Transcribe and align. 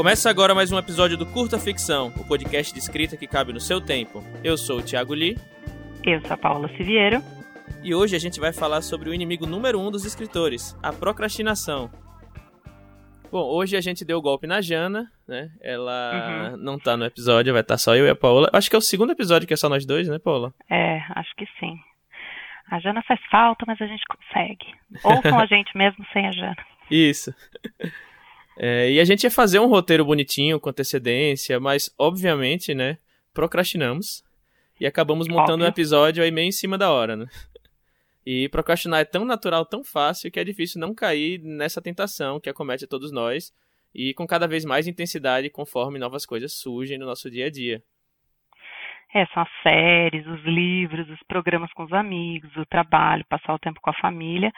Começa 0.00 0.30
agora 0.30 0.54
mais 0.54 0.72
um 0.72 0.78
episódio 0.78 1.14
do 1.14 1.26
Curta 1.26 1.58
Ficção, 1.58 2.06
o 2.16 2.26
podcast 2.26 2.72
de 2.72 2.78
escrita 2.78 3.18
que 3.18 3.26
cabe 3.26 3.52
no 3.52 3.60
seu 3.60 3.82
tempo. 3.82 4.24
Eu 4.42 4.56
sou 4.56 4.78
o 4.78 4.82
Thiago 4.82 5.12
Lee. 5.12 5.36
Eu 6.02 6.22
sou 6.22 6.32
a 6.32 6.38
Paula 6.38 6.68
Siviero. 6.74 7.22
E 7.84 7.94
hoje 7.94 8.16
a 8.16 8.18
gente 8.18 8.40
vai 8.40 8.50
falar 8.50 8.80
sobre 8.80 9.10
o 9.10 9.14
inimigo 9.14 9.46
número 9.46 9.78
um 9.78 9.90
dos 9.90 10.06
escritores, 10.06 10.74
a 10.82 10.90
procrastinação. 10.90 11.90
Bom, 13.30 13.42
hoje 13.42 13.76
a 13.76 13.82
gente 13.82 14.02
deu 14.02 14.16
o 14.16 14.22
golpe 14.22 14.46
na 14.46 14.62
Jana, 14.62 15.12
né? 15.28 15.50
Ela 15.60 16.52
uhum. 16.52 16.56
não 16.56 16.78
tá 16.78 16.96
no 16.96 17.04
episódio, 17.04 17.52
vai 17.52 17.60
estar 17.60 17.74
tá 17.74 17.78
só 17.78 17.94
eu 17.94 18.06
e 18.06 18.10
a 18.10 18.16
Paula. 18.16 18.48
Acho 18.54 18.70
que 18.70 18.76
é 18.76 18.78
o 18.78 18.82
segundo 18.82 19.12
episódio 19.12 19.46
que 19.46 19.52
é 19.52 19.56
só 19.58 19.68
nós 19.68 19.84
dois, 19.84 20.08
né, 20.08 20.18
Paula? 20.18 20.54
É, 20.70 21.02
acho 21.14 21.36
que 21.36 21.44
sim. 21.60 21.78
A 22.70 22.80
Jana 22.80 23.02
faz 23.06 23.20
falta, 23.30 23.66
mas 23.66 23.78
a 23.78 23.86
gente 23.86 24.04
consegue. 24.08 24.64
Ou 25.04 25.20
com 25.20 25.38
a 25.38 25.44
gente 25.44 25.76
mesmo 25.76 26.02
sem 26.10 26.26
a 26.26 26.32
Jana. 26.32 26.56
Isso. 26.90 27.34
É, 28.62 28.92
e 28.92 29.00
a 29.00 29.04
gente 29.06 29.24
ia 29.24 29.30
fazer 29.30 29.58
um 29.58 29.68
roteiro 29.68 30.04
bonitinho, 30.04 30.60
com 30.60 30.68
antecedência, 30.68 31.58
mas, 31.58 31.90
obviamente, 31.96 32.74
né, 32.74 32.98
procrastinamos 33.32 34.22
e 34.78 34.84
acabamos 34.84 35.26
montando 35.28 35.52
Óbvio. 35.52 35.64
um 35.64 35.68
episódio 35.68 36.22
aí 36.22 36.30
meio 36.30 36.48
em 36.48 36.52
cima 36.52 36.76
da 36.76 36.90
hora, 36.90 37.16
né? 37.16 37.26
E 38.24 38.50
procrastinar 38.50 39.00
é 39.00 39.04
tão 39.06 39.24
natural, 39.24 39.64
tão 39.64 39.82
fácil, 39.82 40.30
que 40.30 40.38
é 40.38 40.44
difícil 40.44 40.78
não 40.78 40.94
cair 40.94 41.40
nessa 41.40 41.80
tentação 41.80 42.38
que 42.38 42.50
acomete 42.50 42.84
a 42.84 42.86
todos 42.86 43.10
nós 43.10 43.50
e 43.94 44.12
com 44.12 44.26
cada 44.26 44.46
vez 44.46 44.62
mais 44.62 44.86
intensidade 44.86 45.48
conforme 45.48 45.98
novas 45.98 46.26
coisas 46.26 46.52
surgem 46.52 46.98
no 46.98 47.06
nosso 47.06 47.30
dia 47.30 47.46
a 47.46 47.50
dia. 47.50 47.82
É, 49.12 49.26
são 49.26 49.42
as 49.42 49.48
séries, 49.62 50.26
os 50.26 50.42
livros, 50.44 51.08
os 51.10 51.22
programas 51.24 51.72
com 51.72 51.82
os 51.82 51.92
amigos, 51.92 52.54
o 52.56 52.64
trabalho, 52.66 53.24
passar 53.28 53.54
o 53.54 53.58
tempo 53.58 53.80
com 53.80 53.90
a 53.90 54.00
família 54.00 54.52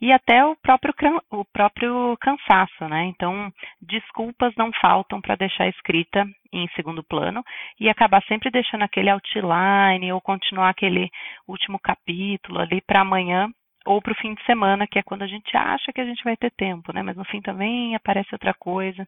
e 0.00 0.10
até 0.10 0.44
o 0.44 0.56
próprio, 0.56 0.94
o 1.30 1.44
próprio 1.44 2.16
cansaço, 2.20 2.88
né? 2.88 3.04
Então, 3.04 3.52
desculpas 3.80 4.54
não 4.56 4.70
faltam 4.80 5.20
para 5.20 5.36
deixar 5.36 5.64
a 5.64 5.68
escrita 5.68 6.26
em 6.52 6.66
segundo 6.68 7.04
plano 7.04 7.44
e 7.78 7.88
acabar 7.88 8.22
sempre 8.24 8.50
deixando 8.50 8.82
aquele 8.82 9.10
outline 9.10 10.12
ou 10.12 10.20
continuar 10.20 10.70
aquele 10.70 11.10
último 11.46 11.78
capítulo 11.78 12.60
ali 12.60 12.80
para 12.80 13.02
amanhã 13.02 13.48
ou 13.88 14.02
para 14.02 14.12
o 14.12 14.16
fim 14.16 14.34
de 14.34 14.44
semana, 14.44 14.86
que 14.86 14.98
é 14.98 15.02
quando 15.02 15.22
a 15.22 15.26
gente 15.26 15.56
acha 15.56 15.92
que 15.92 16.00
a 16.00 16.04
gente 16.04 16.22
vai 16.22 16.36
ter 16.36 16.50
tempo, 16.50 16.92
né? 16.92 17.02
Mas 17.02 17.16
no 17.16 17.24
fim 17.24 17.40
também 17.40 17.94
aparece 17.94 18.28
outra 18.34 18.52
coisa. 18.52 19.06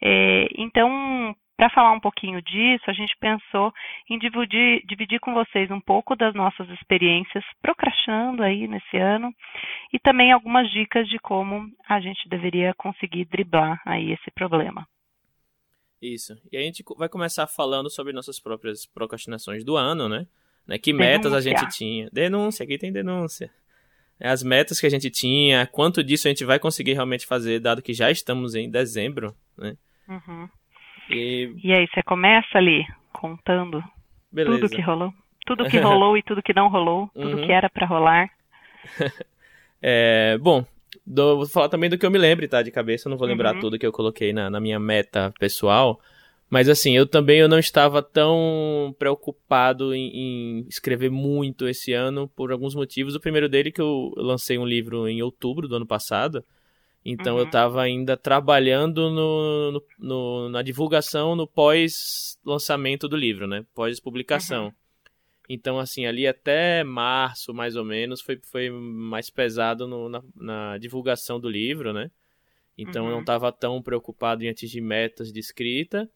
É, 0.00 0.46
então, 0.56 1.34
para 1.56 1.70
falar 1.70 1.92
um 1.92 2.00
pouquinho 2.00 2.42
disso, 2.42 2.84
a 2.88 2.92
gente 2.92 3.16
pensou 3.20 3.72
em 4.10 4.18
dividir, 4.18 4.84
dividir 4.86 5.20
com 5.20 5.32
vocês 5.32 5.70
um 5.70 5.80
pouco 5.80 6.16
das 6.16 6.34
nossas 6.34 6.68
experiências 6.70 7.44
procrastinando 7.62 8.42
aí 8.42 8.66
nesse 8.66 8.96
ano 8.96 9.32
e 9.92 9.98
também 9.98 10.32
algumas 10.32 10.68
dicas 10.70 11.08
de 11.08 11.18
como 11.18 11.70
a 11.88 12.00
gente 12.00 12.28
deveria 12.28 12.74
conseguir 12.74 13.24
driblar 13.26 13.80
aí 13.86 14.12
esse 14.12 14.30
problema. 14.32 14.86
Isso. 16.02 16.36
E 16.52 16.56
a 16.56 16.60
gente 16.60 16.84
vai 16.96 17.08
começar 17.08 17.46
falando 17.46 17.88
sobre 17.88 18.12
nossas 18.12 18.40
próprias 18.40 18.84
procrastinações 18.84 19.64
do 19.64 19.76
ano, 19.76 20.08
né? 20.08 20.26
né? 20.66 20.76
Que 20.76 20.92
metas 20.92 21.32
a 21.32 21.40
gente 21.40 21.66
tinha. 21.68 22.08
Denúncia, 22.12 22.64
aqui 22.64 22.76
tem 22.76 22.92
denúncia. 22.92 23.50
É, 24.18 24.28
as 24.28 24.42
metas 24.42 24.80
que 24.80 24.86
a 24.86 24.90
gente 24.90 25.10
tinha, 25.10 25.66
quanto 25.66 26.02
disso 26.02 26.28
a 26.28 26.30
gente 26.30 26.44
vai 26.44 26.58
conseguir 26.58 26.92
realmente 26.92 27.26
fazer, 27.26 27.58
dado 27.58 27.82
que 27.82 27.92
já 27.92 28.10
estamos 28.10 28.54
em 28.54 28.70
dezembro, 28.70 29.34
né? 29.56 29.76
Uhum. 30.08 30.48
E... 31.10 31.54
e 31.62 31.72
aí, 31.72 31.86
você 31.92 32.02
começa 32.02 32.58
ali 32.58 32.86
contando 33.12 33.82
Beleza. 34.32 34.58
tudo 34.58 34.74
que 34.74 34.80
rolou. 34.80 35.14
Tudo 35.46 35.68
que 35.68 35.78
rolou 35.80 36.16
e 36.16 36.22
tudo 36.22 36.42
que 36.42 36.54
não 36.54 36.68
rolou, 36.68 37.10
tudo 37.14 37.36
uhum. 37.36 37.46
que 37.46 37.52
era 37.52 37.68
para 37.68 37.86
rolar. 37.86 38.30
é, 39.82 40.38
bom, 40.38 40.64
do, 41.06 41.36
vou 41.38 41.46
falar 41.46 41.68
também 41.68 41.90
do 41.90 41.98
que 41.98 42.06
eu 42.06 42.10
me 42.10 42.18
lembre, 42.18 42.48
tá? 42.48 42.62
De 42.62 42.70
cabeça, 42.70 43.08
eu 43.08 43.10
não 43.10 43.18
vou 43.18 43.28
lembrar 43.28 43.54
uhum. 43.54 43.60
tudo 43.60 43.78
que 43.78 43.86
eu 43.86 43.92
coloquei 43.92 44.32
na, 44.32 44.48
na 44.48 44.60
minha 44.60 44.78
meta 44.78 45.32
pessoal. 45.38 46.00
Mas 46.48 46.68
assim, 46.68 46.96
eu 46.96 47.06
também 47.06 47.38
eu 47.38 47.48
não 47.48 47.58
estava 47.58 48.02
tão 48.02 48.94
preocupado 48.98 49.94
em, 49.94 50.10
em, 50.14 50.66
escrever 50.68 51.10
muito 51.10 51.66
esse 51.66 51.92
ano 51.92 52.28
por 52.28 52.52
alguns 52.52 52.74
motivos. 52.74 53.14
O 53.14 53.20
primeiro 53.20 53.48
dele 53.48 53.70
é 53.70 53.72
que 53.72 53.80
eu 53.80 54.12
lancei 54.16 54.58
um 54.58 54.66
livro 54.66 55.08
em 55.08 55.22
outubro 55.22 55.66
do 55.66 55.76
ano 55.76 55.86
passado. 55.86 56.44
Então 57.04 57.34
uhum. 57.34 57.40
eu 57.40 57.46
estava 57.46 57.82
ainda 57.82 58.16
trabalhando 58.16 59.10
no, 59.10 59.72
no, 59.72 59.82
no, 59.98 60.48
na 60.48 60.62
divulgação 60.62 61.36
no 61.36 61.46
pós-lançamento 61.46 63.06
do 63.06 63.16
livro, 63.16 63.46
né? 63.46 63.64
Pós-publicação. 63.74 64.66
Uhum. 64.66 64.72
Então, 65.48 65.78
assim, 65.78 66.06
ali 66.06 66.26
até 66.26 66.82
março, 66.82 67.52
mais 67.52 67.76
ou 67.76 67.84
menos, 67.84 68.22
foi, 68.22 68.40
foi 68.50 68.70
mais 68.70 69.28
pesado 69.28 69.86
no, 69.86 70.08
na, 70.08 70.22
na, 70.34 70.78
divulgação 70.78 71.38
do 71.38 71.48
livro, 71.48 71.92
né? 71.92 72.10
Então 72.76 73.04
uhum. 73.04 73.10
eu 73.10 73.14
não 73.14 73.20
estava 73.20 73.52
tão 73.52 73.82
preocupado 73.82 74.42
em 74.42 74.48
atingir 74.48 74.80
metas 74.80 75.30
de 75.30 75.38
escrita, 75.38 76.10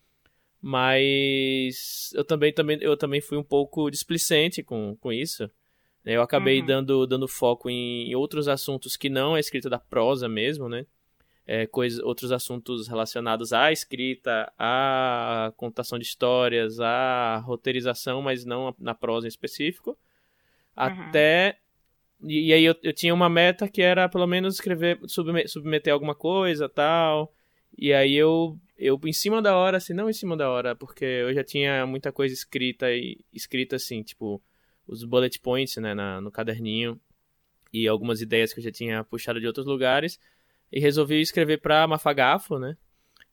mas 0.60 2.10
eu 2.14 2.24
também, 2.24 2.52
também, 2.52 2.78
eu 2.80 2.96
também 2.96 3.20
fui 3.20 3.36
um 3.36 3.44
pouco 3.44 3.90
displicente 3.90 4.62
com, 4.62 4.96
com 4.96 5.12
isso. 5.12 5.48
Né? 6.08 6.16
Eu 6.16 6.22
acabei 6.22 6.60
uhum. 6.60 6.66
dando, 6.66 7.06
dando 7.06 7.28
foco 7.28 7.68
em, 7.68 8.10
em, 8.10 8.14
outros 8.14 8.48
assuntos 8.48 8.96
que 8.96 9.10
não 9.10 9.34
a 9.34 9.40
escrita 9.40 9.68
da 9.68 9.78
prosa 9.78 10.26
mesmo, 10.26 10.66
né? 10.66 10.86
É, 11.46 11.66
coisa, 11.66 12.02
outros 12.04 12.32
assuntos 12.32 12.88
relacionados 12.88 13.52
à 13.52 13.70
escrita, 13.70 14.50
à 14.58 15.52
contação 15.56 15.98
de 15.98 16.06
histórias, 16.06 16.80
à 16.80 17.38
roteirização, 17.38 18.22
mas 18.22 18.46
não 18.46 18.74
na 18.78 18.94
prosa 18.94 19.26
em 19.26 19.28
específico. 19.28 19.90
Uhum. 19.90 19.96
Até. 20.76 21.58
E, 22.22 22.48
e, 22.48 22.52
aí 22.54 22.64
eu, 22.64 22.74
eu 22.82 22.92
tinha 22.94 23.12
uma 23.12 23.28
meta 23.28 23.68
que 23.68 23.82
era 23.82 24.08
pelo 24.08 24.26
menos 24.26 24.54
escrever, 24.54 24.98
submeter, 25.06 25.48
submeter 25.48 25.92
alguma 25.92 26.14
coisa 26.14 26.70
tal. 26.70 27.32
E 27.76 27.92
aí 27.92 28.14
eu, 28.14 28.58
eu, 28.78 28.98
em 29.04 29.12
cima 29.12 29.42
da 29.42 29.54
hora, 29.56 29.76
assim, 29.76 29.92
não 29.92 30.08
em 30.08 30.14
cima 30.14 30.38
da 30.38 30.50
hora, 30.50 30.74
porque 30.74 31.04
eu 31.04 31.34
já 31.34 31.44
tinha 31.44 31.84
muita 31.86 32.10
coisa 32.10 32.34
escrita 32.34 32.90
e 32.90 33.18
escrita 33.32 33.76
assim, 33.76 34.02
tipo, 34.02 34.42
os 34.88 35.04
bullet 35.04 35.38
points 35.38 35.76
né, 35.76 35.94
na, 35.94 36.20
no 36.20 36.30
caderninho 36.30 36.98
e 37.72 37.86
algumas 37.86 38.22
ideias 38.22 38.52
que 38.52 38.60
eu 38.60 38.64
já 38.64 38.72
tinha 38.72 39.04
puxado 39.04 39.38
de 39.38 39.46
outros 39.46 39.66
lugares 39.66 40.18
e 40.72 40.80
resolvi 40.80 41.20
escrever 41.20 41.60
para 41.60 41.86
Mafagafo, 41.86 42.58
né? 42.58 42.76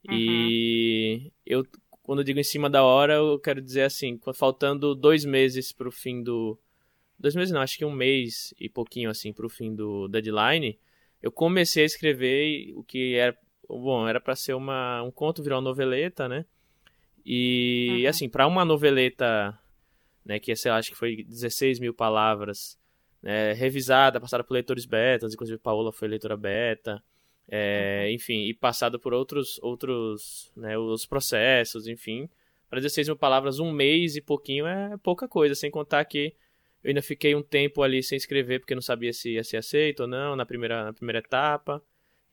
Uhum. 0.07 0.13
E 0.13 1.31
eu, 1.45 1.65
quando 2.03 2.19
eu 2.19 2.25
digo 2.25 2.39
em 2.39 2.43
cima 2.43 2.69
da 2.69 2.83
hora, 2.83 3.15
eu 3.15 3.39
quero 3.39 3.61
dizer 3.61 3.83
assim, 3.83 4.19
faltando 4.33 4.93
dois 4.93 5.23
meses 5.25 5.71
para 5.71 5.87
o 5.87 5.91
fim 5.91 6.21
do... 6.21 6.59
Dois 7.17 7.33
meses 7.33 7.53
não, 7.53 7.61
acho 7.61 7.77
que 7.77 7.85
um 7.85 7.91
mês 7.91 8.53
e 8.59 8.67
pouquinho 8.67 9.09
assim 9.09 9.31
para 9.31 9.45
o 9.45 9.49
fim 9.49 9.73
do 9.73 10.09
deadline, 10.09 10.77
eu 11.21 11.31
comecei 11.31 11.83
a 11.83 11.87
escrever 11.87 12.73
o 12.75 12.83
que 12.83 13.15
era... 13.15 13.35
Bom, 13.67 14.07
era 14.07 14.19
para 14.19 14.35
ser 14.35 14.53
uma, 14.53 15.01
um 15.01 15.09
conto, 15.09 15.41
virar 15.41 15.55
uma 15.55 15.61
noveleta, 15.61 16.29
né? 16.29 16.45
E, 17.25 18.01
uhum. 18.03 18.09
assim, 18.09 18.29
para 18.29 18.45
uma 18.45 18.63
noveleta 18.63 19.57
né, 20.25 20.39
que 20.39 20.55
sei 20.55 20.71
lá, 20.71 20.77
acho 20.77 20.91
que 20.91 20.97
foi 20.97 21.23
16 21.23 21.79
mil 21.79 21.93
palavras, 21.93 22.77
né, 23.21 23.53
revisada, 23.53 24.19
passada 24.19 24.43
por 24.43 24.53
leitores 24.53 24.85
betas, 24.85 25.33
inclusive 25.33 25.59
Paola 25.59 25.91
foi 25.91 26.07
leitora 26.07 26.35
beta, 26.35 27.03
é, 27.47 28.05
uhum. 28.05 28.13
enfim, 28.13 28.45
e 28.45 28.53
passada 28.53 28.97
por 28.97 29.13
outros, 29.13 29.59
outros, 29.61 30.51
né, 30.55 30.77
os 30.77 31.05
processos, 31.05 31.87
enfim, 31.87 32.27
para 32.69 32.79
16 32.79 33.07
mil 33.09 33.17
palavras, 33.17 33.59
um 33.59 33.71
mês 33.71 34.15
e 34.15 34.21
pouquinho 34.21 34.65
é 34.65 34.97
pouca 34.97 35.27
coisa, 35.27 35.53
sem 35.53 35.69
contar 35.69 36.03
que 36.05 36.35
eu 36.83 36.89
ainda 36.89 37.01
fiquei 37.01 37.33
um 37.33 37.41
tempo 37.41 37.81
ali 37.81 38.03
sem 38.03 38.15
escrever 38.15 38.59
porque 38.59 38.75
não 38.75 38.81
sabia 38.81 39.11
se 39.11 39.31
ia 39.31 39.43
ser 39.43 39.57
aceito 39.57 40.01
ou 40.01 40.07
não 40.07 40.35
na 40.35 40.45
primeira, 40.45 40.85
na 40.85 40.93
primeira 40.93 41.17
etapa. 41.17 41.81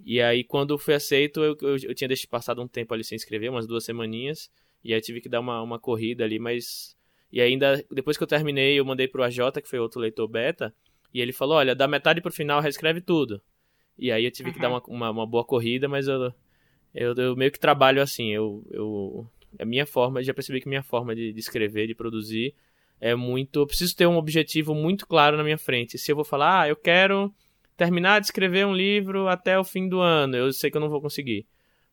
E 0.05 0.21
aí, 0.21 0.45
quando 0.45 0.77
fui 0.77 0.93
aceito, 0.93 1.43
eu, 1.43 1.57
eu, 1.63 1.77
eu 1.85 1.95
tinha 1.95 2.07
deixado 2.07 2.29
passado 2.29 2.61
um 2.61 2.69
tempo 2.69 2.93
ali 2.93 3.03
sem 3.03 3.17
escrever, 3.17 3.49
umas 3.49 3.67
duas 3.67 3.83
semaninhas. 3.83 4.51
E 4.85 4.93
aí 4.93 5.01
tive 5.01 5.23
que 5.23 5.29
dar 5.29 5.41
uma, 5.41 5.63
uma 5.63 5.79
corrida 5.79 6.23
ali, 6.25 6.39
mas 6.39 6.95
e 7.33 7.41
ainda, 7.41 7.83
depois 7.91 8.19
que 8.19 8.23
eu 8.23 8.27
terminei, 8.27 8.79
eu 8.79 8.85
mandei 8.85 9.09
pro 9.09 9.23
AJ, 9.23 9.53
que 9.63 9.69
foi 9.69 9.79
outro 9.79 9.99
leitor 9.99 10.29
beta, 10.29 10.75
e 11.15 11.21
ele 11.21 11.33
falou, 11.33 11.57
olha, 11.57 11.75
da 11.75 11.89
metade 11.89 12.21
pro 12.21 12.31
final, 12.31 12.61
reescreve 12.61 13.01
tudo. 13.01 13.41
E 13.99 14.13
aí 14.13 14.25
eu 14.25 14.31
tive 14.31 14.51
uhum. 14.51 14.55
que 14.55 14.61
dar 14.61 14.69
uma, 14.69 14.83
uma, 14.87 15.11
uma, 15.11 15.27
boa 15.27 15.45
corrida, 15.45 15.89
mas 15.89 16.07
eu, 16.09 16.33
eu, 16.95 17.15
eu, 17.15 17.35
meio 17.35 17.51
que 17.51 17.59
trabalho 17.59 18.03
assim, 18.03 18.31
eu, 18.31 18.63
eu... 18.71 19.27
A 19.59 19.65
minha 19.65 19.87
forma, 19.87 20.23
já 20.23 20.33
percebi 20.33 20.61
que 20.61 20.69
minha 20.69 20.83
forma 20.83 21.15
de, 21.15 21.33
de 21.33 21.41
escrever, 21.41 21.87
de 21.87 21.95
produzir, 21.95 22.55
é 23.01 23.15
muito... 23.15 23.61
Eu 23.61 23.67
preciso 23.67 23.97
ter 23.97 24.07
um 24.07 24.17
objetivo 24.17 24.75
muito 24.75 25.07
claro 25.07 25.37
na 25.37 25.43
minha 25.43 25.59
frente. 25.59 25.99
Se 25.99 26.13
eu 26.13 26.17
vou 26.17 26.25
falar, 26.25 26.63
ah, 26.63 26.69
eu 26.69 26.77
quero 26.77 27.33
terminar 27.77 28.21
de 28.21 28.27
escrever 28.27 28.67
um 28.67 28.75
livro 28.75 29.29
até 29.29 29.59
o 29.59 29.65
fim 29.65 29.89
do 29.89 30.01
ano, 30.01 30.37
eu 30.37 30.53
sei 30.53 30.71
que 30.71 30.77
eu 30.77 30.81
não 30.81 30.89
vou 30.89 31.01
conseguir. 31.01 31.47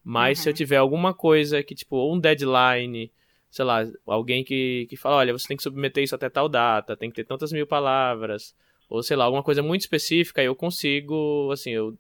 Mas 0.04 0.40
uhum. 0.40 0.44
se 0.44 0.50
eu 0.50 0.54
tiver 0.54 0.78
alguma 0.78 1.14
coisa 1.14 1.64
que, 1.64 1.76
tipo, 1.76 2.14
um 2.14 2.20
deadline 2.20 3.12
sei 3.50 3.66
lá, 3.66 3.86
alguém 4.06 4.44
que, 4.44 4.86
que 4.90 4.96
fala, 4.96 5.18
olha, 5.18 5.34
você 5.34 5.48
tem 5.48 5.58
que 5.58 5.64
submeter 5.64 6.04
isso 6.04 6.16
até 6.16 6.30
tal 6.30 6.48
data, 6.48 6.96
tem 6.96 7.10
que 7.10 7.16
ter 7.16 7.26
tantas 7.26 7.52
mil 7.52 7.66
palavras, 7.66 8.56
ou 8.90 9.02
sei 9.02 9.18
lá, 9.18 9.26
alguma 9.26 9.44
coisa 9.44 9.64
muito 9.64 9.82
específica, 9.82 10.44
eu 10.44 10.56
consigo, 10.56 11.52
assim, 11.52 11.72
eu, 11.72 11.98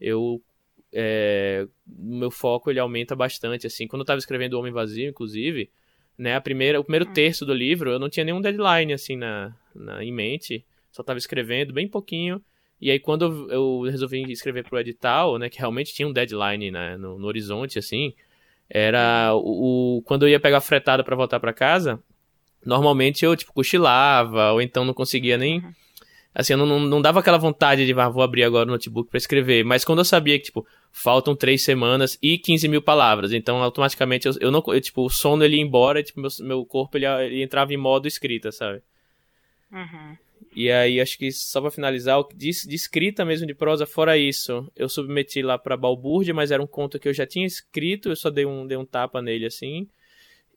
eu 0.00 0.42
é, 0.92 1.66
meu 1.86 2.30
foco 2.30 2.70
ele 2.70 2.80
aumenta 2.80 3.14
bastante, 3.14 3.66
assim, 3.66 3.86
quando 3.86 4.00
eu 4.00 4.04
estava 4.04 4.18
escrevendo 4.18 4.54
O 4.54 4.58
Homem 4.58 4.72
Vazio, 4.72 5.08
inclusive, 5.08 5.70
né, 6.18 6.34
a 6.34 6.40
primeira, 6.40 6.80
o 6.80 6.84
primeiro 6.84 7.08
hum. 7.08 7.12
terço 7.12 7.46
do 7.46 7.54
livro, 7.54 7.90
eu 7.90 7.98
não 7.98 8.10
tinha 8.10 8.24
nenhum 8.24 8.40
deadline, 8.40 8.92
assim, 8.92 9.16
na, 9.16 9.54
na 9.74 10.04
em 10.04 10.12
mente, 10.12 10.64
só 10.90 11.02
estava 11.02 11.18
escrevendo 11.18 11.72
bem 11.72 11.86
pouquinho, 11.86 12.42
e 12.80 12.90
aí 12.90 12.98
quando 12.98 13.24
eu, 13.24 13.50
eu 13.50 13.90
resolvi 13.90 14.22
escrever 14.32 14.64
pro 14.64 14.78
edital, 14.80 15.38
né, 15.38 15.48
que 15.48 15.58
realmente 15.58 15.94
tinha 15.94 16.08
um 16.08 16.12
deadline 16.12 16.70
né, 16.72 16.96
no, 16.96 17.16
no 17.16 17.26
horizonte, 17.26 17.78
assim, 17.78 18.12
Era 18.70 19.34
o, 19.34 19.98
o 19.98 20.02
quando 20.02 20.22
eu 20.22 20.28
ia 20.28 20.38
pegar 20.38 20.60
fretada 20.60 21.02
para 21.02 21.16
voltar 21.16 21.40
para 21.40 21.52
casa, 21.52 22.00
normalmente 22.64 23.24
eu 23.24 23.34
tipo 23.34 23.52
cochilava 23.52 24.52
ou 24.52 24.62
então 24.62 24.84
não 24.84 24.94
conseguia 24.94 25.36
nem 25.36 25.58
uhum. 25.58 25.72
assim, 26.34 26.52
eu 26.52 26.58
não, 26.58 26.78
não 26.78 27.02
dava 27.02 27.18
aquela 27.18 27.38
vontade 27.38 27.84
de 27.84 27.92
ah, 27.98 28.08
vou 28.08 28.22
abrir 28.22 28.44
agora 28.44 28.68
o 28.68 28.72
notebook 28.72 29.10
para 29.10 29.18
escrever, 29.18 29.64
mas 29.64 29.84
quando 29.84 29.98
eu 29.98 30.04
sabia 30.04 30.38
que 30.38 30.44
tipo 30.44 30.64
faltam 30.92 31.34
três 31.34 31.62
semanas 31.64 32.16
e 32.22 32.38
15 32.38 32.68
mil 32.68 32.82
palavras, 32.82 33.32
então 33.32 33.62
automaticamente 33.62 34.28
eu, 34.28 34.34
eu 34.40 34.50
não 34.50 34.62
eu, 34.68 34.80
tipo 34.80 35.04
o 35.04 35.10
sono 35.10 35.44
ele 35.44 35.56
ia 35.56 35.62
embora, 35.62 36.00
e, 36.00 36.04
tipo 36.04 36.20
meu, 36.20 36.30
meu 36.40 36.64
corpo 36.64 36.96
ele, 36.96 37.06
ele 37.06 37.42
entrava 37.42 37.72
em 37.72 37.76
modo 37.76 38.06
escrita, 38.06 38.52
sabe? 38.52 38.82
Uhum. 39.72 40.16
E 40.54 40.70
aí, 40.70 41.00
acho 41.00 41.16
que 41.18 41.30
só 41.30 41.60
pra 41.60 41.70
finalizar, 41.70 42.22
de, 42.34 42.50
de 42.50 42.74
escrita 42.74 43.24
mesmo 43.24 43.46
de 43.46 43.54
prosa, 43.54 43.86
fora 43.86 44.18
isso, 44.18 44.70
eu 44.76 44.88
submeti 44.88 45.42
lá 45.42 45.58
pra 45.58 45.76
Balbúrdia, 45.76 46.34
mas 46.34 46.50
era 46.50 46.62
um 46.62 46.66
conto 46.66 46.98
que 46.98 47.08
eu 47.08 47.14
já 47.14 47.26
tinha 47.26 47.46
escrito, 47.46 48.08
eu 48.08 48.16
só 48.16 48.30
dei 48.30 48.44
um, 48.46 48.66
dei 48.66 48.76
um 48.76 48.84
tapa 48.84 49.22
nele 49.22 49.46
assim. 49.46 49.88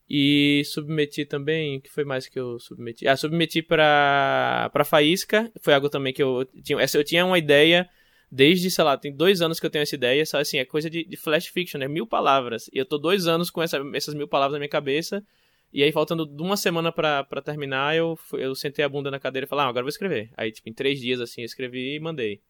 E 0.09 0.63
submeti 0.65 1.25
também, 1.25 1.79
que 1.79 1.89
foi 1.89 2.03
mais 2.03 2.27
que 2.27 2.39
eu 2.39 2.59
submeti? 2.59 3.07
Ah, 3.07 3.15
submeti 3.15 3.61
pra, 3.61 4.69
pra 4.73 4.83
Faísca, 4.83 5.51
foi 5.61 5.73
algo 5.73 5.89
também 5.89 6.13
que 6.13 6.21
eu 6.21 6.45
tinha, 6.63 6.79
essa 6.81 6.97
eu 6.97 7.03
tinha 7.03 7.25
uma 7.25 7.37
ideia 7.37 7.89
desde, 8.31 8.69
sei 8.71 8.83
lá, 8.83 8.97
tem 8.97 9.15
dois 9.15 9.41
anos 9.41 9.59
que 9.59 9.65
eu 9.65 9.69
tenho 9.69 9.83
essa 9.83 9.95
ideia, 9.95 10.25
só 10.25 10.39
assim, 10.39 10.57
é 10.57 10.65
coisa 10.65 10.89
de, 10.89 11.05
de 11.05 11.15
flash 11.15 11.47
fiction, 11.47 11.79
né? 11.79 11.87
Mil 11.87 12.07
palavras. 12.07 12.67
E 12.73 12.77
eu 12.79 12.85
tô 12.85 12.97
dois 12.97 13.27
anos 13.27 13.51
com 13.51 13.61
essa, 13.61 13.79
essas 13.93 14.15
mil 14.15 14.27
palavras 14.27 14.53
na 14.53 14.59
minha 14.59 14.69
cabeça, 14.69 15.23
e 15.73 15.81
aí, 15.81 15.91
faltando 15.91 16.29
uma 16.39 16.55
semana 16.55 16.91
pra, 16.91 17.23
pra 17.23 17.41
terminar, 17.41 17.95
eu, 17.95 18.17
eu 18.33 18.53
sentei 18.53 18.85
a 18.85 18.89
bunda 18.89 19.09
na 19.09 19.19
cadeira 19.19 19.45
e 19.45 19.49
falei, 19.49 19.65
ah, 19.65 19.69
agora 19.69 19.81
eu 19.81 19.85
vou 19.85 19.89
escrever. 19.89 20.31
Aí, 20.37 20.51
tipo, 20.51 20.69
em 20.69 20.73
três 20.73 20.99
dias, 20.99 21.19
assim, 21.19 21.41
eu 21.41 21.45
escrevi 21.45 21.95
e 21.95 21.99
mandei. 21.99 22.43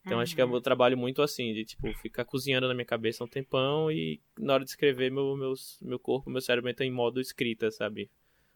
Então, 0.00 0.16
uhum. 0.16 0.22
acho 0.22 0.34
que 0.34 0.40
eu 0.40 0.60
trabalho 0.62 0.96
muito 0.96 1.20
assim, 1.20 1.52
de, 1.52 1.66
tipo, 1.66 1.92
ficar 1.98 2.24
cozinhando 2.24 2.66
na 2.66 2.72
minha 2.72 2.86
cabeça 2.86 3.22
um 3.22 3.28
tempão 3.28 3.92
e 3.92 4.18
na 4.38 4.54
hora 4.54 4.64
de 4.64 4.70
escrever, 4.70 5.10
meu, 5.10 5.36
meu, 5.36 5.52
meu 5.82 5.98
corpo, 5.98 6.30
meu 6.30 6.40
cérebro 6.40 6.70
entra 6.70 6.86
em 6.86 6.90
modo 6.90 7.20
escrita, 7.20 7.70
sabe? 7.70 8.10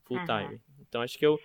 Full 0.05 0.25
time. 0.25 0.55
Uhum. 0.55 0.61
Então, 0.89 1.03
acho 1.03 1.19
que 1.19 1.27
eu, 1.27 1.39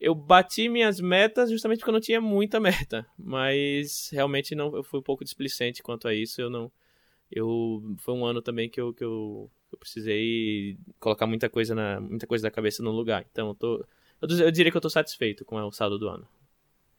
eu 0.00 0.14
bati 0.14 0.70
minhas 0.70 1.00
metas 1.00 1.50
justamente 1.50 1.80
porque 1.80 1.90
eu 1.90 1.94
não 1.94 2.00
tinha 2.00 2.20
muita 2.20 2.58
meta. 2.60 3.06
Mas, 3.18 4.08
realmente, 4.10 4.54
não, 4.54 4.74
eu 4.74 4.82
fui 4.82 5.00
um 5.00 5.02
pouco 5.02 5.22
displicente 5.22 5.82
quanto 5.82 6.08
a 6.08 6.14
isso. 6.14 6.40
Eu 6.40 6.48
não... 6.48 6.72
Eu, 7.30 7.94
foi 7.98 8.14
um 8.14 8.24
ano 8.24 8.40
também 8.40 8.68
que 8.70 8.80
eu, 8.80 8.92
que 8.92 9.04
eu 9.04 9.50
eu 9.72 9.78
precisei 9.78 10.76
colocar 10.98 11.26
muita 11.26 11.48
coisa 11.48 11.74
na 11.74 12.00
muita 12.00 12.26
coisa 12.26 12.42
da 12.42 12.50
cabeça 12.50 12.82
no 12.82 12.90
lugar. 12.90 13.24
Então, 13.30 13.48
eu, 13.48 13.54
tô, 13.54 13.86
eu, 14.22 14.28
eu 14.46 14.50
diria 14.50 14.70
que 14.70 14.76
eu 14.76 14.80
estou 14.80 14.90
satisfeito 14.90 15.44
com 15.44 15.56
o 15.56 15.72
saldo 15.72 15.98
do 15.98 16.08
ano. 16.08 16.26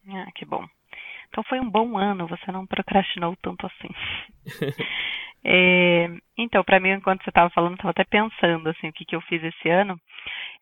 Ah, 0.10 0.32
que 0.34 0.46
bom. 0.46 0.66
Então 1.32 1.44
foi 1.46 1.60
um 1.60 1.70
bom 1.70 1.98
ano, 1.98 2.28
você 2.28 2.52
não 2.52 2.68
procrastinou 2.68 3.36
tanto 3.42 3.66
assim. 3.66 3.90
é, 5.46 6.10
então, 6.38 6.62
para 6.64 6.80
mim, 6.80 6.90
enquanto 6.90 7.24
você 7.24 7.30
estava 7.30 7.50
falando, 7.52 7.76
estava 7.76 7.92
até 7.92 8.04
pensando 8.04 8.68
assim, 8.68 8.90
o 8.90 8.94
que, 8.94 9.06
que 9.06 9.16
eu 9.16 9.22
fiz 9.22 9.42
esse 9.42 9.70
ano. 9.70 9.98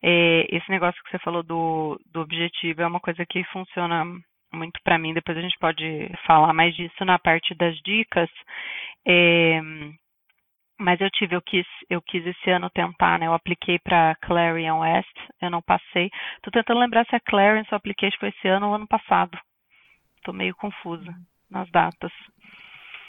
É, 0.01 0.45
esse 0.55 0.69
negócio 0.69 1.01
que 1.03 1.09
você 1.09 1.19
falou 1.19 1.41
do, 1.41 1.99
do 2.13 2.21
objetivo 2.21 2.83
é 2.83 2.87
uma 2.87 2.99
coisa 2.99 3.25
que 3.25 3.43
funciona 3.45 4.05
muito 4.53 4.79
para 4.83 4.99
mim. 4.99 5.13
Depois 5.13 5.37
a 5.37 5.41
gente 5.41 5.57
pode 5.59 6.11
falar 6.27 6.53
mais 6.53 6.75
disso 6.75 7.03
na 7.03 7.17
parte 7.17 7.55
das 7.55 7.75
dicas. 7.79 8.29
É, 9.07 9.59
mas 10.79 10.99
eu 11.01 11.09
tive, 11.11 11.35
eu 11.35 11.41
quis, 11.41 11.67
eu 11.89 12.01
quis 12.01 12.25
esse 12.25 12.49
ano 12.49 12.69
tentar, 12.69 13.19
né? 13.19 13.27
Eu 13.27 13.33
apliquei 13.33 13.77
para 13.79 14.15
Clarion 14.21 14.79
West, 14.79 15.15
eu 15.41 15.49
não 15.49 15.61
passei. 15.61 16.09
Tô 16.41 16.49
tentando 16.49 16.79
lembrar 16.79 17.05
se 17.05 17.15
a 17.15 17.19
Clarion 17.19 17.63
eu 17.69 17.75
apliquei 17.75 18.09
foi 18.17 18.29
esse 18.29 18.47
ano 18.47 18.67
ou 18.67 18.75
ano 18.75 18.87
passado. 18.87 19.37
Tô 20.23 20.31
meio 20.31 20.55
confusa 20.55 21.13
nas 21.51 21.69
datas. 21.69 22.11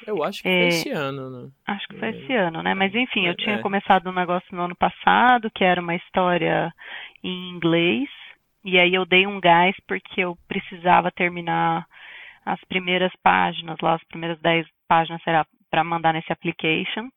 Eu 0.07 0.25
acho 0.25 0.43
que 0.43 0.49
é, 0.49 0.59
foi 0.59 0.69
esse 0.69 0.91
ano, 0.91 1.31
né? 1.31 1.51
Acho 1.67 1.87
que 1.89 1.99
foi 1.99 2.09
é. 2.09 2.11
esse 2.11 2.33
ano, 2.33 2.63
né? 2.63 2.75
Mas 2.75 2.95
enfim, 2.95 3.27
eu 3.27 3.33
é, 3.33 3.37
tinha 3.37 3.57
é. 3.57 3.63
começado 3.63 4.09
um 4.09 4.15
negócio 4.15 4.49
no 4.53 4.63
ano 4.63 4.75
passado, 4.75 5.51
que 5.55 5.63
era 5.63 5.81
uma 5.81 5.95
história 5.95 6.73
em 7.23 7.51
inglês, 7.51 8.09
e 8.65 8.79
aí 8.79 8.95
eu 8.95 9.05
dei 9.05 9.27
um 9.27 9.41
gás 9.41 9.77
porque 9.87 10.23
eu 10.23 10.37
precisava 10.49 11.11
terminar 11.11 11.87
as 12.45 12.61
primeiras 12.65 13.13
páginas, 13.23 13.79
lá 13.81 13.95
as 13.95 14.05
primeiras 14.05 14.41
10 14.41 14.67
páginas 14.89 15.21
era 15.27 15.47
para 15.71 15.85
mandar 15.85 16.13
nesse 16.15 16.33
application. 16.33 17.09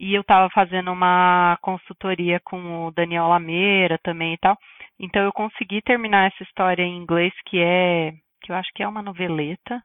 E 0.00 0.14
eu 0.14 0.22
estava 0.22 0.48
fazendo 0.50 0.90
uma 0.90 1.58
consultoria 1.60 2.40
com 2.40 2.86
o 2.86 2.90
Daniel 2.90 3.28
Lameira 3.28 3.98
também 4.02 4.34
e 4.34 4.38
tal. 4.38 4.56
Então 4.98 5.22
eu 5.22 5.32
consegui 5.32 5.82
terminar 5.82 6.28
essa 6.28 6.42
história 6.42 6.82
em 6.82 6.96
inglês 6.96 7.32
que 7.46 7.60
é, 7.60 8.12
que 8.42 8.50
eu 8.50 8.56
acho 8.56 8.70
que 8.74 8.82
é 8.82 8.88
uma 8.88 9.02
noveleta. 9.02 9.82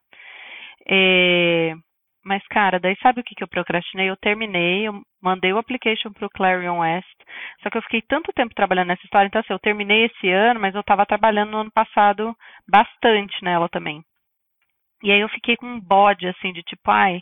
É, 0.89 1.73
mas, 2.25 2.41
cara, 2.47 2.79
daí 2.79 2.95
sabe 3.03 3.21
o 3.21 3.23
que, 3.23 3.35
que 3.35 3.43
eu 3.43 3.47
procrastinei? 3.47 4.09
Eu 4.09 4.17
terminei, 4.17 4.87
eu 4.87 4.99
mandei 5.21 5.53
o 5.53 5.59
application 5.59 6.11
para 6.11 6.25
o 6.25 6.29
Clarion 6.29 6.79
West, 6.79 7.15
só 7.61 7.69
que 7.69 7.77
eu 7.77 7.81
fiquei 7.83 8.01
tanto 8.01 8.33
tempo 8.33 8.55
trabalhando 8.55 8.87
nessa 8.87 9.03
história, 9.05 9.27
então 9.27 9.41
assim, 9.41 9.53
eu 9.53 9.59
terminei 9.59 10.05
esse 10.05 10.29
ano, 10.29 10.59
mas 10.59 10.73
eu 10.73 10.81
estava 10.81 11.05
trabalhando 11.05 11.51
no 11.51 11.57
ano 11.59 11.71
passado 11.71 12.35
bastante 12.67 13.43
nela 13.43 13.69
também. 13.69 14.03
E 15.05 15.11
aí 15.11 15.19
eu 15.19 15.29
fiquei 15.29 15.55
com 15.55 15.67
um 15.67 15.79
bode, 15.79 16.27
assim, 16.27 16.51
de 16.51 16.63
tipo, 16.63 16.89
ai, 16.89 17.21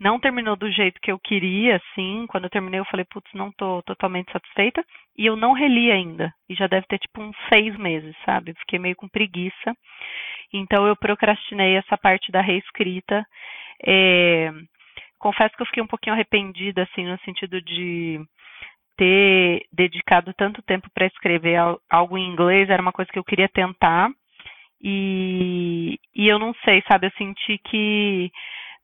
não 0.00 0.18
terminou 0.18 0.56
do 0.56 0.68
jeito 0.68 1.00
que 1.00 1.12
eu 1.12 1.18
queria, 1.20 1.76
assim. 1.76 2.26
Quando 2.26 2.44
eu 2.44 2.50
terminei, 2.50 2.80
eu 2.80 2.84
falei, 2.86 3.06
putz, 3.08 3.30
não 3.32 3.52
tô 3.52 3.80
totalmente 3.82 4.32
satisfeita. 4.32 4.84
E 5.16 5.26
eu 5.26 5.36
não 5.36 5.52
reli 5.52 5.92
ainda. 5.92 6.34
E 6.48 6.56
já 6.56 6.66
deve 6.66 6.88
ter, 6.88 6.98
tipo, 6.98 7.22
uns 7.22 7.36
seis 7.48 7.76
meses, 7.78 8.16
sabe? 8.24 8.52
Fiquei 8.58 8.80
meio 8.80 8.96
com 8.96 9.08
preguiça. 9.08 9.76
Então 10.52 10.88
eu 10.88 10.96
procrastinei 10.96 11.76
essa 11.76 11.96
parte 11.96 12.32
da 12.32 12.40
reescrita. 12.40 13.24
É... 13.86 14.50
Confesso 15.16 15.54
que 15.54 15.62
eu 15.62 15.66
fiquei 15.66 15.84
um 15.84 15.86
pouquinho 15.86 16.14
arrependida, 16.14 16.82
assim, 16.82 17.06
no 17.06 17.16
sentido 17.20 17.62
de 17.62 18.20
ter 18.96 19.62
dedicado 19.72 20.34
tanto 20.34 20.60
tempo 20.62 20.90
para 20.92 21.06
escrever 21.06 21.60
algo 21.88 22.18
em 22.18 22.28
inglês. 22.28 22.68
Era 22.68 22.82
uma 22.82 22.92
coisa 22.92 23.08
que 23.12 23.18
eu 23.20 23.24
queria 23.24 23.48
tentar 23.48 24.10
e, 24.82 25.98
e 26.14 26.28
eu 26.28 26.38
não 26.38 26.54
sei, 26.64 26.82
sabe, 26.88 27.06
eu 27.06 27.12
senti 27.12 27.58
que, 27.58 28.30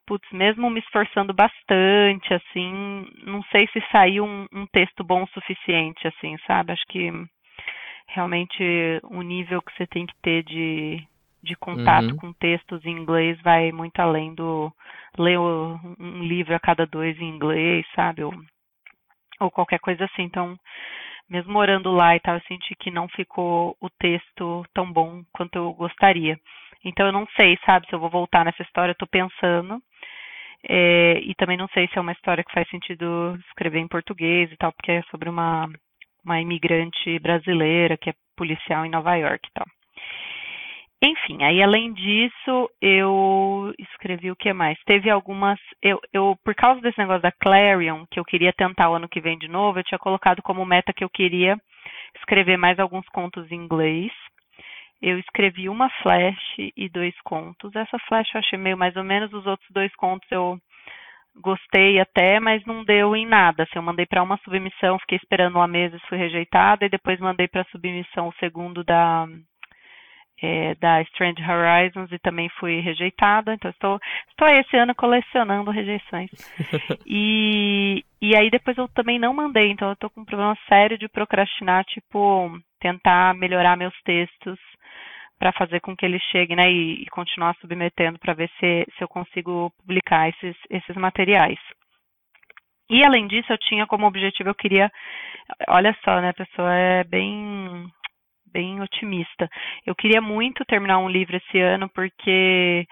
putz, 0.07 0.29
mesmo 0.31 0.69
me 0.69 0.81
esforçando 0.81 1.33
bastante, 1.33 2.35
assim, 2.35 3.07
não 3.25 3.43
sei 3.45 3.67
se 3.73 3.83
saiu 3.91 4.25
um, 4.25 4.47
um 4.53 4.67
texto 4.67 5.03
bom 5.03 5.23
o 5.23 5.29
suficiente, 5.29 6.07
assim, 6.07 6.37
sabe? 6.47 6.73
Acho 6.73 6.85
que 6.89 7.11
realmente 8.09 8.63
o 9.05 9.23
nível 9.23 9.63
que 9.63 9.75
você 9.77 9.87
tem 9.87 10.07
que 10.07 10.15
ter 10.23 10.43
de, 10.45 11.03
de 11.43 11.57
contato 11.57 12.11
uhum. 12.11 12.17
com 12.17 12.33
textos 12.35 12.85
em 12.85 12.91
inglês 12.91 13.41
vai 13.43 13.73
muito 13.73 13.99
além 14.01 14.35
do 14.35 14.73
ler 15.19 15.39
um 15.39 16.23
livro 16.23 16.55
a 16.55 16.61
cada 16.61 16.87
dois 16.87 17.19
em 17.19 17.29
inglês, 17.29 17.87
sabe? 17.95 18.23
Ou, 18.23 18.35
ou 19.41 19.51
qualquer 19.51 19.81
coisa 19.81 20.05
assim. 20.05 20.23
Então, 20.23 20.59
mesmo 21.29 21.53
morando 21.53 21.91
lá 21.91 22.15
e 22.17 22.21
tal, 22.21 22.37
eu 22.37 22.43
senti 22.43 22.75
que 22.77 22.91
não 22.91 23.09
ficou 23.09 23.77
o 23.81 23.91
texto 23.91 24.65
tão 24.75 24.91
bom 24.93 25.23
quanto 25.33 25.57
eu 25.57 25.73
gostaria. 25.73 26.39
Então 26.85 27.07
eu 27.07 27.13
não 27.13 27.27
sei, 27.37 27.59
sabe, 27.65 27.87
se 27.87 27.95
eu 27.95 27.99
vou 27.99 28.11
voltar 28.11 28.45
nessa 28.45 28.63
história, 28.63 28.93
eu 28.93 28.97
tô 28.97 29.07
pensando. 29.07 29.81
É, 30.69 31.21
e 31.21 31.35
também 31.35 31.57
não 31.57 31.69
sei 31.69 31.87
se 31.89 31.99
é 31.99 32.01
uma 32.01 32.13
história 32.13 32.43
que 32.45 32.53
faz 32.53 32.69
sentido 32.69 33.37
escrever 33.49 33.79
em 33.79 33.89
português 33.89 34.51
e 34.51 34.57
tal, 34.57 34.73
porque 34.73 34.93
é 34.93 35.03
sobre 35.11 35.29
uma, 35.29 35.69
uma 36.25 36.41
imigrante 36.41 37.19
brasileira 37.21 37.97
que 37.97 38.11
é 38.11 38.15
policial 38.37 38.85
em 38.85 38.91
Nova 38.91 39.15
York 39.15 39.49
e 39.49 39.53
tal. 39.53 39.67
Enfim, 41.03 41.43
aí 41.43 41.63
além 41.63 41.93
disso, 41.93 42.71
eu 42.81 43.73
escrevi 43.79 44.31
o 44.31 44.37
que 44.37 44.53
mais? 44.53 44.79
Teve 44.87 45.11
algumas. 45.11 45.59
Eu, 45.83 46.01
eu, 46.13 46.37
por 46.43 46.55
causa 46.55 46.81
desse 46.81 46.99
negócio 46.99 47.23
da 47.23 47.33
Clarion, 47.33 48.07
que 48.11 48.19
eu 48.19 48.25
queria 48.25 48.53
tentar 48.53 48.89
o 48.91 48.95
ano 48.95 49.09
que 49.09 49.21
vem 49.21 49.37
de 49.39 49.47
novo, 49.47 49.79
eu 49.79 49.85
tinha 49.85 49.99
colocado 49.99 50.43
como 50.43 50.65
meta 50.65 50.95
que 50.95 51.05
eu 51.05 51.11
queria 51.11 51.57
escrever 52.17 52.57
mais 52.57 52.79
alguns 52.79 53.07
contos 53.11 53.51
em 53.53 53.57
inglês. 53.57 54.11
Eu 55.03 55.19
escrevi 55.19 55.69
uma 55.69 55.91
flash 56.03 56.41
e 56.75 56.89
dois 56.89 57.15
contos. 57.23 57.77
Essa 57.77 57.99
flash 58.09 58.35
eu 58.35 58.41
achei 58.41 58.59
meio 58.59 58.79
mais 58.79 58.97
ou 58.97 59.05
menos, 59.05 59.33
os 59.35 59.47
outros 59.47 59.69
dois 59.71 59.95
contos 59.97 60.27
eu 60.33 60.59
gostei 61.43 62.01
até, 62.01 62.41
mas 62.41 62.65
não 62.65 62.83
deu 62.83 63.15
em 63.15 63.27
nada. 63.27 63.65
Assim, 63.65 63.77
eu 63.77 63.83
mandei 63.83 64.07
para 64.07 64.23
uma 64.23 64.39
submissão, 64.39 64.99
fiquei 65.01 65.19
esperando 65.19 65.57
uma 65.57 65.69
mesa, 65.69 66.01
fui 66.09 66.17
rejeitada, 66.17 66.87
e 66.87 66.89
depois 66.89 67.21
mandei 67.21 67.47
para 67.47 67.65
submissão 67.65 68.29
o 68.29 68.35
segundo 68.41 68.83
da 68.83 69.27
é, 70.43 70.75
da 70.77 71.01
Strange 71.03 71.43
Horizons 71.43 72.13
e 72.13 72.19
também 72.19 72.49
fui 72.61 72.81
rejeitada. 72.81 73.55
Então 73.55 73.71
estou, 73.71 73.99
estou 74.29 74.49
esse 74.49 74.77
ano 74.77 74.95
colecionando 74.95 75.71
rejeições. 75.71 76.31
e, 77.07 78.05
e 78.21 78.37
aí 78.37 78.51
depois 78.51 78.77
eu 78.77 78.89
também 78.89 79.19
não 79.19 79.33
mandei, 79.33 79.71
então 79.71 79.89
eu 79.89 79.95
estou 79.95 80.11
com 80.11 80.21
um 80.21 80.25
problema 80.25 80.57
sério 80.69 80.99
de 80.99 81.09
procrastinar, 81.09 81.85
tipo, 81.85 82.51
tentar 82.81 83.35
melhorar 83.35 83.77
meus 83.77 83.95
textos 84.03 84.59
para 85.39 85.53
fazer 85.53 85.81
com 85.81 85.95
que 85.95 86.05
eles 86.05 86.23
cheguem, 86.33 86.57
né, 86.57 86.71
e, 86.71 87.03
e 87.03 87.07
continuar 87.07 87.55
submetendo 87.61 88.19
para 88.19 88.33
ver 88.33 88.49
se, 88.59 88.87
se 88.97 89.05
eu 89.05 89.09
consigo 89.09 89.71
publicar 89.79 90.29
esses, 90.31 90.57
esses 90.71 90.97
materiais. 90.97 91.59
E 92.89 93.05
além 93.05 93.27
disso, 93.27 93.53
eu 93.53 93.59
tinha 93.59 93.87
como 93.87 94.07
objetivo, 94.07 94.49
eu 94.49 94.55
queria, 94.55 94.91
olha 95.69 95.95
só, 96.05 96.21
né, 96.21 96.31
a 96.31 96.35
pessoa 96.35 96.73
é 96.73 97.05
bem 97.05 97.87
bem 98.57 98.81
otimista. 98.81 99.51
Eu 99.85 99.95
queria 99.95 100.23
muito 100.23 100.65
terminar 100.65 100.99
um 100.99 101.11
livro 101.11 101.37
esse 101.37 101.61
ano, 101.61 101.91
porque 101.91 102.87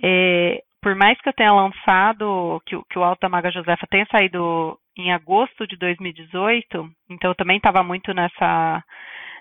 é, 0.00 0.62
por 0.80 0.94
mais 0.94 1.20
que 1.20 1.28
eu 1.28 1.32
tenha 1.32 1.52
lançado, 1.52 2.62
que, 2.64 2.80
que 2.88 2.98
o 2.98 3.02
Alto 3.02 3.20
da 3.20 3.28
Maga 3.28 3.50
Josefa 3.50 3.84
tenha 3.90 4.06
saído 4.06 4.78
em 4.96 5.12
agosto 5.12 5.66
de 5.66 5.76
2018, 5.76 6.88
então 7.10 7.30
eu 7.30 7.34
também 7.34 7.56
estava 7.56 7.82
muito 7.82 8.14
nessa 8.14 8.82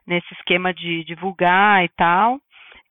nesse 0.08 0.34
esquema 0.34 0.74
de 0.74 1.04
divulgar 1.04 1.86
e 1.86 1.90
tal. 1.90 2.40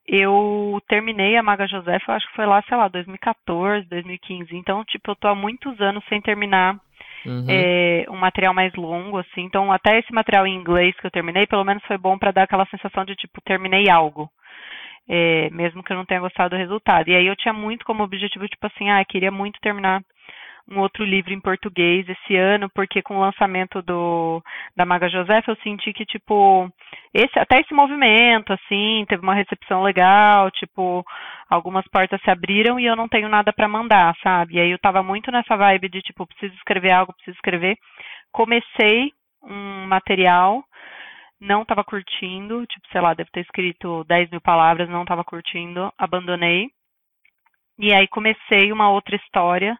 Eu 0.07 0.81
terminei 0.89 1.37
a 1.37 1.43
Maga 1.43 1.67
José, 1.67 1.99
eu 2.07 2.15
acho 2.15 2.29
que 2.29 2.37
foi 2.37 2.47
lá, 2.47 2.62
sei 2.62 2.77
lá, 2.77 2.87
2014, 2.87 3.89
2015. 3.89 4.57
Então, 4.57 4.85
tipo, 4.85 5.11
eu 5.11 5.17
tô 5.17 5.27
há 5.27 5.35
muitos 5.35 5.81
anos 5.81 6.05
sem 6.09 6.21
terminar 6.21 6.79
uhum. 7.27 7.47
é, 7.49 8.07
um 8.09 8.17
material 8.17 8.55
mais 8.55 8.75
longo, 8.75 9.19
assim. 9.19 9.43
Então, 9.43 9.73
até 9.73 9.99
esse 9.99 10.12
material 10.12 10.47
em 10.47 10.55
inglês 10.55 10.95
que 10.97 11.07
eu 11.07 11.11
terminei, 11.11 11.47
pelo 11.47 11.65
menos 11.65 11.83
foi 11.85 11.99
bom 11.99 12.19
para 12.19 12.31
dar 12.31 12.43
aquela 12.45 12.67
sensação 12.67 13.05
de, 13.05 13.15
tipo, 13.15 13.41
terminei 13.43 13.89
algo. 13.91 14.31
É, 15.09 15.50
mesmo 15.50 15.83
que 15.83 15.93
eu 15.93 15.97
não 15.97 16.05
tenha 16.05 16.21
gostado 16.21 16.50
do 16.50 16.59
resultado. 16.59 17.09
E 17.09 17.15
aí 17.15 17.27
eu 17.27 17.37
tinha 17.37 17.53
muito 17.53 17.85
como 17.85 18.05
objetivo, 18.05 18.47
tipo 18.47 18.67
assim, 18.67 18.91
ah, 18.91 19.05
queria 19.05 19.31
muito 19.31 19.59
terminar 19.61 20.00
um 20.71 20.79
outro 20.79 21.05
livro 21.05 21.33
em 21.33 21.41
português 21.41 22.09
esse 22.09 22.37
ano, 22.37 22.71
porque 22.75 23.03
com 23.03 23.17
o 23.17 23.21
lançamento 23.21 23.83
do 23.83 24.43
da 24.77 24.87
Maga 24.87 25.09
Josefa 25.09 25.50
eu 25.50 25.57
senti 25.57 25.93
que 25.93 26.07
tipo 26.07 26.71
esse 27.12 27.39
até 27.39 27.61
esse 27.61 27.75
movimento 27.75 28.53
assim, 28.53 29.05
teve 29.09 29.23
uma 29.23 29.35
recepção 29.35 29.83
legal, 29.83 30.50
tipo, 30.50 31.05
algumas 31.49 31.87
portas 31.89 32.21
se 32.23 32.31
abriram 32.31 32.79
e 32.79 32.87
eu 32.87 32.95
não 32.97 33.09
tenho 33.09 33.29
nada 33.29 33.53
para 33.53 33.69
mandar, 33.69 34.15
sabe? 34.23 34.55
E 34.55 34.61
aí 34.61 34.71
eu 34.71 34.79
tava 34.79 35.03
muito 35.03 35.31
nessa 35.33 35.57
vibe 35.57 35.89
de 35.89 36.00
tipo, 36.03 36.27
preciso 36.27 36.55
escrever 36.55 36.93
algo, 36.93 37.12
preciso 37.15 37.37
escrever. 37.37 37.77
Comecei 38.33 39.12
um 39.43 39.87
material 39.87 40.62
não 41.41 41.62
estava 41.62 41.83
curtindo, 41.83 42.67
tipo, 42.67 42.87
sei 42.93 43.00
lá, 43.00 43.15
deve 43.15 43.31
ter 43.31 43.41
escrito 43.41 44.05
10 44.05 44.31
mil 44.31 44.41
palavras, 44.43 44.89
não 44.91 45.03
estava 45.03 45.25
curtindo, 45.25 45.91
abandonei. 45.97 46.69
E 47.79 47.95
aí 47.95 48.07
comecei 48.09 48.71
uma 48.71 48.91
outra 48.91 49.17
história 49.17 49.75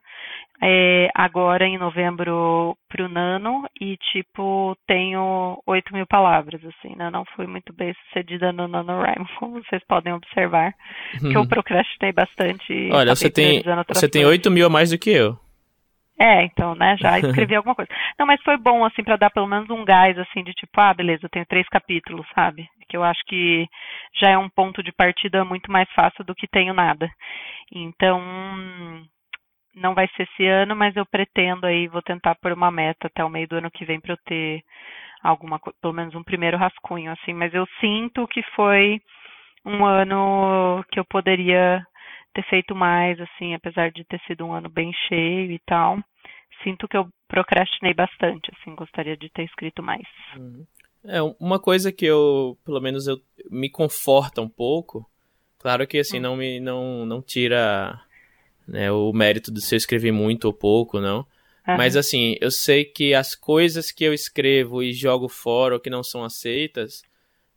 é, 0.62 1.09
agora 1.14 1.64
em 1.64 1.79
novembro 1.79 2.76
pro 2.88 3.09
Nano 3.09 3.67
e 3.81 3.97
tipo 4.12 4.76
tenho 4.87 5.61
8 5.67 5.95
mil 5.95 6.07
palavras 6.07 6.61
assim, 6.64 6.95
né? 6.97 7.09
Não 7.11 7.25
fui 7.35 7.47
muito 7.47 7.73
bem 7.73 7.95
sucedida 8.05 8.52
no 8.52 8.69
NaNoWriMo, 8.69 9.26
como 9.38 9.62
vocês 9.64 9.83
podem 9.88 10.12
observar, 10.12 10.75
que 11.19 11.33
eu 11.33 11.40
uhum. 11.40 11.49
procrastinei 11.49 12.12
bastante. 12.12 12.90
Olha, 12.93 13.14
você 13.14 13.31
tem 13.31 13.62
você 13.88 14.09
tem 14.09 14.25
8 14.25 14.50
mil 14.50 14.67
a 14.67 14.71
mais 14.71 14.90
do 14.90 14.99
que 14.99 15.11
eu. 15.11 15.38
É, 16.21 16.45
então, 16.45 16.75
né, 16.75 16.99
já 17.00 17.19
escrevi 17.19 17.55
alguma 17.55 17.75
coisa. 17.75 17.90
Não, 18.19 18.26
mas 18.26 18.43
foi 18.43 18.59
bom, 18.59 18.85
assim, 18.85 19.02
para 19.02 19.17
dar 19.17 19.31
pelo 19.31 19.47
menos 19.47 19.71
um 19.71 19.83
gás, 19.83 20.19
assim, 20.19 20.45
de 20.45 20.52
tipo, 20.52 20.79
ah, 20.79 20.93
beleza, 20.93 21.21
eu 21.25 21.31
tenho 21.31 21.47
três 21.47 21.67
capítulos, 21.69 22.26
sabe? 22.35 22.69
Que 22.87 22.97
eu 22.99 23.02
acho 23.02 23.21
que 23.26 23.67
já 24.21 24.29
é 24.29 24.37
um 24.37 24.50
ponto 24.50 24.83
de 24.83 24.93
partida 24.93 25.43
muito 25.47 25.73
mais 25.73 25.88
fácil 25.95 26.23
do 26.23 26.35
que 26.35 26.47
tenho 26.47 26.75
nada. 26.75 27.11
Então, 27.73 28.21
não 29.75 29.95
vai 29.95 30.09
ser 30.17 30.25
esse 30.25 30.47
ano, 30.47 30.75
mas 30.75 30.97
eu 30.97 31.07
pretendo 31.07 31.67
aí, 31.67 31.87
vou 31.89 32.03
tentar 32.03 32.35
por 32.37 32.53
uma 32.53 32.71
meta 32.71 33.07
até 33.07 33.25
o 33.25 33.29
meio 33.29 33.49
do 33.49 33.57
ano 33.57 33.71
que 33.71 33.85
vem 33.85 34.00
para 34.00 34.12
eu 34.15 34.19
ter 34.25 34.62
alguma, 35.23 35.61
pelo 35.81 35.93
menos 35.93 36.15
um 36.15 36.23
primeiro 36.23 36.57
rascunho, 36.57 37.12
assim, 37.12 37.33
mas 37.33 37.53
eu 37.55 37.67
sinto 37.81 38.27
que 38.29 38.43
foi 38.55 39.00
um 39.65 39.85
ano 39.85 40.83
que 40.91 40.99
eu 40.99 41.05
poderia 41.05 41.85
ter 42.35 42.43
feito 42.45 42.75
mais, 42.75 43.21
assim, 43.21 43.55
apesar 43.55 43.91
de 43.91 44.05
ter 44.05 44.21
sido 44.27 44.45
um 44.47 44.53
ano 44.53 44.69
bem 44.69 44.93
cheio 45.09 45.53
e 45.53 45.59
tal. 45.67 45.99
Sinto 46.62 46.89
que 46.89 46.97
eu 46.97 47.09
procrastinei 47.29 47.95
bastante, 47.95 48.50
assim, 48.55 48.75
gostaria 48.75 49.17
de 49.17 49.29
ter 49.31 49.45
escrito 49.45 49.83
mais. 49.83 50.07
Uhum. 50.37 50.65
É, 51.05 51.21
uma 51.41 51.59
coisa 51.59 51.91
que 51.91 52.05
eu, 52.05 52.59
pelo 52.65 52.81
menos 52.81 53.07
eu 53.07 53.19
me 53.50 53.71
conforta 53.71 54.43
um 54.43 54.49
pouco, 54.49 55.07
claro 55.59 55.87
que 55.87 55.99
assim, 55.99 56.19
hum. 56.19 56.23
não 56.23 56.37
me 56.37 56.61
não, 56.61 57.07
não 57.07 57.23
tira 57.23 57.99
né, 58.71 58.91
o 58.91 59.12
mérito 59.12 59.53
de 59.53 59.61
se 59.61 59.75
eu 59.75 59.77
escrever 59.77 60.12
muito 60.12 60.47
ou 60.47 60.53
pouco, 60.53 61.00
não. 61.00 61.19
Uhum. 61.67 61.77
Mas 61.77 61.97
assim, 61.97 62.37
eu 62.41 62.50
sei 62.50 62.85
que 62.85 63.12
as 63.15 63.35
coisas 63.35 63.91
que 63.91 64.05
eu 64.05 64.15
escrevo 64.15 64.83
e 64.83 64.93
jogo 64.93 65.29
fora 65.29 65.75
ou 65.75 65.81
que 65.81 65.91
não 65.91 66.03
são 66.03 66.25
aceitas, 66.25 67.03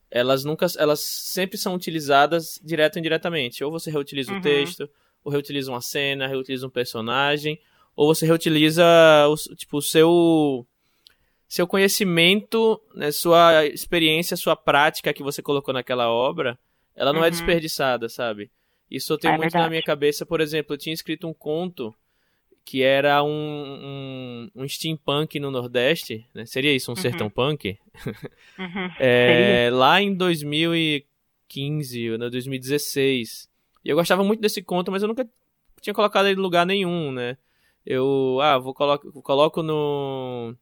elas 0.09 0.43
nunca, 0.43 0.65
elas 0.77 0.99
sempre 0.99 1.57
são 1.57 1.73
utilizadas 1.75 2.59
direto 2.63 2.95
ou 2.95 2.99
indiretamente. 2.99 3.63
Ou 3.63 3.71
você 3.71 3.89
reutiliza 3.89 4.31
uhum. 4.31 4.39
o 4.39 4.41
texto, 4.41 4.89
ou 5.23 5.31
reutiliza 5.31 5.71
uma 5.71 5.81
cena, 5.81 6.27
reutiliza 6.27 6.67
um 6.67 6.71
personagem, 6.71 7.59
ou 7.95 8.13
você 8.13 8.25
reutiliza 8.25 8.83
o, 9.27 9.35
tipo, 9.55 9.77
o 9.77 9.81
seu 9.81 10.67
seu 11.47 11.67
conhecimento, 11.67 12.81
né, 12.95 13.11
sua 13.11 13.63
experiência, 13.67 14.35
sua 14.35 14.55
prática 14.55 15.13
que 15.13 15.21
você 15.21 15.39
colocou 15.39 15.71
naquela 15.71 16.09
obra, 16.09 16.57
ela 16.95 17.13
não 17.13 17.19
é 17.19 17.23
uhum. 17.23 17.27
é 17.27 17.29
desperdiçada, 17.29 18.09
sabe? 18.09 18.49
Isso 18.93 19.11
eu 19.11 19.17
tenho 19.17 19.33
é 19.33 19.37
muito 19.37 19.51
verdade. 19.51 19.63
na 19.63 19.69
minha 19.71 19.81
cabeça. 19.81 20.23
Por 20.23 20.39
exemplo, 20.39 20.75
eu 20.75 20.77
tinha 20.77 20.93
escrito 20.93 21.27
um 21.27 21.33
conto 21.33 21.93
que 22.63 22.83
era 22.83 23.23
um, 23.23 23.27
um, 23.27 24.51
um 24.55 24.67
steampunk 24.67 25.39
no 25.39 25.49
Nordeste, 25.49 26.27
né? 26.31 26.45
Seria 26.45 26.73
isso, 26.73 26.91
um 26.91 26.95
uhum. 26.95 27.01
sertão 27.01 27.27
punk? 27.27 27.79
Uhum. 28.05 28.89
é, 28.99 29.71
lá 29.73 29.99
em 29.99 30.13
2015, 30.13 32.17
né, 32.19 32.29
2016. 32.29 33.49
E 33.83 33.89
eu 33.89 33.95
gostava 33.95 34.23
muito 34.23 34.39
desse 34.39 34.61
conto, 34.61 34.91
mas 34.91 35.01
eu 35.01 35.07
nunca 35.07 35.27
tinha 35.81 35.93
colocado 35.93 36.27
ele 36.27 36.39
em 36.39 36.43
lugar 36.43 36.65
nenhum, 36.65 37.11
né? 37.11 37.35
Eu, 37.85 38.39
ah, 38.41 38.59
vou 38.59 38.75
coloco, 38.75 39.11
coloco 39.23 39.63
no 39.63 40.55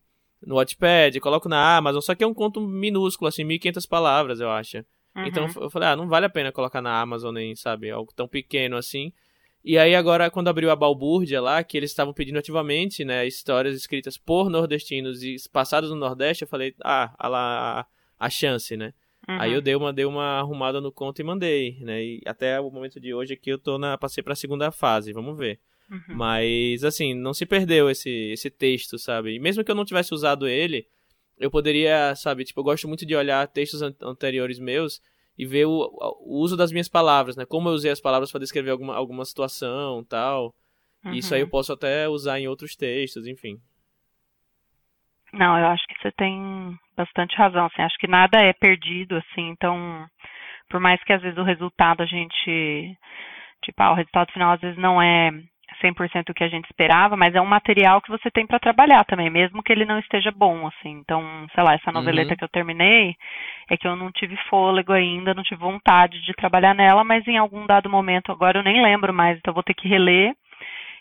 no 0.44 0.56
Wattpad, 0.56 1.20
coloco 1.20 1.48
na 1.48 1.78
Amazon, 1.78 2.02
só 2.02 2.16
que 2.16 2.24
é 2.24 2.28
um 2.28 2.34
conto 2.34 2.60
minúsculo, 2.62 3.28
assim, 3.28 3.44
1500 3.44 3.86
palavras, 3.86 4.40
eu 4.40 4.50
acho. 4.50 4.84
Então 5.16 5.46
uhum. 5.46 5.64
eu 5.64 5.70
falei, 5.70 5.90
ah, 5.90 5.96
não 5.96 6.08
vale 6.08 6.26
a 6.26 6.30
pena 6.30 6.52
colocar 6.52 6.82
na 6.82 7.00
Amazon 7.00 7.34
nem, 7.34 7.56
sabe, 7.56 7.90
algo 7.90 8.14
tão 8.16 8.28
pequeno 8.28 8.78
assim. 8.78 9.12
E 9.64 9.78
aí 9.78 9.94
agora, 9.94 10.32
quando 10.32 10.48
abriu 10.48 10.72
a 10.72 10.76
balbúrdia 10.76 11.40
lá, 11.40 11.64
que 11.64 11.78
eles 11.78 11.92
estavam 11.92 12.14
pedindo 12.14 12.40
ativamente, 12.40 13.06
né, 13.06 13.28
histórias 13.28 13.76
escritas 13.76 14.18
por 14.18 14.50
nordestinos 14.50 15.22
e 15.22 15.36
passadas 15.52 15.90
no 15.90 15.96
Nordeste, 15.96 16.44
eu 16.44 16.48
falei, 16.48 16.74
ah, 16.84 17.14
a, 17.20 17.28
a, 17.80 17.86
a 18.20 18.30
chance, 18.30 18.76
né. 18.76 18.94
Uhum. 19.30 19.40
Aí 19.40 19.54
eu 19.54 19.62
dei 19.62 19.76
uma, 19.76 19.94
dei 19.94 20.06
uma 20.06 20.40
arrumada 20.40 20.82
no 20.82 20.92
conto 20.92 21.20
e 21.20 21.24
mandei, 21.24 21.78
né, 21.82 22.04
e 22.04 22.22
até 22.26 22.60
o 22.60 22.72
momento 22.72 23.00
de 23.00 23.14
hoje 23.14 23.34
aqui 23.34 23.52
eu 23.52 23.60
tô 23.60 23.78
na, 23.78 23.98
passei 23.98 24.24
pra 24.24 24.34
segunda 24.34 24.72
fase, 24.72 25.14
vamos 25.14 25.38
ver. 25.38 25.60
Uhum. 25.92 26.16
Mas, 26.16 26.84
assim, 26.84 27.14
não 27.14 27.34
se 27.34 27.46
perdeu 27.46 27.90
esse, 27.90 28.10
esse 28.32 28.50
texto, 28.50 28.98
sabe? 28.98 29.36
E 29.36 29.40
mesmo 29.40 29.64
que 29.64 29.70
eu 29.70 29.76
não 29.76 29.86
tivesse 29.86 30.14
usado 30.14 30.48
ele, 30.48 30.88
eu 31.42 31.50
poderia, 31.50 32.16
sabe, 32.16 32.44
tipo, 32.44 32.60
eu 32.60 32.64
gosto 32.64 32.88
muito 32.88 33.06
de 33.06 33.16
olhar 33.16 33.48
textos 33.48 33.82
anteriores 33.82 34.60
meus 34.60 35.02
e 35.38 35.46
ver 35.46 35.66
o, 35.66 35.90
o 36.22 36.40
uso 36.40 36.56
das 36.56 36.72
minhas 36.72 36.88
palavras, 36.88 37.36
né? 37.36 37.46
Como 37.46 37.68
eu 37.68 37.74
usei 37.74 37.92
as 37.92 38.00
palavras 38.00 38.32
para 38.32 38.42
descrever 38.42 38.70
alguma, 38.70 38.96
alguma 38.96 39.26
situação 39.26 40.04
tal. 40.04 40.54
Uhum. 41.04 41.14
Isso 41.14 41.34
aí 41.34 41.42
eu 41.42 41.50
posso 41.50 41.74
até 41.74 42.08
usar 42.08 42.40
em 42.40 42.48
outros 42.48 42.76
textos, 42.76 43.26
enfim. 43.26 43.58
Não, 45.34 45.58
eu 45.58 45.66
acho 45.68 45.88
que 45.88 46.00
você 46.00 46.12
tem 46.12 46.78
bastante 46.96 47.36
razão, 47.36 47.66
assim, 47.66 47.82
acho 47.82 47.98
que 47.98 48.08
nada 48.08 48.38
é 48.38 48.54
perdido, 48.54 49.16
assim, 49.16 49.50
então, 49.50 50.06
por 50.70 50.80
mais 50.80 51.02
que 51.04 51.14
às 51.14 51.22
vezes 51.22 51.38
o 51.38 51.44
resultado 51.44 52.04
a 52.04 52.06
gente, 52.06 52.98
tipo, 53.64 53.82
ah, 53.82 53.94
o 53.94 53.96
resultado 53.96 54.32
final 54.34 54.54
às 54.54 54.62
vezes 54.62 54.78
não 54.78 55.02
é 55.02 55.32
100% 55.82 56.30
o 56.30 56.34
que 56.34 56.44
a 56.44 56.48
gente 56.48 56.66
esperava, 56.66 57.18
mas 57.18 57.34
é 57.36 57.42
um 57.42 57.46
material 57.46 58.02
que 58.02 58.10
você 58.10 58.30
tem 58.30 58.46
para 58.46 58.60
trabalhar 58.60 59.04
também, 59.06 59.30
mesmo 59.30 59.64
que 59.64 59.72
ele 59.72 59.86
não 59.86 60.00
esteja 60.00 60.32
bom, 60.32 60.68
assim. 60.68 60.92
Então, 61.00 61.48
sei 61.54 61.64
lá, 61.64 61.74
essa 61.74 61.92
noveleta 61.92 62.32
uhum. 62.32 62.38
que 62.38 62.44
eu 62.44 62.50
terminei 62.50 63.16
é 63.70 63.78
que 63.78 63.88
eu 63.88 63.96
não 63.96 64.12
tive 64.12 64.38
fôlego 64.50 64.94
ainda, 64.94 65.34
não 65.34 65.44
tive 65.44 65.60
vontade 65.60 66.22
de 66.26 66.34
trabalhar 66.34 66.74
nela, 66.74 67.04
mas 67.04 67.28
em 67.28 67.38
algum 67.38 67.66
dado 67.66 67.90
momento, 67.90 68.32
agora 68.32 68.60
eu 68.60 68.64
nem 68.64 68.82
lembro 68.82 69.14
mais, 69.14 69.38
então 69.38 69.54
vou 69.54 69.64
ter 69.64 69.74
que 69.74 69.88
reler. 69.88 70.34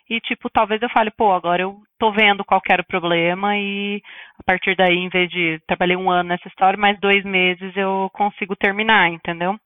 E, 0.08 0.18
tipo, 0.20 0.50
talvez 0.50 0.82
eu 0.82 0.88
fale, 0.88 1.08
pô, 1.12 1.32
agora 1.32 1.62
eu 1.62 1.76
tô 1.96 2.10
vendo 2.10 2.44
qual 2.44 2.60
era 2.68 2.82
o 2.82 2.86
problema 2.86 3.56
e 3.56 4.02
a 4.40 4.42
partir 4.42 4.74
daí, 4.74 4.96
em 4.96 5.08
vez 5.08 5.30
de 5.30 5.60
trabalhei 5.68 5.96
um 5.96 6.10
ano 6.10 6.30
nessa 6.30 6.48
história, 6.48 6.76
mais 6.76 6.98
dois 6.98 7.24
meses 7.24 7.76
eu 7.76 8.10
consigo 8.12 8.56
terminar, 8.56 9.08
entendeu? 9.08 9.56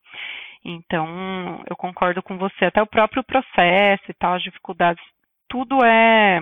Então, 0.65 1.63
eu 1.69 1.77
concordo 1.77 2.23
com 2.23 2.39
você. 2.39 2.65
Até 2.65 2.81
o 2.83 2.87
próprio 2.87 3.23
processo 3.23 4.05
e 4.09 4.15
tal, 4.15 4.35
as 4.35 4.43
dificuldades, 4.43 5.05
tudo 5.49 5.85
é 5.85 6.41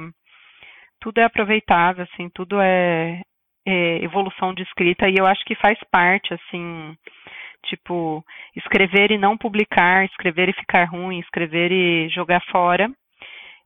tudo 1.00 1.18
é 1.18 1.24
aproveitável, 1.24 2.04
assim, 2.04 2.28
tudo 2.30 2.60
é, 2.60 3.20
é 3.66 4.04
evolução 4.04 4.54
de 4.54 4.62
escrita 4.62 5.08
e 5.08 5.16
eu 5.18 5.26
acho 5.26 5.44
que 5.44 5.56
faz 5.56 5.76
parte, 5.90 6.32
assim, 6.32 6.96
tipo, 7.66 8.24
escrever 8.54 9.10
e 9.10 9.18
não 9.18 9.36
publicar, 9.36 10.04
escrever 10.04 10.48
e 10.48 10.52
ficar 10.52 10.84
ruim, 10.84 11.18
escrever 11.18 11.72
e 11.72 12.08
jogar 12.08 12.40
fora, 12.52 12.88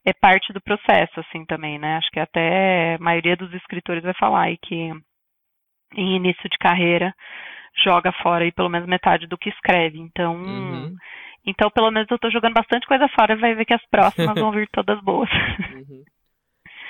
é 0.06 0.14
parte 0.14 0.50
do 0.52 0.62
processo, 0.62 1.20
assim, 1.20 1.44
também, 1.44 1.78
né? 1.78 1.96
Acho 1.96 2.10
que 2.10 2.20
até 2.20 2.94
a 2.94 2.98
maioria 2.98 3.36
dos 3.36 3.52
escritores 3.52 4.02
vai 4.02 4.14
falar 4.14 4.46
que 4.62 4.90
em 5.94 6.16
início 6.16 6.48
de 6.48 6.56
carreira 6.58 7.12
joga 7.82 8.12
fora 8.22 8.44
aí 8.44 8.52
pelo 8.52 8.68
menos 8.68 8.88
metade 8.88 9.26
do 9.26 9.38
que 9.38 9.50
escreve. 9.50 9.98
Então, 9.98 10.34
uhum. 10.36 10.94
então 11.46 11.70
pelo 11.70 11.90
menos 11.90 12.10
eu 12.10 12.18
tô 12.18 12.30
jogando 12.30 12.54
bastante 12.54 12.86
coisa 12.86 13.08
fora 13.08 13.34
e 13.34 13.36
vai 13.36 13.54
ver 13.54 13.64
que 13.64 13.74
as 13.74 13.86
próximas 13.90 14.34
vão 14.38 14.50
vir 14.52 14.68
todas 14.72 15.00
boas. 15.02 15.30
Uhum. 15.74 16.04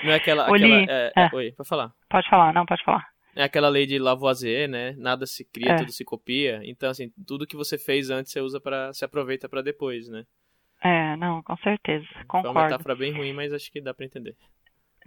Não 0.04 0.12
é 0.12 0.16
aquela. 0.16 0.44
aquela 0.44 0.66
é, 0.66 1.12
é, 1.16 1.30
oi, 1.32 1.52
pode 1.52 1.68
falar. 1.68 1.90
Pode 2.08 2.28
falar, 2.28 2.52
não, 2.52 2.66
pode 2.66 2.84
falar. 2.84 3.06
É 3.34 3.44
aquela 3.44 3.68
lei 3.68 3.86
de 3.86 3.98
Lavoisier, 3.98 4.68
né? 4.68 4.94
Nada 4.96 5.26
se 5.26 5.44
cria, 5.44 5.72
é. 5.72 5.76
tudo 5.76 5.92
se 5.92 6.04
copia. 6.04 6.60
Então, 6.64 6.88
assim, 6.90 7.10
tudo 7.26 7.46
que 7.46 7.56
você 7.56 7.76
fez 7.76 8.08
antes 8.08 8.32
você 8.32 8.40
usa 8.40 8.58
para 8.58 8.92
se 8.94 9.04
aproveita 9.04 9.48
para 9.48 9.60
depois, 9.60 10.08
né? 10.08 10.24
É, 10.82 11.16
não, 11.16 11.42
com 11.42 11.56
certeza. 11.58 12.06
Concordo. 12.26 12.48
É 12.48 12.50
uma 12.50 12.62
metáfora 12.64 12.94
bem 12.94 13.12
ruim, 13.12 13.32
mas 13.32 13.52
acho 13.52 13.70
que 13.70 13.80
dá 13.80 13.92
para 13.92 14.06
entender. 14.06 14.34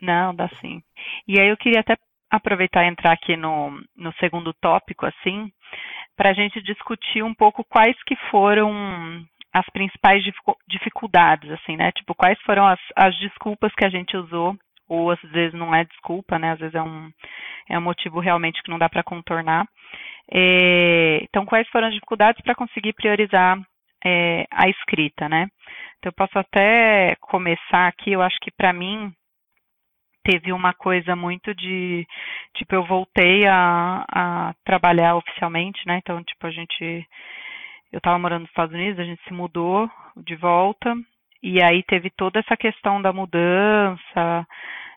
Não, 0.02 0.34
dá 0.34 0.48
sim. 0.62 0.82
E 1.28 1.40
aí 1.40 1.50
eu 1.50 1.58
queria 1.58 1.80
até 1.80 1.98
aproveitar 2.30 2.86
e 2.86 2.90
entrar 2.90 3.14
aqui 3.14 3.36
no, 3.36 3.72
no 3.96 4.14
segundo 4.20 4.54
tópico, 4.54 5.06
assim, 5.06 5.52
para 6.20 6.32
a 6.32 6.34
gente 6.34 6.62
discutir 6.62 7.24
um 7.24 7.34
pouco 7.34 7.64
quais 7.64 7.96
que 8.04 8.14
foram 8.30 9.26
as 9.54 9.66
principais 9.70 10.22
dificuldades, 10.68 11.50
assim, 11.50 11.78
né? 11.78 11.94
Tipo, 11.94 12.14
quais 12.14 12.38
foram 12.42 12.68
as, 12.68 12.80
as 12.94 13.18
desculpas 13.20 13.74
que 13.74 13.86
a 13.86 13.90
gente 13.90 14.18
usou, 14.18 14.54
ou 14.90 15.12
às 15.12 15.22
vezes 15.32 15.58
não 15.58 15.74
é 15.74 15.86
desculpa, 15.86 16.38
né? 16.38 16.52
Às 16.52 16.60
vezes 16.60 16.76
é 16.76 16.82
um, 16.82 17.10
é 17.70 17.80
um 17.80 17.82
motivo 17.82 18.20
realmente 18.20 18.62
que 18.62 18.70
não 18.70 18.78
dá 18.78 18.90
para 18.90 19.02
contornar. 19.02 19.66
É, 20.30 21.24
então, 21.24 21.46
quais 21.46 21.70
foram 21.70 21.88
as 21.88 21.94
dificuldades 21.94 22.42
para 22.44 22.54
conseguir 22.54 22.92
priorizar 22.92 23.58
é, 24.04 24.46
a 24.52 24.68
escrita, 24.68 25.30
né? 25.30 25.48
Então, 26.00 26.10
eu 26.10 26.14
posso 26.14 26.38
até 26.38 27.16
começar 27.22 27.88
aqui, 27.88 28.12
eu 28.12 28.22
acho 28.22 28.38
que 28.42 28.52
para 28.52 28.74
mim 28.74 29.10
teve 30.24 30.52
uma 30.52 30.74
coisa 30.74 31.16
muito 31.16 31.54
de, 31.56 32.06
tipo, 32.56 32.76
eu 32.76 32.86
voltei 32.86 33.46
a, 33.48 34.06
a 34.10 34.54
trabalhar 34.66 35.16
oficialmente, 35.16 35.82
né? 35.86 35.98
Então, 35.98 36.24
tipo, 36.24 36.46
a 36.48 36.52
gente 36.52 37.08
eu 37.92 37.98
estava 37.98 38.20
morando 38.20 38.42
nos 38.42 38.50
Estados 38.50 38.74
Unidos, 38.74 39.00
a 39.00 39.04
gente 39.04 39.22
se 39.24 39.34
mudou 39.34 39.90
de 40.16 40.36
volta, 40.36 40.96
e 41.42 41.62
aí 41.64 41.82
teve 41.84 42.10
toda 42.12 42.40
essa 42.40 42.56
questão 42.56 43.02
da 43.02 43.12
mudança, 43.12 44.48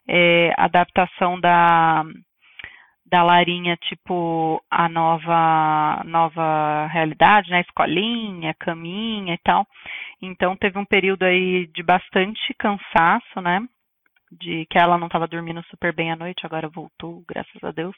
é, 0.07 0.53
adaptação 0.59 1.41
da, 1.41 2.05
da 3.07 3.23
Larinha, 3.23 3.77
tipo, 3.77 4.63
a 4.71 4.89
nova, 4.89 6.03
nova 6.05 6.87
realidade, 6.89 7.51
né, 7.51 7.61
escolinha, 7.61 8.55
caminha 8.59 9.35
e 9.35 9.39
tal. 9.39 9.67
Então 10.21 10.57
teve 10.57 10.79
um 10.79 10.85
período 10.85 11.23
aí 11.23 11.67
de 11.69 11.83
bastante 11.83 12.53
cansaço, 12.59 13.41
né, 13.41 13.61
de 14.41 14.67
que 14.67 14.79
ela 14.79 14.99
não 14.99 15.07
estava 15.07 15.27
dormindo 15.27 15.63
super 15.65 15.95
bem 15.95 16.11
à 16.11 16.17
noite, 16.17 16.45
agora 16.45 16.69
voltou, 16.69 17.23
graças 17.29 17.63
a 17.63 17.71
Deus. 17.71 17.97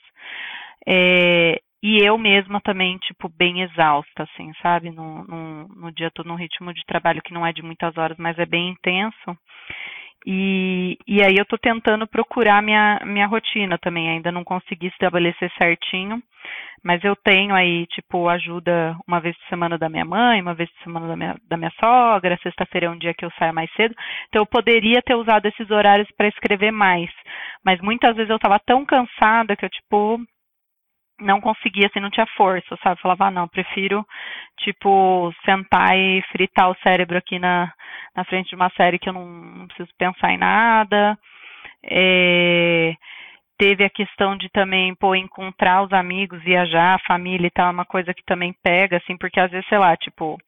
É, 0.86 1.60
e 1.82 1.98
eu 1.98 2.16
mesma 2.16 2.60
também, 2.62 2.96
tipo, 2.98 3.28
bem 3.28 3.62
exausta, 3.62 4.22
assim, 4.22 4.52
sabe? 4.62 4.90
No, 4.90 5.22
no, 5.24 5.68
no 5.68 5.92
dia 5.92 6.10
todo, 6.10 6.26
num 6.26 6.34
ritmo 6.34 6.72
de 6.72 6.82
trabalho 6.86 7.22
que 7.22 7.34
não 7.34 7.46
é 7.46 7.52
de 7.52 7.62
muitas 7.62 7.96
horas, 7.98 8.16
mas 8.18 8.38
é 8.38 8.46
bem 8.46 8.70
intenso. 8.70 9.38
E, 10.26 10.96
e 11.06 11.22
aí 11.22 11.36
eu 11.36 11.44
tô 11.44 11.58
tentando 11.58 12.06
procurar 12.06 12.62
minha, 12.62 13.00
minha 13.04 13.26
rotina 13.26 13.76
também, 13.78 14.08
ainda 14.08 14.32
não 14.32 14.42
consegui 14.42 14.86
estabelecer 14.86 15.50
certinho, 15.58 16.22
mas 16.82 17.04
eu 17.04 17.14
tenho 17.14 17.54
aí, 17.54 17.86
tipo, 17.88 18.28
ajuda 18.28 18.96
uma 19.06 19.20
vez 19.20 19.36
por 19.36 19.48
semana 19.48 19.76
da 19.76 19.88
minha 19.88 20.04
mãe, 20.04 20.40
uma 20.40 20.54
vez 20.54 20.70
por 20.70 20.82
semana 20.84 21.08
da 21.08 21.16
minha, 21.16 21.36
da 21.48 21.56
minha 21.58 21.72
sogra, 21.78 22.38
sexta-feira 22.42 22.86
é 22.86 22.90
um 22.90 22.98
dia 22.98 23.12
que 23.12 23.24
eu 23.24 23.30
saio 23.38 23.54
mais 23.54 23.70
cedo, 23.74 23.94
então 24.28 24.42
eu 24.42 24.46
poderia 24.46 25.02
ter 25.02 25.14
usado 25.14 25.46
esses 25.46 25.70
horários 25.70 26.08
para 26.16 26.28
escrever 26.28 26.70
mais, 26.70 27.10
mas 27.64 27.80
muitas 27.82 28.16
vezes 28.16 28.30
eu 28.30 28.38
tava 28.38 28.58
tão 28.58 28.84
cansada 28.84 29.56
que 29.56 29.64
eu, 29.64 29.70
tipo, 29.70 30.20
não 31.20 31.40
conseguia, 31.40 31.86
assim, 31.86 32.00
não 32.00 32.10
tinha 32.10 32.26
força, 32.36 32.76
sabe? 32.82 33.00
Falava, 33.00 33.26
ah, 33.26 33.30
não, 33.30 33.48
prefiro, 33.48 34.04
tipo, 34.58 35.32
sentar 35.44 35.96
e 35.96 36.22
fritar 36.32 36.70
o 36.70 36.76
cérebro 36.82 37.16
aqui 37.16 37.38
na, 37.38 37.72
na 38.16 38.24
frente 38.24 38.48
de 38.48 38.56
uma 38.56 38.70
série 38.70 38.98
que 38.98 39.08
eu 39.08 39.12
não, 39.12 39.26
não 39.26 39.66
preciso 39.66 39.90
pensar 39.98 40.32
em 40.32 40.38
nada. 40.38 41.16
É, 41.84 42.94
teve 43.58 43.84
a 43.84 43.90
questão 43.90 44.36
de 44.36 44.48
também, 44.50 44.94
pô, 44.94 45.14
encontrar 45.14 45.82
os 45.82 45.92
amigos, 45.92 46.42
viajar, 46.42 46.94
a 46.94 47.06
família 47.06 47.46
e 47.46 47.50
tal, 47.50 47.68
é 47.68 47.72
uma 47.72 47.84
coisa 47.84 48.12
que 48.12 48.24
também 48.24 48.54
pega, 48.62 48.96
assim, 48.96 49.16
porque 49.16 49.40
às 49.40 49.50
vezes, 49.50 49.68
sei 49.68 49.78
lá, 49.78 49.96
tipo, 49.96 50.38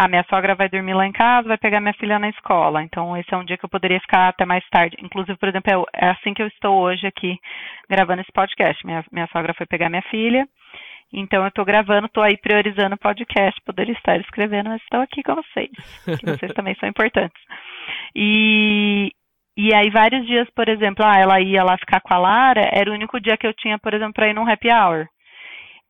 ah, 0.00 0.06
minha 0.06 0.24
sogra 0.30 0.54
vai 0.54 0.68
dormir 0.68 0.94
lá 0.94 1.04
em 1.08 1.12
casa, 1.12 1.48
vai 1.48 1.58
pegar 1.58 1.80
minha 1.80 1.92
filha 1.94 2.20
na 2.20 2.28
escola. 2.28 2.84
Então, 2.84 3.16
esse 3.16 3.34
é 3.34 3.36
um 3.36 3.44
dia 3.44 3.58
que 3.58 3.64
eu 3.64 3.68
poderia 3.68 3.98
ficar 3.98 4.28
até 4.28 4.44
mais 4.44 4.64
tarde. 4.70 4.96
Inclusive, 5.02 5.36
por 5.36 5.48
exemplo, 5.48 5.84
é, 5.92 6.06
é 6.06 6.10
assim 6.10 6.32
que 6.32 6.40
eu 6.40 6.46
estou 6.46 6.80
hoje 6.80 7.04
aqui 7.04 7.36
gravando 7.90 8.22
esse 8.22 8.30
podcast. 8.30 8.86
Minha, 8.86 9.04
minha 9.10 9.26
sogra 9.32 9.52
foi 9.54 9.66
pegar 9.66 9.90
minha 9.90 10.02
filha. 10.02 10.46
Então, 11.12 11.42
eu 11.42 11.48
estou 11.48 11.64
gravando, 11.64 12.06
estou 12.06 12.22
aí 12.22 12.36
priorizando 12.36 12.94
o 12.94 12.98
podcast. 12.98 13.60
Poderia 13.66 13.92
estar 13.94 14.20
escrevendo, 14.20 14.68
mas 14.68 14.80
estou 14.82 15.00
aqui 15.00 15.20
com 15.20 15.34
vocês. 15.34 15.70
Vocês 16.22 16.52
também 16.52 16.76
são 16.76 16.88
importantes. 16.88 17.42
E, 18.14 19.10
e 19.56 19.74
aí, 19.74 19.90
vários 19.90 20.24
dias, 20.28 20.48
por 20.54 20.68
exemplo, 20.68 21.04
ah, 21.04 21.18
ela 21.18 21.40
ia 21.40 21.64
lá 21.64 21.76
ficar 21.76 22.00
com 22.02 22.14
a 22.14 22.18
Lara, 22.18 22.70
era 22.72 22.88
o 22.88 22.94
único 22.94 23.18
dia 23.18 23.36
que 23.36 23.48
eu 23.48 23.54
tinha, 23.54 23.76
por 23.80 23.92
exemplo, 23.92 24.14
para 24.14 24.28
ir 24.28 24.34
num 24.34 24.48
happy 24.48 24.68
hour. 24.70 25.08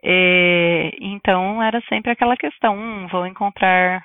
É, 0.03 0.91
então 1.01 1.63
era 1.63 1.81
sempre 1.89 2.13
aquela 2.13 2.37
questão, 2.37 2.77
hum, 2.77 3.09
vou 3.09 3.27
encontrar 3.27 4.05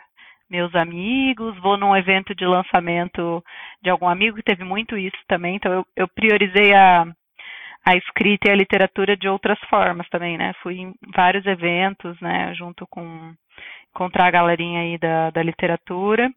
meus 0.49 0.73
amigos, 0.75 1.57
vou 1.59 1.77
num 1.77 1.95
evento 1.95 2.35
de 2.35 2.45
lançamento 2.45 3.43
de 3.81 3.89
algum 3.89 4.07
amigo, 4.07 4.37
que 4.37 4.43
teve 4.43 4.63
muito 4.63 4.97
isso 4.97 5.17
também, 5.27 5.55
então 5.55 5.71
eu, 5.71 5.85
eu 5.95 6.07
priorizei 6.07 6.73
a, 6.73 7.05
a 7.85 7.95
escrita 7.95 8.49
e 8.49 8.51
a 8.51 8.55
literatura 8.55 9.17
de 9.17 9.27
outras 9.27 9.59
formas 9.69 10.07
também, 10.09 10.37
né? 10.37 10.53
Fui 10.61 10.79
em 10.79 10.93
vários 11.15 11.45
eventos, 11.45 12.19
né, 12.21 12.53
junto 12.55 12.87
com 12.87 13.33
encontrar 13.89 14.27
a 14.27 14.31
galerinha 14.31 14.81
aí 14.81 14.97
da, 14.97 15.29
da 15.29 15.43
literatura. 15.43 16.31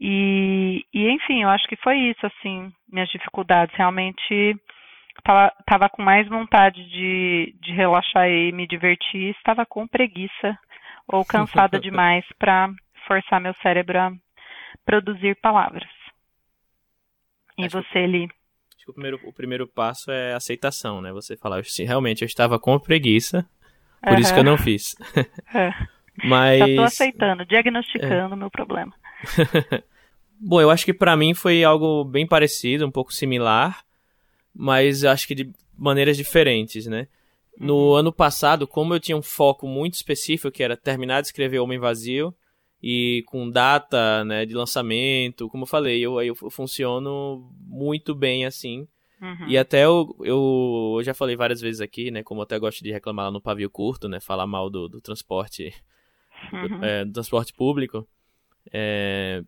E, 0.00 0.84
e, 0.92 1.08
enfim, 1.10 1.42
eu 1.42 1.48
acho 1.48 1.66
que 1.68 1.76
foi 1.76 1.96
isso, 1.96 2.26
assim, 2.26 2.72
minhas 2.90 3.08
dificuldades. 3.10 3.74
Realmente 3.76 4.56
tava, 5.24 5.52
tava 5.66 5.88
com 5.88 6.02
mais 6.02 6.28
vontade 6.28 6.82
de, 6.88 7.54
de 7.60 7.72
relaxar 7.72 8.28
e 8.28 8.52
me 8.52 8.66
divertir, 8.66 9.34
estava 9.36 9.66
com 9.66 9.86
preguiça 9.86 10.58
ou 11.06 11.24
cansada 11.24 11.78
demais 11.80 12.24
para 12.38 12.70
forçar 13.06 13.40
meu 13.40 13.54
cérebro 13.62 13.98
a 13.98 14.12
produzir 14.84 15.36
palavras. 15.40 15.88
E 17.58 17.64
acho 17.64 17.82
você, 17.82 18.06
Li? 18.06 18.24
Acho 18.76 18.86
que 18.86 18.90
o 18.90 18.94
primeiro, 18.94 19.20
o 19.24 19.32
primeiro 19.32 19.66
passo 19.66 20.10
é 20.10 20.34
aceitação, 20.34 21.00
né? 21.00 21.12
Você 21.12 21.36
falar, 21.36 21.64
sim, 21.64 21.84
realmente 21.84 22.22
eu 22.22 22.26
estava 22.26 22.58
com 22.58 22.78
preguiça, 22.78 23.46
por 24.02 24.14
uhum. 24.14 24.18
isso 24.18 24.32
que 24.34 24.40
eu 24.40 24.44
não 24.44 24.58
fiz. 24.58 24.94
É. 25.54 25.70
Mas... 26.24 26.58
Já 26.68 26.76
tô 26.76 26.82
aceitando, 26.82 27.46
diagnosticando 27.46 28.34
o 28.34 28.38
é. 28.38 28.40
meu 28.40 28.50
problema. 28.50 28.92
Bom, 30.40 30.60
eu 30.60 30.70
acho 30.70 30.84
que 30.84 30.92
para 30.92 31.16
mim 31.16 31.34
foi 31.34 31.62
algo 31.62 32.04
bem 32.04 32.26
parecido, 32.26 32.86
um 32.86 32.90
pouco 32.90 33.12
similar 33.12 33.82
mas 34.54 35.04
acho 35.04 35.26
que 35.26 35.34
de 35.34 35.50
maneiras 35.76 36.16
diferentes, 36.16 36.86
né? 36.86 37.08
No 37.58 37.90
uhum. 37.90 37.94
ano 37.94 38.12
passado, 38.12 38.66
como 38.66 38.94
eu 38.94 39.00
tinha 39.00 39.16
um 39.16 39.22
foco 39.22 39.66
muito 39.66 39.94
específico, 39.94 40.50
que 40.50 40.62
era 40.62 40.76
terminar 40.76 41.20
de 41.20 41.28
escrever 41.28 41.58
Homem 41.58 41.78
Vazio, 41.78 42.34
e 42.82 43.22
com 43.26 43.48
data 43.48 44.24
né, 44.24 44.44
de 44.44 44.54
lançamento, 44.54 45.48
como 45.48 45.62
eu 45.62 45.68
falei, 45.68 46.00
eu, 46.00 46.20
eu 46.20 46.34
funciono 46.34 47.48
muito 47.60 48.14
bem 48.14 48.44
assim. 48.44 48.88
Uhum. 49.20 49.46
E 49.46 49.56
até 49.56 49.84
eu, 49.84 50.16
eu, 50.20 50.94
eu, 50.98 51.02
já 51.04 51.14
falei 51.14 51.36
várias 51.36 51.60
vezes 51.60 51.80
aqui, 51.80 52.10
né? 52.10 52.24
Como 52.24 52.40
eu 52.40 52.42
até 52.42 52.58
gosto 52.58 52.82
de 52.82 52.90
reclamar 52.90 53.26
lá 53.26 53.30
no 53.30 53.40
pavio 53.40 53.70
curto, 53.70 54.08
né? 54.08 54.18
Falar 54.18 54.48
mal 54.48 54.68
do, 54.68 54.88
do 54.88 55.00
transporte 55.00 55.72
uhum. 56.52 56.80
do, 56.80 56.84
é, 56.84 57.04
do, 57.04 57.12
transporte 57.12 57.54
público. 57.54 58.04
É, 58.72 59.44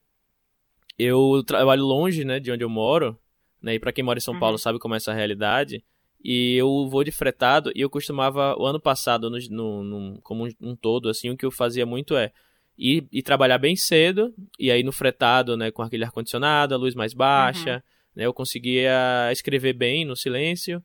eu 0.97 1.43
trabalho 1.45 1.83
longe, 1.83 2.25
né? 2.25 2.39
De 2.39 2.53
onde 2.53 2.63
eu 2.63 2.71
moro. 2.71 3.19
Né? 3.65 3.77
E 3.77 3.81
para 3.81 3.93
quem 3.93 4.05
mora 4.05 4.19
em 4.19 4.21
São 4.21 4.35
uhum. 4.35 4.41
Paulo 4.41 4.59
sabe 4.59 4.79
como 4.79 4.93
é 4.93 4.99
essa 4.99 5.15
realidade. 5.15 5.83
E 6.23 6.55
eu 6.55 6.87
vou 6.89 7.03
de 7.03 7.11
fretado 7.11 7.73
e 7.75 7.81
eu 7.81 7.89
costumava, 7.89 8.55
o 8.59 8.67
ano 8.67 8.79
passado, 8.79 9.31
no, 9.31 9.39
no, 9.51 9.83
no 9.83 10.21
como 10.21 10.47
um, 10.47 10.51
um, 10.61 10.77
todo, 10.77 11.09
assim, 11.09 11.31
o 11.31 11.37
que 11.37 11.47
eu 11.47 11.51
fazia 11.51 11.87
muito 11.87 12.15
é 12.15 12.31
ir, 12.79 13.07
ir, 13.11 13.23
trabalhar 13.23 13.57
bem 13.57 13.75
cedo, 13.75 14.35
e 14.59 14.71
aí 14.71 14.83
no 14.83 14.93
fretado, 14.93 15.57
né, 15.57 15.71
com 15.71 15.83
aquele 15.83 16.05
ar-condicionado, 16.05 16.75
a 16.75 16.79
luz 16.79 16.95
mais 16.95 17.13
baixa, 17.13 17.75
uhum. 17.75 17.83
né, 18.17 18.27
eu 18.27 18.33
conseguia 18.33 19.31
escrever 19.33 19.75
bem 19.75 20.05
no 20.05 20.17
silêncio, 20.17 20.83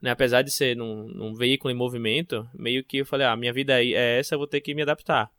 né, 0.00 0.10
apesar 0.10 0.42
de 0.42 0.50
ser 0.50 0.76
num, 0.76 1.08
num, 1.08 1.34
veículo 1.34 1.72
em 1.72 1.76
movimento, 1.76 2.46
meio 2.54 2.84
que 2.84 2.98
eu 2.98 3.06
falei, 3.06 3.26
ah, 3.26 3.36
minha 3.36 3.52
vida 3.52 3.82
é 3.82 4.18
essa, 4.18 4.34
eu 4.34 4.38
vou 4.38 4.46
ter 4.46 4.60
que 4.60 4.74
me 4.74 4.82
adaptar. 4.82 5.30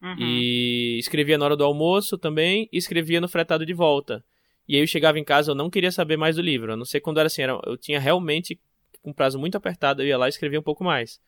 Uhum. 0.00 0.16
E 0.20 0.98
escrevia 0.98 1.36
na 1.36 1.46
hora 1.46 1.56
do 1.56 1.64
almoço 1.64 2.16
também, 2.16 2.68
e 2.72 2.76
escrevia 2.76 3.20
no 3.20 3.28
fretado 3.28 3.66
de 3.66 3.74
volta. 3.74 4.24
E 4.68 4.76
aí 4.76 4.82
eu 4.82 4.86
chegava 4.86 5.18
em 5.18 5.24
casa, 5.24 5.50
eu 5.50 5.54
não 5.54 5.68
queria 5.68 5.92
saber 5.92 6.16
mais 6.16 6.36
do 6.36 6.42
livro. 6.42 6.72
A 6.72 6.76
não 6.76 6.84
ser 6.84 7.00
quando 7.00 7.18
era 7.18 7.26
assim, 7.26 7.42
era, 7.42 7.60
eu 7.66 7.76
tinha 7.76 8.00
realmente 8.00 8.58
um 9.04 9.12
prazo 9.12 9.38
muito 9.38 9.56
apertado, 9.56 10.02
eu 10.02 10.06
ia 10.06 10.16
lá 10.16 10.26
e 10.26 10.30
escrevia 10.30 10.58
um 10.58 10.62
pouco 10.62 10.82
mais. 10.82 11.20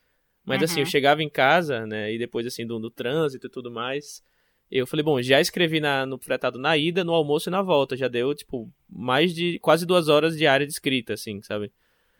Mas 0.44 0.58
uhum. 0.58 0.64
assim, 0.64 0.80
eu 0.80 0.86
chegava 0.86 1.22
em 1.22 1.28
casa, 1.28 1.86
né, 1.86 2.12
e 2.12 2.18
depois 2.18 2.46
assim, 2.46 2.66
do, 2.66 2.78
do 2.78 2.90
trânsito 2.90 3.46
e 3.46 3.50
tudo 3.50 3.70
mais, 3.70 4.22
eu 4.70 4.86
falei, 4.86 5.04
bom, 5.04 5.20
já 5.22 5.40
escrevi 5.40 5.80
na, 5.80 6.04
no 6.04 6.18
fretado 6.18 6.58
na 6.58 6.76
ida, 6.76 7.04
no 7.04 7.12
almoço 7.12 7.48
e 7.48 7.52
na 7.52 7.62
volta. 7.62 7.96
Já 7.96 8.08
deu, 8.08 8.34
tipo, 8.34 8.70
mais 8.88 9.34
de 9.34 9.58
quase 9.60 9.86
duas 9.86 10.08
horas 10.08 10.36
diárias 10.36 10.68
de 10.68 10.72
escrita, 10.72 11.14
assim, 11.14 11.40
sabe? 11.42 11.70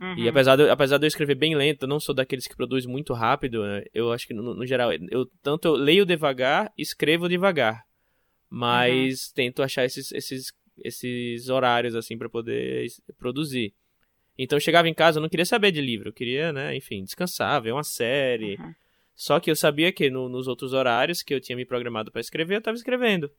Uhum. 0.01 0.19
E 0.19 0.29
apesar 0.29 0.57
de, 0.57 0.69
apesar 0.69 0.99
de 0.99 1.07
eu 1.07 1.09
escrever 1.09 1.35
bem 1.35 1.57
lento, 1.57 1.85
eu 1.85 1.89
não 1.89 1.99
sou 1.99 2.15
daqueles 2.15 2.47
que 2.47 2.55
produz 2.55 2.87
muito 2.87 3.15
rápido, 3.15 3.65
né? 3.65 3.83
eu 3.95 4.13
acho 4.13 4.27
que 4.27 4.35
no, 4.35 4.55
no, 4.55 4.67
geral, 4.67 4.91
eu 5.11 5.27
tanto 5.43 5.69
eu 5.69 5.73
leio 5.73 6.05
devagar, 6.05 6.73
escrevo 6.77 7.29
devagar. 7.29 7.85
Mas 8.49 9.29
uhum. 9.29 9.33
tento 9.35 9.63
achar 9.63 9.85
esses, 9.85 10.13
esses 10.13 10.53
esses 10.83 11.49
horários 11.49 11.95
assim 11.95 12.17
para 12.17 12.29
poder 12.29 12.87
produzir. 13.19 13.75
Então 14.39 14.57
eu 14.57 14.61
chegava 14.61 14.89
em 14.89 14.95
casa, 14.95 15.19
eu 15.19 15.23
não 15.23 15.29
queria 15.29 15.47
saber 15.47 15.73
de 15.73 15.81
livro, 15.81 16.09
eu 16.11 16.13
queria, 16.13 16.53
né, 16.53 16.77
enfim, 16.77 17.03
descansar, 17.03 17.63
ver 17.63 17.73
uma 17.73 17.83
série. 17.83 18.57
Uhum. 18.57 18.75
Só 19.15 19.41
que 19.41 19.51
eu 19.51 19.57
sabia 19.57 19.91
que 19.91 20.11
no, 20.11 20.29
nos 20.29 20.47
outros 20.47 20.75
horários 20.75 21.23
que 21.23 21.33
eu 21.33 21.41
tinha 21.41 21.57
me 21.57 21.65
programado 21.65 22.13
para 22.13 22.21
escrever, 22.21 22.57
eu 22.57 22.59
estava 22.59 22.77
escrevendo. 22.77 23.31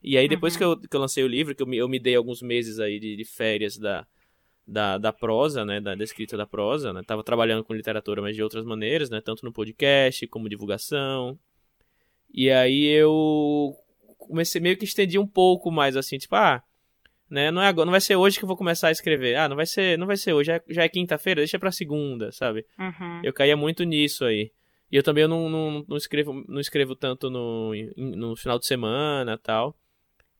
E 0.00 0.16
aí 0.16 0.28
depois 0.28 0.54
uhum. 0.54 0.58
que, 0.58 0.64
eu, 0.64 0.80
que 0.80 0.96
eu 0.96 1.00
lancei 1.00 1.24
o 1.24 1.28
livro, 1.28 1.54
que 1.54 1.62
eu 1.62 1.66
me, 1.66 1.76
eu 1.76 1.88
me 1.88 1.98
dei 1.98 2.14
alguns 2.14 2.40
meses 2.40 2.78
aí 2.78 3.00
de, 3.00 3.16
de 3.16 3.24
férias 3.24 3.76
da, 3.76 4.06
da, 4.64 4.98
da 4.98 5.12
prosa, 5.12 5.64
né, 5.64 5.80
da, 5.80 5.94
da 5.94 6.04
escrita 6.04 6.36
da 6.36 6.46
prosa, 6.46 6.92
né, 6.92 7.02
tava 7.04 7.24
trabalhando 7.24 7.64
com 7.64 7.74
literatura, 7.74 8.22
mas 8.22 8.36
de 8.36 8.42
outras 8.42 8.64
maneiras, 8.64 9.10
né, 9.10 9.20
tanto 9.20 9.44
no 9.44 9.52
podcast 9.52 10.24
como 10.28 10.48
divulgação. 10.48 11.36
E 12.32 12.50
aí 12.50 12.84
eu 12.84 13.74
comecei 14.18 14.60
meio 14.60 14.76
que 14.76 14.84
estendi 14.84 15.18
um 15.18 15.26
pouco 15.26 15.70
mais 15.70 15.96
assim, 15.96 16.18
tipo, 16.18 16.36
ah, 16.36 16.62
né, 17.30 17.50
não 17.50 17.60
é 17.60 17.68
agora, 17.68 17.84
não 17.84 17.92
vai 17.92 18.00
ser 18.00 18.16
hoje 18.16 18.38
que 18.38 18.44
eu 18.44 18.46
vou 18.46 18.56
começar 18.56 18.88
a 18.88 18.92
escrever. 18.92 19.36
Ah, 19.36 19.48
não 19.48 19.56
vai 19.56 19.66
ser, 19.66 19.98
não 19.98 20.06
vai 20.06 20.16
ser 20.16 20.32
hoje, 20.32 20.46
já 20.46 20.54
é, 20.56 20.62
já 20.68 20.82
é 20.84 20.88
quinta-feira, 20.88 21.40
deixa 21.40 21.58
para 21.58 21.70
segunda, 21.70 22.32
sabe? 22.32 22.64
Uhum. 22.78 23.20
Eu 23.22 23.32
caía 23.32 23.56
muito 23.56 23.84
nisso 23.84 24.24
aí. 24.24 24.50
E 24.90 24.96
eu 24.96 25.02
também 25.02 25.28
não, 25.28 25.48
não, 25.48 25.84
não 25.86 25.96
escrevo 25.96 26.44
não 26.48 26.60
escrevo 26.60 26.96
tanto 26.96 27.28
no, 27.28 27.72
no 27.96 28.34
final 28.36 28.58
de 28.58 28.66
semana, 28.66 29.36
tal. 29.36 29.76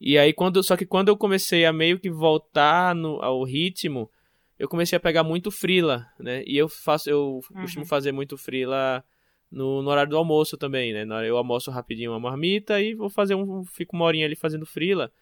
E 0.00 0.16
aí 0.16 0.32
quando 0.32 0.62
só 0.62 0.76
que 0.76 0.86
quando 0.86 1.08
eu 1.08 1.16
comecei 1.16 1.66
a 1.66 1.72
meio 1.72 1.98
que 1.98 2.10
voltar 2.10 2.94
no, 2.94 3.22
ao 3.22 3.44
ritmo, 3.44 4.10
eu 4.58 4.68
comecei 4.68 4.96
a 4.96 5.00
pegar 5.00 5.22
muito 5.22 5.50
frila, 5.50 6.06
né? 6.18 6.42
E 6.46 6.56
eu 6.56 6.68
faço, 6.68 7.08
eu 7.10 7.40
uhum. 7.50 7.62
costumo 7.62 7.84
fazer 7.84 8.12
muito 8.12 8.38
frila 8.38 9.04
no, 9.50 9.82
no, 9.82 9.90
horário 9.90 10.10
do 10.10 10.16
almoço 10.16 10.56
também, 10.56 10.92
né? 10.92 11.06
Eu 11.28 11.36
almoço 11.36 11.70
rapidinho 11.70 12.10
uma 12.10 12.20
marmita 12.20 12.80
e 12.80 12.94
vou 12.94 13.08
fazer 13.08 13.34
um, 13.34 13.64
fico 13.64 13.94
uma 13.94 14.04
horinha 14.04 14.26
ali 14.26 14.34
fazendo 14.34 14.66
frila. 14.66 15.12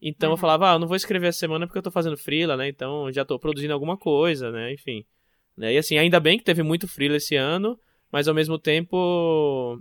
Então 0.00 0.30
uhum. 0.30 0.34
eu 0.34 0.38
falava, 0.38 0.70
ah, 0.70 0.74
eu 0.74 0.78
não 0.78 0.88
vou 0.88 0.96
escrever 0.96 1.28
essa 1.28 1.38
semana 1.38 1.66
porque 1.66 1.78
eu 1.78 1.82
tô 1.82 1.90
fazendo 1.90 2.16
frila, 2.16 2.56
né? 2.56 2.68
Então 2.68 3.12
já 3.12 3.24
tô 3.24 3.38
produzindo 3.38 3.72
alguma 3.72 3.96
coisa, 3.96 4.50
né? 4.50 4.72
Enfim. 4.72 5.04
Né? 5.56 5.74
E 5.74 5.78
assim, 5.78 5.98
ainda 5.98 6.18
bem 6.18 6.38
que 6.38 6.44
teve 6.44 6.62
muito 6.62 6.88
frila 6.88 7.16
esse 7.16 7.36
ano, 7.36 7.78
mas 8.10 8.26
ao 8.26 8.34
mesmo 8.34 8.58
tempo 8.58 9.80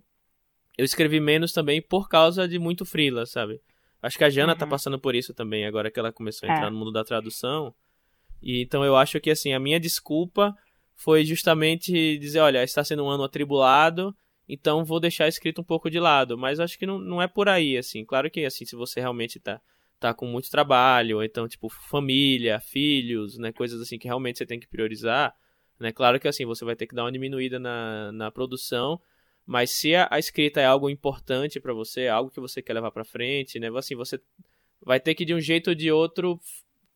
eu 0.78 0.86
escrevi 0.86 1.20
menos 1.20 1.54
também 1.54 1.82
por 1.82 2.10
causa 2.10 2.48
de 2.48 2.60
muito 2.60 2.86
frila, 2.86 3.26
sabe? 3.26 3.62
Acho 4.02 4.18
que 4.18 4.24
a 4.24 4.30
Jana 4.30 4.56
tá 4.56 4.66
uhum. 4.66 4.70
tá 4.70 4.76
passando 4.76 5.00
por 5.00 5.16
isso 5.16 5.34
também, 5.34 5.66
agora 5.66 5.92
que 5.92 6.00
ela 6.00 6.12
começou 6.12 6.48
a 6.48 6.52
entrar 6.52 6.68
é. 6.68 6.70
no 6.70 6.78
mundo 6.78 6.92
da 6.92 7.04
tradução. 7.04 7.74
E 8.42 8.62
então 8.62 8.84
eu 8.84 8.96
acho 8.96 9.20
que 9.20 9.30
assim, 9.30 9.54
a 9.54 9.60
minha 9.60 9.80
desculpa 9.80 10.56
foi 10.96 11.24
justamente 11.24 12.18
dizer, 12.18 12.40
olha, 12.40 12.64
está 12.64 12.84
sendo 12.84 13.06
um 13.06 13.10
ano 13.10 13.24
atribulado, 13.24 14.16
então 14.48 14.84
vou 14.84 15.00
deixar 15.00 15.28
escrito 15.28 15.62
um 15.62 15.64
pouco 15.64 15.90
de 15.90 16.00
lado, 16.00 16.38
mas 16.38 16.60
acho 16.60 16.78
que 16.78 16.86
não, 16.86 16.98
não 16.98 17.22
é 17.22 17.28
por 17.28 17.48
aí, 17.48 17.78
assim. 17.78 18.04
Claro 18.04 18.30
que 18.30 18.46
assim, 18.46 18.66
se 18.66 18.76
você 18.76 19.00
realmente 19.00 19.40
tá 19.40 19.62
tá 20.00 20.14
com 20.14 20.26
muito 20.26 20.50
trabalho, 20.50 21.18
ou 21.18 21.24
então 21.24 21.48
tipo 21.48 21.70
família, 21.70 22.60
filhos, 22.60 23.38
né, 23.38 23.52
coisas 23.52 23.82
assim 23.82 23.98
que 24.00 24.08
realmente 24.08 24.38
você 24.38 24.46
tem 24.46 24.60
que 24.60 24.68
priorizar, 24.68 25.36
né? 25.80 25.92
Claro 25.92 26.20
que 26.20 26.28
assim, 26.28 26.46
você 26.46 26.64
vai 26.64 26.76
ter 26.76 26.88
que 26.88 26.96
dar 26.96 27.04
uma 27.04 27.12
diminuída 27.12 27.60
na, 27.60 28.12
na 28.12 28.32
produção, 28.32 29.00
mas 29.46 29.72
se 29.72 29.96
a, 29.96 30.08
a 30.10 30.20
escrita 30.20 30.62
é 30.62 30.66
algo 30.66 30.90
importante 30.90 31.60
para 31.60 31.74
você, 31.74 32.08
algo 32.08 32.32
que 32.32 32.40
você 32.40 32.62
quer 32.62 32.74
levar 32.74 32.92
para 32.92 33.04
frente, 33.04 33.60
né, 33.60 33.70
assim, 33.76 33.96
você 33.96 34.20
vai 34.82 35.00
ter 35.00 35.16
que 35.16 35.26
de 35.26 35.34
um 35.34 35.40
jeito 35.40 35.70
ou 35.70 35.76
de 35.76 35.92
outro 35.92 36.40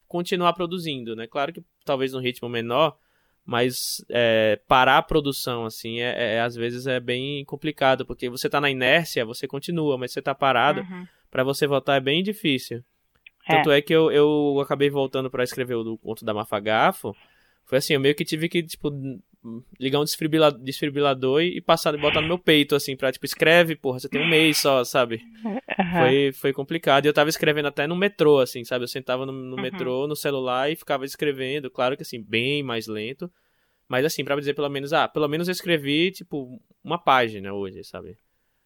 continuar 0.07 0.53
produzindo, 0.53 1.15
né? 1.15 1.27
Claro 1.27 1.51
que 1.51 1.63
talvez 1.83 2.13
num 2.13 2.19
ritmo 2.19 2.47
menor, 2.47 2.97
mas 3.45 4.03
é, 4.09 4.59
parar 4.67 4.99
a 4.99 5.01
produção, 5.01 5.65
assim, 5.65 5.99
é, 5.99 6.35
é, 6.35 6.41
às 6.41 6.55
vezes 6.55 6.87
é 6.87 6.99
bem 6.99 7.43
complicado, 7.43 8.05
porque 8.05 8.29
você 8.29 8.49
tá 8.49 8.61
na 8.61 8.69
inércia, 8.69 9.25
você 9.25 9.47
continua, 9.47 9.97
mas 9.97 10.11
você 10.11 10.21
tá 10.21 10.33
parado, 10.33 10.81
uhum. 10.81 11.05
para 11.29 11.43
você 11.43 11.67
voltar 11.67 11.95
é 11.95 11.99
bem 11.99 12.23
difícil. 12.23 12.83
É. 13.47 13.55
Tanto 13.55 13.71
é 13.71 13.81
que 13.81 13.93
eu, 13.93 14.11
eu 14.11 14.59
acabei 14.61 14.89
voltando 14.89 15.29
para 15.29 15.43
escrever 15.43 15.75
o 15.75 15.97
conto 15.97 16.23
da 16.23 16.33
Mafagafo, 16.33 17.15
foi 17.65 17.77
assim, 17.77 17.93
eu 17.93 17.99
meio 17.99 18.15
que 18.15 18.25
tive 18.25 18.49
que, 18.49 18.61
tipo, 18.61 18.91
ligar 19.79 19.99
um 19.99 20.03
desfibrilador, 20.03 20.59
desfibrilador 20.59 21.41
e 21.41 21.61
passar 21.61 21.93
e 21.93 21.97
botar 21.97 22.21
no 22.21 22.27
meu 22.27 22.37
peito, 22.37 22.75
assim, 22.75 22.95
pra, 22.95 23.11
tipo, 23.11 23.25
escreve, 23.25 23.75
porra, 23.75 23.99
você 23.99 24.09
tem 24.09 24.21
um 24.21 24.27
mês 24.27 24.57
só, 24.57 24.83
sabe? 24.83 25.21
Uhum. 25.43 25.59
Foi, 25.91 26.31
foi 26.33 26.53
complicado. 26.53 27.05
E 27.05 27.07
eu 27.07 27.13
tava 27.13 27.29
escrevendo 27.29 27.67
até 27.67 27.87
no 27.87 27.95
metrô, 27.95 28.39
assim, 28.39 28.63
sabe? 28.63 28.83
Eu 28.83 28.87
sentava 28.87 29.25
no, 29.25 29.31
no 29.31 29.55
uhum. 29.55 29.61
metrô, 29.61 30.07
no 30.07 30.15
celular 30.15 30.71
e 30.71 30.75
ficava 30.75 31.05
escrevendo, 31.05 31.69
claro 31.69 31.95
que, 31.95 32.03
assim, 32.03 32.21
bem 32.21 32.63
mais 32.63 32.87
lento. 32.87 33.31
Mas, 33.87 34.05
assim, 34.05 34.23
pra 34.23 34.35
dizer 34.35 34.53
pelo 34.53 34.69
menos, 34.69 34.93
ah, 34.93 35.07
pelo 35.07 35.27
menos 35.27 35.47
eu 35.47 35.51
escrevi, 35.51 36.11
tipo, 36.11 36.59
uma 36.83 36.97
página 36.97 37.53
hoje, 37.53 37.83
sabe? 37.83 38.17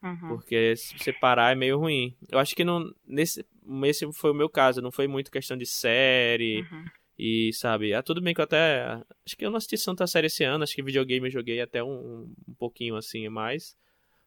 Uhum. 0.04 0.28
Porque 0.30 0.76
se 0.76 0.98
você 0.98 1.12
parar 1.12 1.52
é 1.52 1.56
meio 1.56 1.78
ruim. 1.78 2.16
Eu 2.30 2.40
acho 2.40 2.56
que 2.56 2.64
não, 2.64 2.94
nesse, 3.06 3.46
esse 3.86 4.12
foi 4.14 4.32
o 4.32 4.36
meu 4.36 4.50
caso, 4.50 4.82
não 4.82 4.92
foi 4.92 5.08
muito 5.08 5.32
questão 5.32 5.58
de 5.58 5.66
série 5.66 6.62
uhum. 6.62 6.86
E, 7.20 7.52
sabe, 7.54 7.94
ah, 7.96 8.04
tudo 8.04 8.22
bem 8.22 8.34
que 8.34 8.40
eu 8.40 8.44
até. 8.44 8.84
Acho 9.26 9.36
que 9.36 9.44
eu 9.44 9.50
não 9.50 9.58
assisti 9.58 9.76
Santa 9.76 10.06
Série 10.06 10.28
esse 10.28 10.44
ano, 10.44 10.64
acho 10.64 10.76
que 10.76 10.84
videogame 10.84 11.28
eu 11.28 11.32
joguei 11.32 11.60
até 11.60 11.84
um, 11.84 12.32
um 12.48 12.54
pouquinho 12.54 12.96
assim 12.96 13.28
mais. 13.28 13.76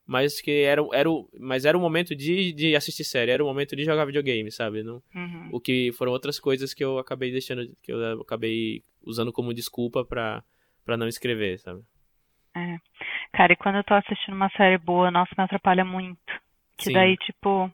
Mas 0.04 0.40
que 0.40 0.62
era, 0.62 0.82
era, 0.92 1.08
mas 1.38 1.64
era 1.64 1.78
o 1.78 1.80
momento 1.80 2.16
de, 2.16 2.52
de 2.52 2.74
assistir 2.74 3.04
série, 3.04 3.30
era 3.30 3.44
o 3.44 3.46
momento 3.46 3.76
de 3.76 3.84
jogar 3.84 4.06
videogame, 4.06 4.50
sabe? 4.50 4.82
Não, 4.82 5.00
uhum. 5.14 5.50
O 5.52 5.60
que 5.60 5.92
foram 5.92 6.10
outras 6.10 6.40
coisas 6.40 6.74
que 6.74 6.82
eu 6.82 6.98
acabei 6.98 7.30
deixando, 7.30 7.70
que 7.80 7.92
eu 7.92 8.20
acabei 8.20 8.82
usando 9.04 9.32
como 9.32 9.54
desculpa 9.54 10.04
pra, 10.04 10.42
pra 10.84 10.96
não 10.96 11.06
escrever, 11.06 11.60
sabe? 11.60 11.84
É. 12.56 12.76
Cara, 13.32 13.52
e 13.52 13.56
quando 13.56 13.76
eu 13.76 13.84
tô 13.84 13.94
assistindo 13.94 14.34
uma 14.34 14.50
série 14.50 14.78
boa, 14.78 15.10
nossa, 15.10 15.30
me 15.36 15.44
atrapalha 15.44 15.84
muito. 15.84 16.18
Que 16.76 16.84
Sim. 16.86 16.92
daí, 16.92 17.16
tipo, 17.18 17.70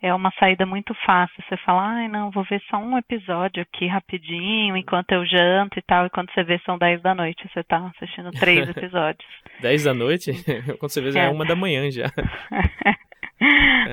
é 0.00 0.14
uma 0.14 0.30
saída 0.38 0.64
muito 0.64 0.94
fácil. 1.04 1.42
Você 1.48 1.56
fala, 1.58 1.82
ai, 1.82 2.08
não, 2.08 2.30
vou 2.30 2.44
ver 2.44 2.62
só 2.70 2.78
um 2.78 2.96
episódio 2.96 3.62
aqui 3.62 3.86
rapidinho, 3.86 4.76
enquanto 4.76 5.12
eu 5.12 5.26
janto 5.26 5.78
e 5.78 5.82
tal. 5.82 6.06
E 6.06 6.10
quando 6.10 6.32
você 6.32 6.44
vê, 6.44 6.60
são 6.64 6.78
10 6.78 7.02
da 7.02 7.14
noite. 7.14 7.48
Você 7.52 7.62
tá 7.64 7.90
assistindo 7.96 8.30
três 8.32 8.68
episódios. 8.70 9.28
10 9.60 9.84
da 9.84 9.94
noite? 9.94 10.32
quando 10.78 10.90
você 10.90 11.00
vê, 11.00 11.12
já 11.12 11.22
é, 11.22 11.26
é 11.26 11.28
uma 11.30 11.44
da 11.44 11.56
manhã 11.56 11.90
já. 11.90 12.06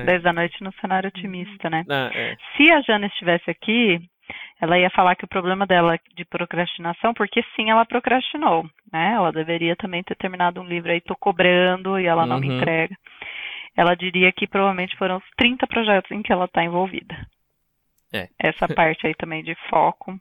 10 0.04 0.06
é. 0.08 0.18
da 0.20 0.32
noite 0.32 0.62
no 0.62 0.72
cenário 0.80 1.08
otimista, 1.08 1.68
né? 1.68 1.84
Ah, 1.90 2.10
é. 2.14 2.36
Se 2.56 2.70
a 2.70 2.80
Jana 2.82 3.06
estivesse 3.06 3.50
aqui, 3.50 4.00
ela 4.60 4.78
ia 4.78 4.90
falar 4.90 5.14
que 5.16 5.24
o 5.24 5.28
problema 5.28 5.66
dela 5.66 5.98
de 6.14 6.24
procrastinação, 6.24 7.12
porque 7.12 7.44
sim, 7.54 7.70
ela 7.70 7.84
procrastinou, 7.84 8.64
né? 8.92 9.12
Ela 9.14 9.30
deveria 9.32 9.76
também 9.76 10.02
ter 10.02 10.16
terminado 10.16 10.60
um 10.60 10.64
livro 10.64 10.90
aí, 10.90 11.00
tô 11.00 11.14
cobrando 11.14 11.98
e 11.98 12.06
ela 12.06 12.26
não 12.26 12.40
me 12.40 12.48
uhum. 12.48 12.56
entrega 12.56 12.96
ela 13.76 13.94
diria 13.94 14.32
que 14.32 14.46
provavelmente 14.46 14.96
foram 14.96 15.18
os 15.18 15.24
30 15.36 15.66
projetos 15.66 16.10
em 16.10 16.22
que 16.22 16.32
ela 16.32 16.46
está 16.46 16.64
envolvida. 16.64 17.14
É. 18.12 18.28
Essa 18.38 18.66
parte 18.74 19.06
aí 19.06 19.14
também 19.14 19.44
de 19.44 19.54
foco. 19.68 20.12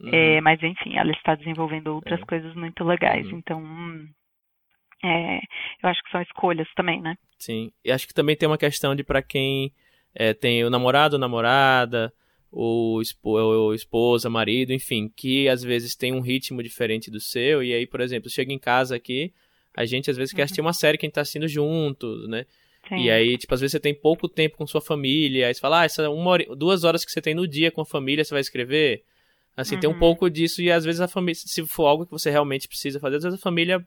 Uhum. 0.00 0.10
É, 0.12 0.40
mas 0.40 0.62
enfim, 0.62 0.96
ela 0.96 1.10
está 1.10 1.34
desenvolvendo 1.34 1.88
outras 1.88 2.20
é. 2.20 2.24
coisas 2.24 2.54
muito 2.54 2.84
legais. 2.84 3.26
Uhum. 3.26 3.38
Então, 3.38 3.62
é, 5.04 5.40
eu 5.82 5.88
acho 5.88 6.02
que 6.04 6.10
são 6.10 6.22
escolhas 6.22 6.68
também, 6.76 7.02
né? 7.02 7.16
Sim. 7.36 7.72
E 7.84 7.90
acho 7.90 8.06
que 8.06 8.14
também 8.14 8.36
tem 8.36 8.48
uma 8.48 8.58
questão 8.58 8.94
de 8.94 9.02
para 9.02 9.22
quem 9.22 9.72
é, 10.14 10.32
tem 10.32 10.64
o 10.64 10.70
namorado, 10.70 11.16
ou 11.16 11.20
namorada, 11.20 12.12
ou, 12.50 13.02
ou 13.22 13.74
esposa, 13.74 14.30
marido, 14.30 14.72
enfim, 14.72 15.12
que 15.14 15.48
às 15.48 15.62
vezes 15.62 15.94
tem 15.94 16.12
um 16.12 16.20
ritmo 16.20 16.62
diferente 16.62 17.10
do 17.10 17.20
seu. 17.20 17.62
E 17.62 17.72
aí, 17.72 17.86
por 17.86 18.00
exemplo, 18.00 18.30
chega 18.30 18.52
em 18.52 18.58
casa 18.58 18.96
aqui, 18.96 19.32
a 19.76 19.84
gente 19.84 20.10
às 20.10 20.16
vezes 20.16 20.32
uhum. 20.32 20.36
quer 20.36 20.42
assistir 20.44 20.60
uma 20.60 20.72
série 20.72 20.98
que 20.98 21.06
a 21.06 21.08
gente 21.08 21.14
tá 21.14 21.20
assistindo 21.20 21.46
juntos, 21.46 22.28
né? 22.28 22.46
Sim. 22.88 22.96
E 23.02 23.10
aí, 23.10 23.36
tipo, 23.36 23.52
às 23.54 23.60
vezes 23.60 23.72
você 23.72 23.80
tem 23.80 23.94
pouco 23.94 24.28
tempo 24.28 24.56
com 24.56 24.66
sua 24.66 24.80
família, 24.80 25.46
aí 25.46 25.54
você 25.54 25.60
fala, 25.60 25.80
ah, 25.80 25.84
essa 25.84 26.08
uma 26.08 26.30
hora, 26.30 26.56
duas 26.56 26.84
horas 26.84 27.04
que 27.04 27.10
você 27.10 27.20
tem 27.20 27.34
no 27.34 27.46
dia 27.46 27.70
com 27.70 27.82
a 27.82 27.86
família, 27.86 28.24
você 28.24 28.32
vai 28.32 28.40
escrever. 28.40 29.04
Assim, 29.56 29.74
uhum. 29.74 29.80
tem 29.80 29.90
um 29.90 29.92
uhum. 29.92 29.98
pouco 29.98 30.30
disso, 30.30 30.62
e 30.62 30.70
às 30.70 30.84
vezes 30.84 31.00
a 31.00 31.08
família, 31.08 31.34
se 31.34 31.66
for 31.66 31.86
algo 31.86 32.06
que 32.06 32.12
você 32.12 32.30
realmente 32.30 32.66
precisa 32.66 32.98
fazer, 32.98 33.16
às 33.16 33.24
vezes 33.24 33.38
a 33.38 33.42
família 33.42 33.84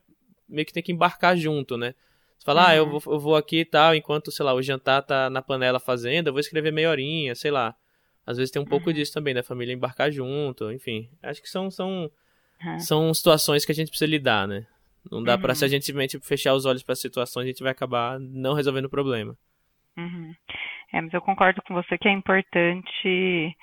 meio 0.47 0.65
que 0.65 0.73
tem 0.73 0.83
que 0.83 0.91
embarcar 0.91 1.35
junto, 1.35 1.77
né? 1.77 1.95
Você 2.37 2.45
fala, 2.45 2.61
uhum. 2.61 2.67
ah, 2.67 2.75
eu 2.75 2.83
uhum. 2.83 2.99
vou, 2.99 3.13
eu 3.13 3.19
vou 3.19 3.35
aqui 3.35 3.59
e 3.59 3.65
tal, 3.65 3.95
enquanto, 3.95 4.31
sei 4.31 4.45
lá, 4.45 4.53
o 4.53 4.61
jantar 4.61 5.01
tá 5.01 5.29
na 5.29 5.41
panela 5.41 5.79
fazendo, 5.79 6.27
eu 6.27 6.33
vou 6.33 6.39
escrever 6.39 6.71
meia 6.71 6.89
horinha, 6.89 7.33
sei 7.33 7.51
lá. 7.51 7.75
Às 8.25 8.37
vezes 8.37 8.51
tem 8.51 8.61
um 8.61 8.65
pouco 8.65 8.89
uhum. 8.89 8.93
disso 8.93 9.13
também, 9.13 9.33
da 9.33 9.43
família 9.43 9.73
embarcar 9.73 10.11
junto, 10.11 10.71
enfim. 10.71 11.09
Acho 11.23 11.41
que 11.41 11.49
são, 11.49 11.71
são, 11.71 12.09
são 12.79 13.13
situações 13.13 13.65
que 13.65 13.71
a 13.71 13.75
gente 13.75 13.89
precisa 13.89 14.09
lidar, 14.09 14.47
né? 14.47 14.65
Não 15.09 15.23
dá 15.23 15.35
uhum. 15.35 15.41
pra 15.41 15.55
se 15.55 15.65
a 15.65 15.67
gente 15.67 15.85
simplesmente 15.85 16.19
fechar 16.19 16.53
os 16.53 16.65
olhos 16.65 16.83
para 16.83 16.93
a 16.93 16.95
situação, 16.95 17.41
a 17.41 17.45
gente 17.45 17.63
vai 17.63 17.71
acabar 17.71 18.19
não 18.19 18.53
resolvendo 18.53 18.85
o 18.85 18.89
problema. 18.89 19.35
Uhum. 19.97 20.33
É, 20.93 21.01
mas 21.01 21.13
eu 21.13 21.21
concordo 21.21 21.61
com 21.63 21.73
você 21.73 21.97
que 21.97 22.07
é 22.07 22.11
importante, 22.11 23.57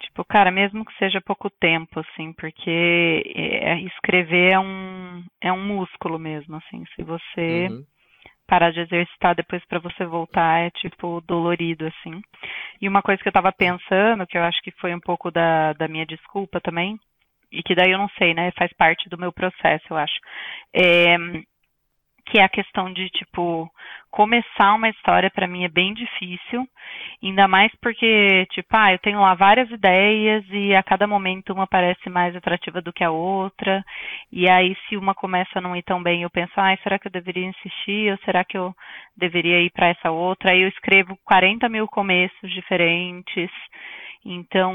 tipo, 0.00 0.24
cara, 0.24 0.50
mesmo 0.50 0.84
que 0.84 0.96
seja 0.98 1.20
pouco 1.20 1.50
tempo, 1.50 2.00
assim, 2.00 2.32
porque 2.32 3.22
é, 3.34 3.80
escrever 3.82 4.52
é 4.52 4.58
um, 4.58 5.24
é 5.40 5.52
um 5.52 5.64
músculo 5.64 6.18
mesmo, 6.18 6.56
assim, 6.56 6.84
se 6.96 7.02
você 7.02 7.68
uhum. 7.70 7.84
Parar 8.52 8.70
de 8.70 8.80
exercitar 8.80 9.34
depois 9.34 9.64
para 9.64 9.78
você 9.78 10.04
voltar 10.04 10.60
é, 10.60 10.70
tipo, 10.72 11.22
dolorido, 11.26 11.86
assim. 11.86 12.20
E 12.82 12.86
uma 12.86 13.00
coisa 13.00 13.22
que 13.22 13.26
eu 13.26 13.32
tava 13.32 13.50
pensando, 13.50 14.26
que 14.26 14.36
eu 14.36 14.42
acho 14.42 14.60
que 14.60 14.70
foi 14.72 14.94
um 14.94 15.00
pouco 15.00 15.30
da, 15.30 15.72
da 15.72 15.88
minha 15.88 16.04
desculpa 16.04 16.60
também, 16.60 17.00
e 17.50 17.62
que 17.62 17.74
daí 17.74 17.92
eu 17.92 17.96
não 17.96 18.10
sei, 18.18 18.34
né? 18.34 18.50
Faz 18.58 18.70
parte 18.74 19.08
do 19.08 19.16
meu 19.16 19.32
processo, 19.32 19.86
eu 19.88 19.96
acho. 19.96 20.20
É, 20.74 21.16
que 22.24 22.38
é 22.38 22.44
a 22.44 22.48
questão 22.48 22.92
de, 22.92 23.08
tipo, 23.10 23.70
começar 24.10 24.74
uma 24.74 24.88
história 24.88 25.30
para 25.30 25.46
mim 25.46 25.64
é 25.64 25.68
bem 25.68 25.92
difícil, 25.92 26.66
ainda 27.22 27.48
mais 27.48 27.72
porque, 27.80 28.46
tipo, 28.52 28.68
ah, 28.72 28.92
eu 28.92 28.98
tenho 28.98 29.20
lá 29.20 29.34
várias 29.34 29.70
ideias 29.70 30.44
e 30.50 30.74
a 30.74 30.82
cada 30.82 31.06
momento 31.06 31.52
uma 31.52 31.66
parece 31.66 32.08
mais 32.08 32.34
atrativa 32.36 32.80
do 32.80 32.92
que 32.92 33.02
a 33.02 33.10
outra, 33.10 33.84
e 34.30 34.48
aí 34.48 34.76
se 34.88 34.96
uma 34.96 35.14
começa 35.14 35.58
a 35.58 35.60
não 35.60 35.76
ir 35.76 35.82
tão 35.82 36.02
bem, 36.02 36.22
eu 36.22 36.30
penso, 36.30 36.52
ah, 36.56 36.76
será 36.82 36.98
que 36.98 37.08
eu 37.08 37.12
deveria 37.12 37.46
insistir 37.46 38.12
ou 38.12 38.18
será 38.24 38.44
que 38.44 38.56
eu 38.56 38.74
deveria 39.16 39.60
ir 39.60 39.70
para 39.70 39.88
essa 39.88 40.10
outra? 40.10 40.52
Aí 40.52 40.62
eu 40.62 40.68
escrevo 40.68 41.18
40 41.24 41.68
mil 41.68 41.86
começos 41.88 42.50
diferentes, 42.50 43.50
então 44.24 44.74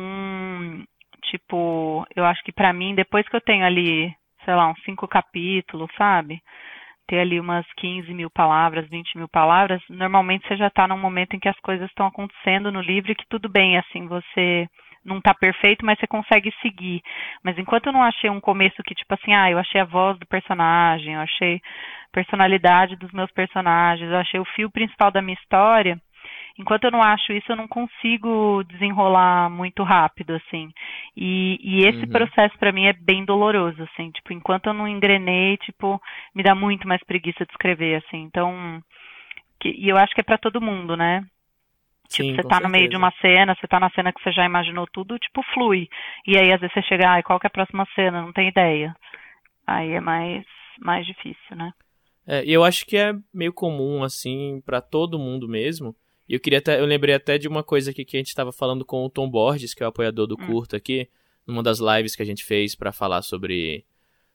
tipo, 1.23 2.05
eu 2.15 2.25
acho 2.25 2.43
que 2.43 2.51
para 2.51 2.73
mim, 2.73 2.95
depois 2.95 3.27
que 3.27 3.35
eu 3.35 3.41
tenho 3.41 3.65
ali, 3.65 4.13
sei 4.45 4.55
lá, 4.55 4.69
uns 4.69 4.81
cinco 4.83 5.07
capítulos, 5.07 5.89
sabe? 5.97 6.41
Ter 7.07 7.19
ali 7.19 7.39
umas 7.39 7.65
15 7.77 8.13
mil 8.13 8.29
palavras, 8.29 8.89
20 8.89 9.17
mil 9.17 9.27
palavras, 9.27 9.81
normalmente 9.89 10.47
você 10.47 10.57
já 10.57 10.67
está 10.67 10.87
num 10.87 10.97
momento 10.97 11.35
em 11.35 11.39
que 11.39 11.49
as 11.49 11.59
coisas 11.61 11.87
estão 11.89 12.05
acontecendo 12.05 12.71
no 12.71 12.81
livro 12.81 13.11
e 13.11 13.15
que 13.15 13.25
tudo 13.29 13.47
bem, 13.49 13.77
assim, 13.77 14.07
você 14.07 14.67
não 15.05 15.19
está 15.19 15.33
perfeito, 15.33 15.85
mas 15.85 15.97
você 15.97 16.05
consegue 16.05 16.53
seguir. 16.61 17.01
Mas 17.41 17.57
enquanto 17.57 17.87
eu 17.87 17.93
não 17.93 18.03
achei 18.03 18.29
um 18.29 18.41
começo 18.41 18.83
que, 18.83 18.93
tipo 18.93 19.13
assim, 19.13 19.33
ah, 19.33 19.49
eu 19.49 19.57
achei 19.57 19.79
a 19.79 19.85
voz 19.85 20.19
do 20.19 20.27
personagem, 20.27 21.13
eu 21.13 21.21
achei 21.21 21.55
a 21.55 22.11
personalidade 22.11 22.97
dos 22.97 23.11
meus 23.13 23.31
personagens, 23.31 24.09
eu 24.11 24.17
achei 24.17 24.39
o 24.39 24.45
fio 24.45 24.69
principal 24.69 25.09
da 25.09 25.21
minha 25.21 25.37
história, 25.41 25.97
enquanto 26.57 26.85
eu 26.85 26.91
não 26.91 27.01
acho 27.01 27.31
isso, 27.33 27.51
eu 27.51 27.55
não 27.55 27.67
consigo 27.67 28.63
desenrolar 28.63 29.49
muito 29.49 29.83
rápido, 29.83 30.33
assim. 30.35 30.71
E, 31.15 31.59
e 31.61 31.87
esse 31.87 32.05
uhum. 32.05 32.09
processo 32.09 32.57
para 32.57 32.71
mim 32.71 32.85
é 32.85 32.93
bem 32.93 33.23
doloroso, 33.23 33.83
assim. 33.83 34.11
Tipo, 34.11 34.33
enquanto 34.33 34.67
eu 34.67 34.73
não 34.73 34.87
engrenei, 34.87 35.57
tipo, 35.57 36.01
me 36.33 36.43
dá 36.43 36.55
muito 36.55 36.87
mais 36.87 37.03
preguiça 37.03 37.45
de 37.45 37.51
escrever, 37.51 38.03
assim. 38.03 38.23
Então, 38.23 38.81
que, 39.59 39.69
e 39.69 39.87
eu 39.87 39.97
acho 39.97 40.13
que 40.13 40.21
é 40.21 40.23
para 40.23 40.37
todo 40.37 40.61
mundo, 40.61 40.97
né? 40.97 41.23
Tipo, 42.09 42.29
Sim, 42.29 42.35
você 42.35 42.43
tá 42.43 42.55
certeza. 42.55 42.61
no 42.61 42.69
meio 42.69 42.89
de 42.89 42.95
uma 42.95 43.11
cena, 43.21 43.55
você 43.55 43.67
tá 43.67 43.79
na 43.79 43.89
cena 43.91 44.13
que 44.13 44.23
você 44.23 44.31
já 44.31 44.45
imaginou 44.45 44.87
tudo, 44.87 45.19
tipo, 45.19 45.43
flui. 45.53 45.87
E 46.25 46.37
aí, 46.37 46.51
às 46.53 46.59
vezes, 46.59 46.73
você 46.73 46.81
chega, 46.83 47.09
ai, 47.09 47.21
qual 47.21 47.39
que 47.39 47.45
é 47.45 47.49
a 47.49 47.51
próxima 47.51 47.85
cena? 47.93 48.21
Não 48.21 48.31
tem 48.31 48.47
ideia. 48.47 48.95
Aí 49.65 49.91
é 49.91 49.99
mais, 49.99 50.45
mais 50.79 51.05
difícil, 51.05 51.55
né? 51.55 51.71
É, 52.25 52.43
eu 52.45 52.63
acho 52.63 52.85
que 52.85 52.97
é 52.97 53.13
meio 53.33 53.53
comum, 53.53 54.03
assim, 54.03 54.61
para 54.65 54.81
todo 54.81 55.19
mundo 55.19 55.47
mesmo. 55.47 55.95
E 56.27 56.33
eu 56.33 56.39
queria 56.39 56.59
até, 56.59 56.79
eu 56.79 56.85
lembrei 56.85 57.15
até 57.15 57.37
de 57.37 57.47
uma 57.47 57.63
coisa 57.63 57.91
aqui 57.91 58.03
que 58.03 58.17
a 58.17 58.19
gente 58.19 58.27
estava 58.27 58.51
falando 58.51 58.83
com 58.83 59.05
o 59.05 59.09
Tom 59.09 59.29
Borges, 59.29 59.73
que 59.73 59.81
é 59.81 59.85
o 59.85 59.89
apoiador 59.89 60.27
do 60.27 60.35
hum. 60.35 60.45
curto 60.47 60.75
aqui, 60.75 61.09
numa 61.45 61.63
das 61.63 61.79
lives 61.79 62.15
que 62.15 62.21
a 62.21 62.25
gente 62.25 62.43
fez 62.43 62.75
para 62.75 62.91
falar 62.91 63.21
sobre 63.21 63.85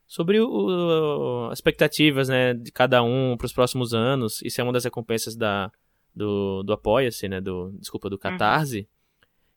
sobre 0.07 0.41
o, 0.41 0.49
o, 0.49 1.49
as 1.51 1.59
expectativas, 1.59 2.29
né, 2.29 2.53
de 2.53 2.71
cada 2.71 3.03
um 3.03 3.37
para 3.37 3.47
os 3.47 3.53
próximos 3.53 3.95
anos. 3.95 4.43
Isso 4.43 4.61
é 4.61 4.65
uma 4.65 4.73
das 4.73 4.85
recompensas 4.85 5.35
da 5.37 5.71
do, 6.15 6.63
do 6.63 6.73
Apoia-se, 6.73 7.29
né, 7.29 7.41
do 7.41 7.73
desculpa 7.79 8.11
do. 8.11 8.19
Catarse. 8.19 8.81
Uhum. 8.81 8.87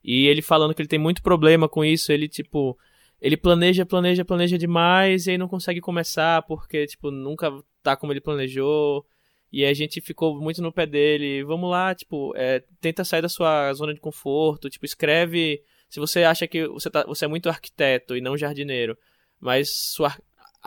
E 0.04 0.26
ele 0.26 0.40
falando 0.40 0.74
que 0.74 0.80
ele 0.80 0.88
tem 0.88 0.98
muito 0.98 1.22
problema 1.22 1.68
com 1.68 1.84
isso, 1.84 2.12
ele 2.12 2.28
tipo 2.28 2.78
ele 3.20 3.36
planeja, 3.36 3.84
planeja, 3.84 4.24
planeja 4.24 4.58
demais 4.58 5.26
e 5.26 5.32
aí 5.32 5.38
não 5.38 5.48
consegue 5.48 5.80
começar 5.80 6.42
porque 6.42 6.86
tipo 6.86 7.10
nunca 7.10 7.52
tá 7.82 7.96
como 7.96 8.12
ele 8.12 8.20
planejou. 8.20 9.06
E 9.52 9.64
a 9.64 9.72
gente 9.72 10.00
ficou 10.00 10.40
muito 10.40 10.60
no 10.60 10.72
pé 10.72 10.86
dele. 10.86 11.44
Vamos 11.44 11.70
lá, 11.70 11.94
tipo, 11.94 12.32
é, 12.36 12.62
tenta 12.80 13.04
sair 13.04 13.22
da 13.22 13.28
sua 13.28 13.72
zona 13.74 13.94
de 13.94 14.00
conforto. 14.00 14.68
Tipo, 14.68 14.84
escreve. 14.84 15.62
Se 15.88 16.00
você 16.00 16.24
acha 16.24 16.46
que 16.46 16.66
você, 16.66 16.90
tá, 16.90 17.04
você 17.06 17.24
é 17.24 17.28
muito 17.28 17.48
arquiteto 17.48 18.16
e 18.16 18.20
não 18.20 18.36
jardineiro, 18.36 18.98
mas 19.40 19.70
sua, 19.70 20.14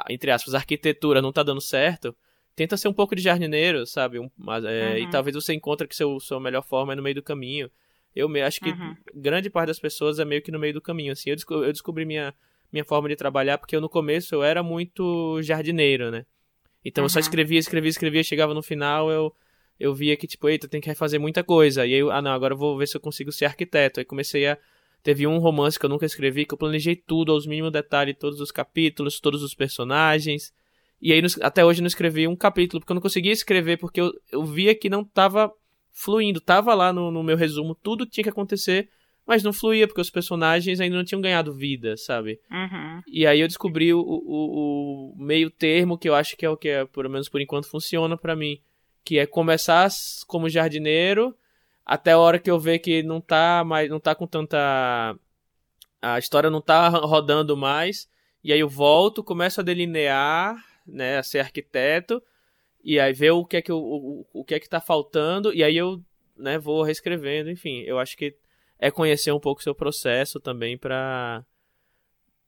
entre 0.09 0.31
aspas, 0.31 0.55
arquitetura 0.55 1.21
não 1.21 1.33
tá 1.33 1.43
dando 1.43 1.59
certo, 1.59 2.15
tenta 2.55 2.77
ser 2.77 2.87
um 2.87 2.93
pouco 2.93 3.15
de 3.15 3.21
jardineiro, 3.21 3.85
sabe? 3.85 4.19
Um, 4.19 4.29
mas, 4.37 4.63
é, 4.63 4.91
uhum. 4.91 4.97
E 4.97 5.09
talvez 5.09 5.35
você 5.35 5.53
encontre 5.53 5.87
que 5.87 5.95
seu, 5.95 6.19
sua 6.19 6.39
melhor 6.39 6.63
forma 6.63 6.93
é 6.93 6.95
no 6.95 7.03
meio 7.03 7.15
do 7.15 7.23
caminho. 7.23 7.69
Eu 8.15 8.29
acho 8.45 8.59
que 8.59 8.71
uhum. 8.71 8.95
grande 9.13 9.49
parte 9.49 9.67
das 9.67 9.79
pessoas 9.79 10.19
é 10.19 10.25
meio 10.25 10.41
que 10.41 10.51
no 10.51 10.59
meio 10.59 10.73
do 10.73 10.81
caminho. 10.81 11.13
Assim, 11.13 11.29
eu, 11.29 11.35
descobri, 11.35 11.67
eu 11.67 11.71
descobri 11.71 12.05
minha, 12.05 12.33
minha 12.71 12.83
forma 12.83 13.07
de 13.07 13.15
trabalhar 13.15 13.57
porque 13.57 13.75
eu, 13.75 13.81
no 13.81 13.89
começo 13.89 14.33
eu 14.33 14.43
era 14.43 14.63
muito 14.63 15.41
jardineiro, 15.41 16.11
né? 16.11 16.25
Então 16.83 17.03
uhum. 17.03 17.05
eu 17.05 17.09
só 17.09 17.19
escrevia, 17.19 17.59
escrevia, 17.59 17.89
escrevia, 17.89 18.23
chegava 18.23 18.53
no 18.53 18.61
final, 18.61 19.11
eu, 19.11 19.33
eu 19.79 19.93
via 19.93 20.15
que, 20.17 20.27
tipo, 20.27 20.47
eita, 20.49 20.67
tem 20.67 20.81
que 20.81 20.87
refazer 20.87 21.19
muita 21.19 21.43
coisa. 21.43 21.85
E 21.85 21.93
aí, 21.93 21.99
eu, 21.99 22.11
ah, 22.11 22.21
não, 22.21 22.31
agora 22.31 22.53
eu 22.53 22.57
vou 22.57 22.77
ver 22.77 22.87
se 22.87 22.97
eu 22.97 23.01
consigo 23.01 23.31
ser 23.31 23.45
arquiteto. 23.45 23.99
Aí 23.99 24.05
comecei 24.05 24.47
a. 24.47 24.57
Teve 25.01 25.25
um 25.25 25.37
romance 25.37 25.79
que 25.79 25.85
eu 25.85 25.89
nunca 25.89 26.05
escrevi, 26.05 26.45
que 26.45 26.53
eu 26.53 26.57
planejei 26.57 26.93
tudo, 26.95 27.31
aos 27.31 27.47
mínimos 27.47 27.71
detalhes, 27.71 28.17
todos 28.19 28.41
os 28.41 28.51
capítulos, 28.51 29.21
todos 29.21 29.41
os 29.41 29.55
personagens. 29.55 30.53
E 31.01 31.13
aí, 31.13 31.21
até 31.41 31.63
hoje, 31.63 31.79
eu 31.79 31.83
não 31.83 31.87
escrevi 31.87 32.27
um 32.27 32.35
capítulo, 32.35 32.81
porque 32.81 32.91
eu 32.91 32.95
não 32.95 33.01
conseguia 33.01 33.31
escrever, 33.31 33.77
porque 33.77 34.01
eu, 34.01 34.11
eu 34.29 34.43
via 34.43 34.75
que 34.75 34.89
não 34.89 35.05
tava 35.05 35.49
fluindo. 35.93 36.41
Tava 36.41 36.73
lá 36.73 36.91
no, 36.91 37.09
no 37.09 37.23
meu 37.23 37.37
resumo, 37.37 37.73
tudo 37.73 38.05
tinha 38.05 38.23
que 38.23 38.29
acontecer 38.29 38.89
mas 39.29 39.43
não 39.43 39.53
fluía, 39.53 39.85
porque 39.85 40.01
os 40.01 40.09
personagens 40.09 40.79
ainda 40.79 40.97
não 40.97 41.03
tinham 41.03 41.21
ganhado 41.21 41.53
vida, 41.53 41.95
sabe? 41.95 42.41
Uhum. 42.49 43.03
E 43.07 43.27
aí 43.27 43.39
eu 43.39 43.47
descobri 43.47 43.93
o, 43.93 43.99
o, 44.01 45.13
o, 45.13 45.15
meio 45.15 45.51
termo, 45.51 45.99
que 45.99 46.09
eu 46.09 46.15
acho 46.15 46.35
que 46.35 46.43
é 46.43 46.49
o 46.49 46.57
que, 46.57 46.67
é, 46.67 46.83
pelo 46.85 47.11
menos 47.11 47.29
por 47.29 47.39
enquanto, 47.39 47.69
funciona 47.69 48.17
para 48.17 48.35
mim. 48.35 48.59
Que 49.03 49.19
é 49.19 49.27
começar 49.27 49.87
como 50.25 50.49
jardineiro, 50.49 51.37
até 51.85 52.13
a 52.13 52.17
hora 52.17 52.39
que 52.39 52.49
eu 52.49 52.59
ver 52.59 52.79
que 52.79 53.03
não 53.03 53.21
tá 53.21 53.63
mais, 53.63 53.87
não 53.87 53.99
tá 53.99 54.15
com 54.15 54.25
tanta... 54.25 55.15
A 56.01 56.17
história 56.17 56.49
não 56.49 56.59
tá 56.59 56.89
rodando 56.89 57.55
mais, 57.55 58.09
e 58.43 58.51
aí 58.51 58.59
eu 58.59 58.67
volto, 58.67 59.23
começo 59.23 59.61
a 59.61 59.63
delinear, 59.63 60.55
né, 60.87 61.19
a 61.19 61.23
ser 61.23 61.37
arquiteto, 61.37 62.19
e 62.83 62.99
aí 62.99 63.13
ver 63.13 63.29
o 63.29 63.45
que 63.45 63.57
é 63.57 63.61
que, 63.61 63.71
o, 63.71 63.77
o, 63.77 64.25
o 64.33 64.43
que, 64.43 64.55
é 64.55 64.59
que 64.59 64.67
tá 64.67 64.81
faltando, 64.81 65.53
e 65.53 65.63
aí 65.63 65.77
eu 65.77 66.01
né, 66.35 66.57
vou 66.57 66.81
reescrevendo, 66.81 67.51
enfim, 67.51 67.81
eu 67.81 67.99
acho 67.99 68.17
que 68.17 68.35
é 68.79 68.89
conhecer 68.89 69.31
um 69.31 69.39
pouco 69.39 69.59
o 69.59 69.63
seu 69.63 69.75
processo 69.75 70.39
também 70.39 70.77
para 70.77 71.43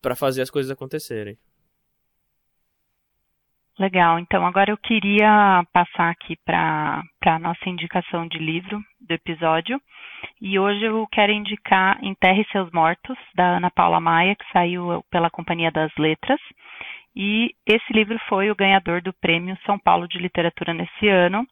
para 0.02 0.16
fazer 0.16 0.42
as 0.42 0.50
coisas 0.50 0.72
acontecerem. 0.72 1.38
Legal, 3.78 4.20
então 4.20 4.46
agora 4.46 4.72
eu 4.72 4.78
queria 4.78 5.64
passar 5.72 6.10
aqui 6.10 6.36
para 6.46 7.04
a 7.26 7.40
nossa 7.40 7.70
indicação 7.70 8.28
de 8.28 8.38
livro 8.38 8.82
do 9.00 9.12
episódio. 9.12 9.82
E 10.40 10.60
hoje 10.60 10.84
eu 10.84 11.08
quero 11.12 11.32
indicar 11.32 11.98
Enterre 12.04 12.46
Seus 12.52 12.72
Mortos, 12.72 13.18
da 13.34 13.58
Ana 13.58 13.72
Paula 13.72 14.00
Maia, 14.00 14.36
que 14.36 14.52
saiu 14.52 15.04
pela 15.10 15.30
Companhia 15.30 15.72
das 15.72 15.92
Letras. 15.98 16.40
E 17.16 17.56
esse 17.66 17.92
livro 17.94 18.20
foi 18.30 18.52
o 18.52 18.56
ganhador 18.56 19.02
do 19.02 19.14
Prêmio 19.14 19.58
São 19.66 19.80
Paulo 19.80 20.08
de 20.08 20.20
Literatura 20.20 20.74
nesse 20.74 21.08
ano. 21.08 21.48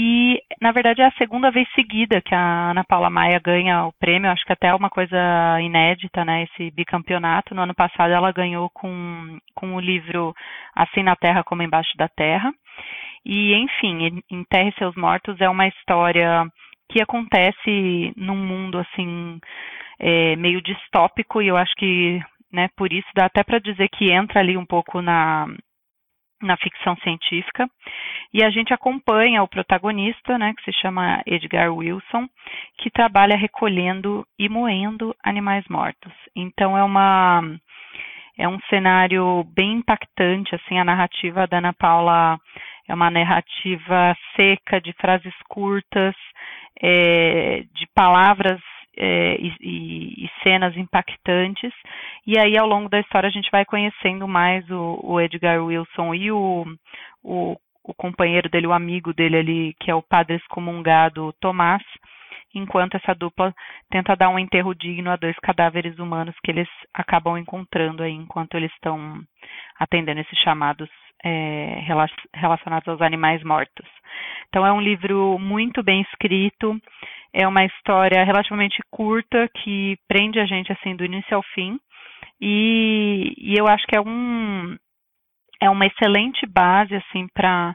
E, 0.00 0.40
na 0.62 0.70
verdade, 0.70 1.02
é 1.02 1.06
a 1.06 1.18
segunda 1.18 1.50
vez 1.50 1.68
seguida 1.74 2.20
que 2.20 2.32
a 2.32 2.70
Ana 2.70 2.84
Paula 2.84 3.10
Maia 3.10 3.40
ganha 3.40 3.84
o 3.84 3.92
prêmio. 3.98 4.30
Acho 4.30 4.44
que 4.44 4.52
até 4.52 4.68
é 4.68 4.74
uma 4.74 4.88
coisa 4.88 5.16
inédita, 5.60 6.24
né? 6.24 6.44
Esse 6.44 6.70
bicampeonato. 6.70 7.52
No 7.52 7.62
ano 7.62 7.74
passado, 7.74 8.12
ela 8.12 8.30
ganhou 8.30 8.70
com, 8.70 9.40
com 9.56 9.74
o 9.74 9.80
livro 9.80 10.32
Assim 10.72 11.02
na 11.02 11.16
Terra 11.16 11.42
como 11.42 11.64
Embaixo 11.64 11.96
da 11.96 12.06
Terra. 12.06 12.52
E, 13.26 13.52
enfim, 13.56 14.22
Enterre 14.30 14.72
Seus 14.78 14.94
Mortos 14.94 15.40
é 15.40 15.48
uma 15.48 15.66
história 15.66 16.46
que 16.92 17.02
acontece 17.02 18.12
num 18.16 18.36
mundo, 18.36 18.78
assim, 18.78 19.40
é, 19.98 20.36
meio 20.36 20.62
distópico. 20.62 21.42
E 21.42 21.48
eu 21.48 21.56
acho 21.56 21.74
que, 21.76 22.20
né, 22.52 22.68
por 22.76 22.92
isso 22.92 23.08
dá 23.16 23.24
até 23.24 23.42
para 23.42 23.58
dizer 23.58 23.88
que 23.88 24.12
entra 24.12 24.38
ali 24.38 24.56
um 24.56 24.64
pouco 24.64 25.02
na, 25.02 25.48
na 26.42 26.56
ficção 26.56 26.96
científica. 26.96 27.68
E 28.32 28.44
a 28.44 28.50
gente 28.50 28.72
acompanha 28.72 29.42
o 29.42 29.48
protagonista, 29.48 30.38
né, 30.38 30.52
que 30.56 30.64
se 30.64 30.80
chama 30.80 31.22
Edgar 31.26 31.72
Wilson, 31.72 32.28
que 32.78 32.90
trabalha 32.90 33.36
recolhendo 33.36 34.26
e 34.38 34.48
moendo 34.48 35.14
animais 35.24 35.64
mortos. 35.68 36.12
Então 36.36 36.76
é 36.76 36.82
uma 36.82 37.42
é 38.36 38.48
um 38.48 38.58
cenário 38.70 39.44
bem 39.52 39.78
impactante, 39.78 40.54
assim, 40.54 40.78
a 40.78 40.84
narrativa 40.84 41.44
da 41.48 41.58
Ana 41.58 41.72
Paula 41.72 42.38
é 42.86 42.94
uma 42.94 43.10
narrativa 43.10 44.16
seca, 44.36 44.80
de 44.80 44.92
frases 44.92 45.34
curtas, 45.48 46.14
é, 46.80 47.64
de 47.74 47.86
palavras 47.94 48.60
é, 48.98 49.36
e, 49.40 50.24
e, 50.24 50.30
cenas 50.42 50.76
impactantes. 50.76 51.72
E 52.26 52.36
aí, 52.36 52.58
ao 52.58 52.66
longo 52.66 52.88
da 52.88 52.98
história, 52.98 53.28
a 53.28 53.32
gente 53.32 53.50
vai 53.50 53.64
conhecendo 53.64 54.26
mais 54.26 54.68
o, 54.68 55.00
o 55.02 55.20
Edgar 55.20 55.62
Wilson 55.64 56.14
e 56.14 56.32
o, 56.32 56.66
o, 57.22 57.56
o, 57.84 57.94
companheiro 57.94 58.48
dele, 58.48 58.66
o 58.66 58.72
amigo 58.72 59.14
dele 59.14 59.36
ali, 59.36 59.74
que 59.80 59.90
é 59.90 59.94
o 59.94 60.02
padre 60.02 60.36
excomungado 60.36 61.32
Tomás, 61.40 61.82
enquanto 62.52 62.96
essa 62.96 63.14
dupla 63.14 63.54
tenta 63.88 64.16
dar 64.16 64.30
um 64.30 64.38
enterro 64.38 64.74
digno 64.74 65.10
a 65.10 65.16
dois 65.16 65.36
cadáveres 65.38 65.98
humanos 65.98 66.34
que 66.42 66.50
eles 66.50 66.68
acabam 66.92 67.38
encontrando 67.38 68.02
aí 68.02 68.12
enquanto 68.12 68.56
eles 68.56 68.72
estão 68.72 69.20
atendendo 69.78 70.20
esses 70.20 70.38
chamados 70.40 70.88
é, 71.24 71.84
relacionados 72.34 72.88
aos 72.88 73.00
animais 73.02 73.42
mortos. 73.42 73.86
Então 74.48 74.66
é 74.66 74.72
um 74.72 74.80
livro 74.80 75.38
muito 75.38 75.82
bem 75.82 76.00
escrito, 76.02 76.80
é 77.32 77.46
uma 77.46 77.64
história 77.64 78.24
relativamente 78.24 78.78
curta 78.90 79.48
que 79.48 79.96
prende 80.08 80.38
a 80.40 80.46
gente 80.46 80.72
assim 80.72 80.96
do 80.96 81.04
início 81.04 81.36
ao 81.36 81.42
fim. 81.54 81.78
E, 82.40 83.34
e 83.36 83.58
eu 83.58 83.66
acho 83.66 83.86
que 83.86 83.96
é 83.96 84.00
um 84.00 84.76
é 85.60 85.68
uma 85.68 85.86
excelente 85.86 86.46
base 86.46 86.94
assim 86.94 87.26
para 87.34 87.74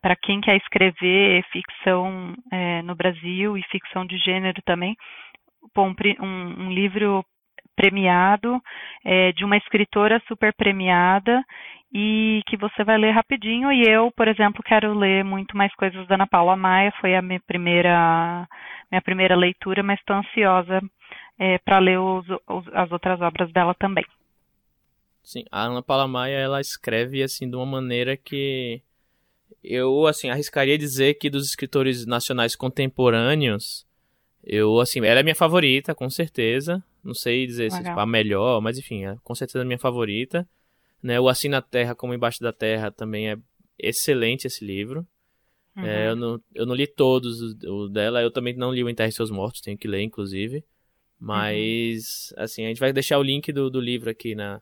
para 0.00 0.16
quem 0.16 0.40
quer 0.40 0.56
escrever 0.56 1.44
ficção 1.52 2.34
é, 2.52 2.82
no 2.82 2.94
Brasil 2.94 3.58
e 3.58 3.62
ficção 3.64 4.06
de 4.06 4.16
gênero 4.18 4.62
também. 4.64 4.96
Bom, 5.74 5.92
um, 6.20 6.66
um 6.66 6.72
livro 6.72 7.24
premiado 7.78 8.60
é, 9.04 9.30
de 9.30 9.44
uma 9.44 9.56
escritora 9.56 10.20
super 10.26 10.52
premiada 10.52 11.44
e 11.94 12.42
que 12.48 12.56
você 12.56 12.82
vai 12.82 12.98
ler 12.98 13.12
rapidinho. 13.12 13.70
E 13.72 13.88
eu, 13.88 14.10
por 14.10 14.26
exemplo, 14.26 14.64
quero 14.64 14.92
ler 14.98 15.24
muito 15.24 15.56
mais 15.56 15.72
coisas 15.76 16.04
da 16.08 16.16
Ana 16.16 16.26
Paula 16.26 16.56
Maia, 16.56 16.92
foi 17.00 17.14
a 17.14 17.22
minha 17.22 17.40
primeira, 17.46 18.48
minha 18.90 19.00
primeira 19.00 19.36
leitura, 19.36 19.80
mas 19.84 20.00
estou 20.00 20.16
ansiosa 20.16 20.80
é, 21.38 21.58
para 21.58 21.78
ler 21.78 22.00
os, 22.00 22.26
os, 22.28 22.66
as 22.74 22.90
outras 22.90 23.20
obras 23.20 23.52
dela 23.52 23.74
também. 23.74 24.04
Sim, 25.22 25.44
a 25.52 25.62
Ana 25.62 25.82
Paula 25.82 26.08
Maia, 26.08 26.36
ela 26.36 26.60
escreve 26.60 27.22
assim 27.22 27.48
de 27.48 27.54
uma 27.54 27.66
maneira 27.66 28.16
que 28.16 28.82
eu 29.62 30.06
assim 30.06 30.30
arriscaria 30.30 30.76
dizer 30.76 31.14
que 31.14 31.30
dos 31.30 31.46
escritores 31.46 32.06
nacionais 32.06 32.56
contemporâneos, 32.56 33.86
eu 34.44 34.80
assim, 34.80 35.00
ela 35.04 35.20
é 35.20 35.22
minha 35.22 35.34
favorita, 35.34 35.94
com 35.94 36.08
certeza. 36.08 36.82
Não 37.02 37.14
sei 37.14 37.46
dizer 37.46 37.64
Legal. 37.64 37.78
se 37.78 37.84
tipo, 37.84 38.00
a 38.00 38.06
melhor, 38.06 38.60
mas 38.60 38.78
enfim, 38.78 39.06
é 39.06 39.16
com 39.22 39.34
certeza 39.34 39.62
a 39.62 39.64
minha 39.64 39.78
favorita. 39.78 40.48
Né? 41.02 41.18
O 41.20 41.28
Assim 41.28 41.48
na 41.48 41.62
Terra 41.62 41.94
como 41.94 42.14
Embaixo 42.14 42.40
da 42.40 42.52
Terra 42.52 42.90
também 42.90 43.30
é 43.30 43.36
excelente 43.78 44.46
esse 44.46 44.64
livro. 44.64 45.06
Uhum. 45.76 45.84
É, 45.86 46.08
eu, 46.08 46.16
não, 46.16 46.40
eu 46.54 46.66
não 46.66 46.74
li 46.74 46.86
todos 46.86 47.40
o 47.64 47.88
dela, 47.88 48.20
eu 48.20 48.30
também 48.30 48.54
não 48.54 48.72
li 48.72 48.82
o 48.82 48.88
Enterre 48.88 49.12
Seus 49.12 49.30
Mortos, 49.30 49.60
tenho 49.60 49.78
que 49.78 49.86
ler, 49.86 50.02
inclusive. 50.02 50.64
Mas, 51.20 52.32
uhum. 52.36 52.42
assim, 52.42 52.64
a 52.64 52.68
gente 52.68 52.80
vai 52.80 52.92
deixar 52.92 53.18
o 53.18 53.22
link 53.22 53.52
do, 53.52 53.70
do 53.70 53.80
livro 53.80 54.10
aqui 54.10 54.34
na, 54.34 54.60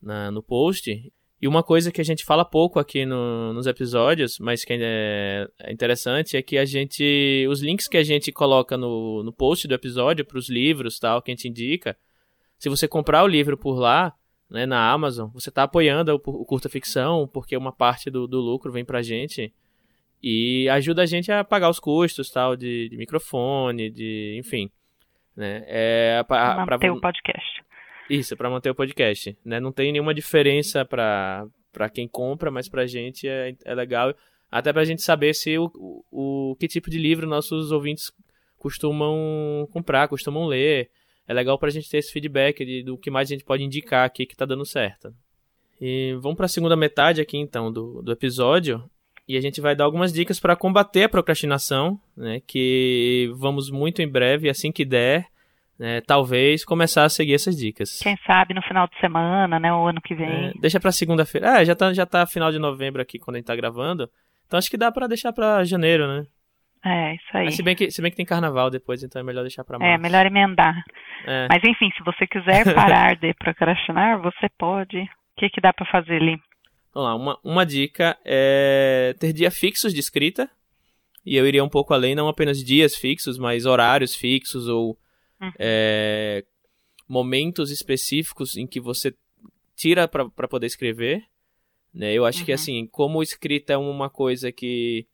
na, 0.00 0.30
no 0.30 0.42
post. 0.42 1.12
E 1.40 1.46
uma 1.46 1.62
coisa 1.62 1.92
que 1.92 2.00
a 2.00 2.04
gente 2.04 2.24
fala 2.24 2.44
pouco 2.44 2.80
aqui 2.80 3.06
no, 3.06 3.52
nos 3.52 3.66
episódios, 3.68 4.40
mas 4.40 4.64
que 4.64 4.72
é, 4.72 5.48
é 5.60 5.72
interessante, 5.72 6.36
é 6.36 6.42
que 6.42 6.58
a 6.58 6.64
gente. 6.64 7.46
Os 7.48 7.62
links 7.62 7.86
que 7.86 7.96
a 7.96 8.02
gente 8.02 8.32
coloca 8.32 8.76
no, 8.76 9.22
no 9.22 9.32
post 9.32 9.68
do 9.68 9.74
episódio 9.74 10.24
para 10.24 10.38
os 10.38 10.48
livros 10.48 10.98
tal, 10.98 11.22
que 11.22 11.30
a 11.30 11.34
gente 11.34 11.48
indica, 11.48 11.96
se 12.58 12.68
você 12.68 12.88
comprar 12.88 13.22
o 13.22 13.28
livro 13.28 13.56
por 13.56 13.78
lá, 13.78 14.12
né, 14.50 14.66
na 14.66 14.90
Amazon, 14.90 15.30
você 15.32 15.48
está 15.48 15.62
apoiando 15.62 16.12
o, 16.12 16.16
o 16.16 16.44
curta 16.44 16.68
ficção, 16.68 17.28
porque 17.28 17.56
uma 17.56 17.72
parte 17.72 18.10
do, 18.10 18.26
do 18.26 18.40
lucro 18.40 18.72
vem 18.72 18.84
pra 18.84 19.00
gente 19.00 19.54
e 20.20 20.68
ajuda 20.70 21.02
a 21.02 21.06
gente 21.06 21.30
a 21.30 21.44
pagar 21.44 21.70
os 21.70 21.78
custos 21.78 22.30
tal 22.30 22.56
de, 22.56 22.88
de 22.88 22.96
microfone, 22.96 23.90
de 23.90 24.36
enfim, 24.36 24.68
né? 25.36 25.62
É 25.66 26.24
para 26.26 26.66
manter 26.66 26.90
o 26.90 27.00
podcast. 27.00 27.62
Isso, 28.08 28.36
para 28.36 28.50
manter 28.50 28.70
o 28.70 28.74
podcast, 28.74 29.36
né? 29.44 29.60
Não 29.60 29.72
tem 29.72 29.92
nenhuma 29.92 30.14
diferença 30.14 30.84
para 30.84 31.46
para 31.70 31.90
quem 31.90 32.08
compra, 32.08 32.50
mas 32.50 32.68
pra 32.68 32.86
gente 32.86 33.28
é, 33.28 33.54
é 33.64 33.74
legal, 33.74 34.12
até 34.50 34.72
pra 34.72 34.84
gente 34.84 35.02
saber 35.02 35.34
se 35.34 35.56
o, 35.58 35.70
o, 36.10 36.52
o 36.52 36.56
que 36.56 36.66
tipo 36.66 36.90
de 36.90 36.98
livro 36.98 37.26
nossos 37.26 37.70
ouvintes 37.70 38.10
costumam 38.58 39.68
comprar, 39.70 40.08
costumam 40.08 40.46
ler. 40.46 40.90
É 41.26 41.32
legal 41.34 41.58
pra 41.58 41.70
gente 41.70 41.88
ter 41.88 41.98
esse 41.98 42.10
feedback 42.10 42.64
de, 42.64 42.82
do 42.82 42.96
que 42.96 43.10
mais 43.10 43.28
a 43.28 43.34
gente 43.34 43.44
pode 43.44 43.62
indicar 43.62 44.06
aqui 44.06 44.24
que 44.24 44.36
tá 44.36 44.46
dando 44.46 44.64
certo. 44.64 45.14
E 45.80 46.16
vamos 46.20 46.36
para 46.36 46.46
a 46.46 46.48
segunda 46.48 46.74
metade 46.74 47.20
aqui 47.20 47.36
então 47.36 47.70
do, 47.70 48.02
do 48.02 48.10
episódio 48.10 48.82
e 49.28 49.36
a 49.36 49.40
gente 49.40 49.60
vai 49.60 49.76
dar 49.76 49.84
algumas 49.84 50.12
dicas 50.12 50.40
para 50.40 50.56
combater 50.56 51.04
a 51.04 51.08
procrastinação, 51.08 52.00
né? 52.16 52.40
Que 52.46 53.30
vamos 53.36 53.70
muito 53.70 54.00
em 54.00 54.08
breve, 54.08 54.48
assim 54.48 54.72
que 54.72 54.86
der, 54.86 55.26
né, 55.78 56.00
talvez 56.00 56.64
começar 56.64 57.04
a 57.04 57.08
seguir 57.08 57.34
essas 57.34 57.56
dicas. 57.56 58.00
Quem 58.02 58.16
sabe 58.26 58.52
no 58.52 58.62
final 58.62 58.88
de 58.88 58.98
semana, 58.98 59.60
né, 59.60 59.72
o 59.72 59.86
ano 59.86 60.00
que 60.00 60.14
vem. 60.14 60.48
É, 60.48 60.52
deixa 60.60 60.80
para 60.80 60.90
segunda-feira. 60.90 61.60
É, 61.60 61.64
já 61.64 61.74
tá 61.74 61.92
já 61.92 62.04
tá 62.04 62.26
final 62.26 62.50
de 62.50 62.58
novembro 62.58 63.00
aqui 63.00 63.18
quando 63.18 63.36
a 63.36 63.38
gente 63.38 63.46
tá 63.46 63.56
gravando. 63.56 64.10
Então 64.46 64.58
acho 64.58 64.70
que 64.70 64.76
dá 64.76 64.90
para 64.90 65.06
deixar 65.06 65.32
para 65.32 65.62
janeiro, 65.64 66.08
né? 66.08 66.26
É, 66.84 67.14
isso 67.14 67.26
aí. 67.34 67.44
Mas 67.46 67.56
se 67.56 67.62
bem 67.62 67.76
que 67.76 67.90
se 67.90 68.00
bem 68.02 68.10
que 68.10 68.16
tem 68.16 68.26
carnaval 68.26 68.70
depois, 68.70 69.02
então 69.02 69.20
é 69.20 69.24
melhor 69.24 69.42
deixar 69.42 69.64
para 69.64 69.76
é, 69.76 69.78
março. 69.78 69.94
É, 69.94 69.98
melhor 69.98 70.26
emendar. 70.26 70.82
É. 71.26 71.46
Mas 71.48 71.62
enfim, 71.64 71.90
se 71.96 72.02
você 72.04 72.26
quiser 72.26 72.64
parar 72.74 73.16
de 73.16 73.32
procrastinar, 73.34 74.20
você 74.20 74.48
pode. 74.58 74.98
O 74.98 75.08
que 75.40 75.50
que 75.50 75.60
dá 75.60 75.72
para 75.72 75.86
fazer 75.86 76.16
ali? 76.16 76.40
Vamos 76.92 77.08
lá, 77.08 77.14
uma, 77.14 77.38
uma 77.44 77.66
dica 77.66 78.16
é 78.24 79.14
ter 79.20 79.32
dia 79.32 79.50
fixos 79.50 79.92
de 79.92 80.00
escrita. 80.00 80.48
E 81.24 81.36
eu 81.36 81.46
iria 81.46 81.62
um 81.62 81.68
pouco 81.68 81.92
além, 81.92 82.14
não 82.14 82.26
apenas 82.26 82.64
dias 82.64 82.96
fixos, 82.96 83.38
mas 83.38 83.66
horários 83.66 84.16
fixos 84.16 84.66
ou 84.66 84.96
uhum. 85.40 85.52
é, 85.58 86.44
momentos 87.08 87.70
específicos 87.70 88.56
em 88.56 88.66
que 88.66 88.80
você 88.80 89.14
tira 89.74 90.08
para 90.08 90.48
poder 90.48 90.66
escrever. 90.66 91.24
Né? 91.92 92.12
Eu 92.12 92.24
acho 92.24 92.40
uhum. 92.40 92.44
que, 92.44 92.52
assim, 92.52 92.86
como 92.86 93.22
escrita 93.22 93.72
é 93.72 93.76
uma 93.76 94.10
coisa 94.10 94.52
que 94.52 95.06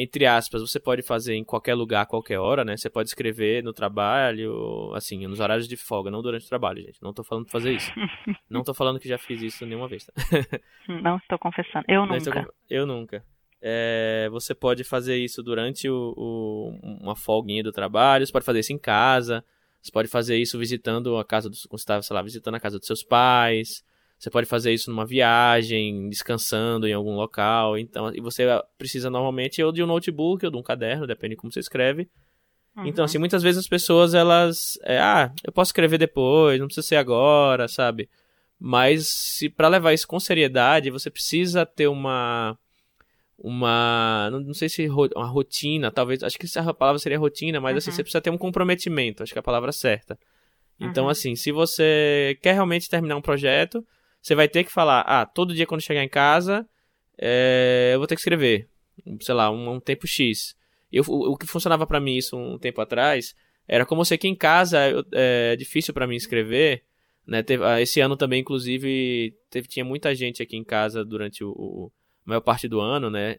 entre 0.00 0.26
aspas, 0.26 0.60
você 0.60 0.78
pode 0.78 1.02
fazer 1.02 1.34
em 1.34 1.42
qualquer 1.42 1.74
lugar, 1.74 2.06
qualquer 2.06 2.38
hora, 2.38 2.64
né? 2.64 2.76
Você 2.76 2.88
pode 2.88 3.08
escrever 3.08 3.64
no 3.64 3.72
trabalho, 3.72 4.92
assim, 4.94 5.26
nos 5.26 5.40
horários 5.40 5.66
de 5.66 5.76
folga, 5.76 6.08
não 6.08 6.22
durante 6.22 6.46
o 6.46 6.48
trabalho, 6.48 6.80
gente. 6.80 7.02
Não 7.02 7.12
tô 7.12 7.24
falando 7.24 7.46
de 7.46 7.50
fazer 7.50 7.72
isso. 7.72 7.90
não 8.48 8.62
tô 8.62 8.72
falando 8.72 9.00
que 9.00 9.08
já 9.08 9.18
fiz 9.18 9.42
isso 9.42 9.66
nenhuma 9.66 9.88
vez, 9.88 10.06
tá? 10.06 10.12
não 11.02 11.16
estou 11.16 11.36
confessando. 11.36 11.84
Eu 11.88 12.06
nunca. 12.06 12.16
Estou, 12.16 12.54
eu 12.70 12.86
nunca. 12.86 13.24
É, 13.60 14.28
você 14.30 14.54
pode 14.54 14.84
fazer 14.84 15.16
isso 15.16 15.42
durante 15.42 15.88
o, 15.88 16.14
o, 16.16 16.78
uma 17.02 17.16
folguinha 17.16 17.64
do 17.64 17.72
trabalho, 17.72 18.24
você 18.24 18.32
pode 18.32 18.44
fazer 18.44 18.60
isso 18.60 18.72
em 18.72 18.78
casa, 18.78 19.44
você 19.88 19.92
pode 19.92 20.08
fazer 20.08 20.36
isso 20.36 20.58
visitando 20.58 21.16
a 21.16 21.24
casa 21.24 21.48
dos, 21.48 21.66
você 21.70 21.82
está, 21.82 22.00
sei 22.02 22.14
lá, 22.14 22.22
visitando 22.22 22.54
a 22.54 22.60
casa 22.60 22.78
dos 22.78 22.86
seus 22.86 23.02
pais, 23.02 23.82
você 24.18 24.30
pode 24.30 24.46
fazer 24.46 24.72
isso 24.72 24.90
numa 24.90 25.06
viagem, 25.06 26.08
descansando 26.08 26.86
em 26.86 26.92
algum 26.92 27.14
local. 27.14 27.78
Então, 27.78 28.12
e 28.14 28.20
você 28.20 28.44
precisa 28.76 29.08
normalmente 29.08 29.62
ou 29.62 29.72
de 29.72 29.82
um 29.82 29.86
notebook 29.86 30.44
ou 30.44 30.52
de 30.52 30.58
um 30.58 30.62
caderno, 30.62 31.06
depende 31.06 31.34
de 31.34 31.40
como 31.40 31.52
você 31.52 31.60
escreve. 31.60 32.08
Uhum. 32.76 32.86
Então, 32.86 33.04
assim, 33.04 33.18
muitas 33.18 33.42
vezes 33.42 33.60
as 33.60 33.68
pessoas, 33.68 34.14
elas. 34.14 34.78
É, 34.82 34.98
ah, 34.98 35.32
eu 35.44 35.52
posso 35.52 35.70
escrever 35.70 35.98
depois, 35.98 36.60
não 36.60 36.66
precisa 36.66 36.86
ser 36.86 36.96
agora, 36.96 37.66
sabe? 37.66 38.08
Mas 38.58 39.06
se 39.06 39.48
para 39.48 39.68
levar 39.68 39.92
isso 39.92 40.06
com 40.06 40.20
seriedade, 40.20 40.90
você 40.90 41.10
precisa 41.10 41.64
ter 41.64 41.86
uma 41.86 42.58
uma 43.38 44.28
não, 44.32 44.40
não 44.40 44.54
sei 44.54 44.68
se 44.68 44.88
uma 44.88 45.26
rotina, 45.26 45.90
talvez, 45.90 46.22
acho 46.22 46.38
que 46.38 46.46
a 46.58 46.74
palavra 46.74 46.98
seria 46.98 47.18
rotina, 47.18 47.60
mas 47.60 47.76
assim, 47.76 47.88
uhum. 47.90 47.92
assim, 47.92 47.96
você 47.96 48.02
precisa 48.02 48.20
ter 48.20 48.30
um 48.30 48.38
comprometimento, 48.38 49.22
acho 49.22 49.32
que 49.32 49.38
é 49.38 49.40
a 49.40 49.42
palavra 49.42 49.70
certa. 49.70 50.18
Então, 50.80 51.04
uhum. 51.04 51.10
assim, 51.10 51.34
se 51.34 51.50
você 51.50 52.38
quer 52.42 52.52
realmente 52.52 52.88
terminar 52.88 53.16
um 53.16 53.22
projeto, 53.22 53.84
você 54.20 54.34
vai 54.34 54.48
ter 54.48 54.64
que 54.64 54.72
falar, 54.72 55.00
ah, 55.02 55.26
todo 55.26 55.54
dia 55.54 55.66
quando 55.66 55.80
chegar 55.80 56.02
em 56.02 56.08
casa, 56.08 56.68
é, 57.16 57.92
eu 57.94 57.98
vou 57.98 58.06
ter 58.06 58.14
que 58.14 58.20
escrever, 58.20 58.68
sei 59.20 59.34
lá, 59.34 59.50
um, 59.50 59.74
um 59.74 59.80
tempo 59.80 60.06
X. 60.06 60.56
Eu, 60.92 61.04
o, 61.08 61.32
o, 61.32 61.36
que 61.36 61.46
funcionava 61.46 61.86
para 61.86 62.00
mim 62.00 62.16
isso 62.16 62.36
um 62.36 62.58
tempo 62.58 62.80
atrás, 62.80 63.34
era 63.66 63.84
como 63.84 64.00
eu 64.00 64.04
sei 64.04 64.16
que 64.18 64.28
em 64.28 64.36
casa 64.36 64.88
eu, 64.88 65.04
é 65.12 65.56
difícil 65.56 65.92
para 65.92 66.06
mim 66.06 66.16
escrever, 66.16 66.84
né? 67.26 67.42
Teve, 67.42 67.64
ah, 67.64 67.80
esse 67.80 68.00
ano 68.00 68.16
também, 68.16 68.40
inclusive, 68.40 69.34
teve, 69.50 69.68
tinha 69.68 69.84
muita 69.84 70.14
gente 70.14 70.42
aqui 70.42 70.56
em 70.56 70.64
casa 70.64 71.04
durante 71.04 71.44
o, 71.44 71.50
o 71.50 71.92
maior 72.28 72.40
parte 72.40 72.68
do 72.68 72.80
ano, 72.80 73.10
né? 73.10 73.38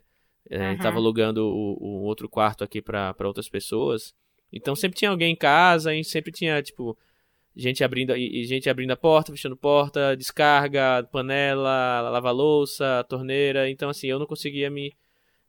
É, 0.49 0.71
uhum. 0.71 0.77
Tava 0.79 0.97
alugando 0.97 1.45
o, 1.45 1.77
o 1.79 2.01
outro 2.03 2.27
quarto 2.27 2.63
aqui 2.63 2.81
para 2.81 3.15
outras 3.23 3.47
pessoas. 3.47 4.15
Então 4.51 4.75
sempre 4.75 4.97
tinha 4.97 5.11
alguém 5.11 5.33
em 5.33 5.35
casa 5.35 5.93
e 5.93 6.03
sempre 6.03 6.31
tinha, 6.31 6.61
tipo, 6.61 6.97
gente 7.55 7.83
abrindo 7.83 8.15
e, 8.15 8.43
gente 8.45 8.69
abrindo 8.69 8.91
a 8.91 8.97
porta, 8.97 9.31
fechando 9.31 9.55
porta, 9.55 10.17
descarga, 10.17 11.07
panela, 11.11 12.09
lava 12.09 12.31
louça, 12.31 13.05
torneira. 13.07 13.69
Então 13.69 13.89
assim, 13.89 14.07
eu 14.07 14.17
não 14.17 14.25
conseguia 14.25 14.69
me 14.69 14.93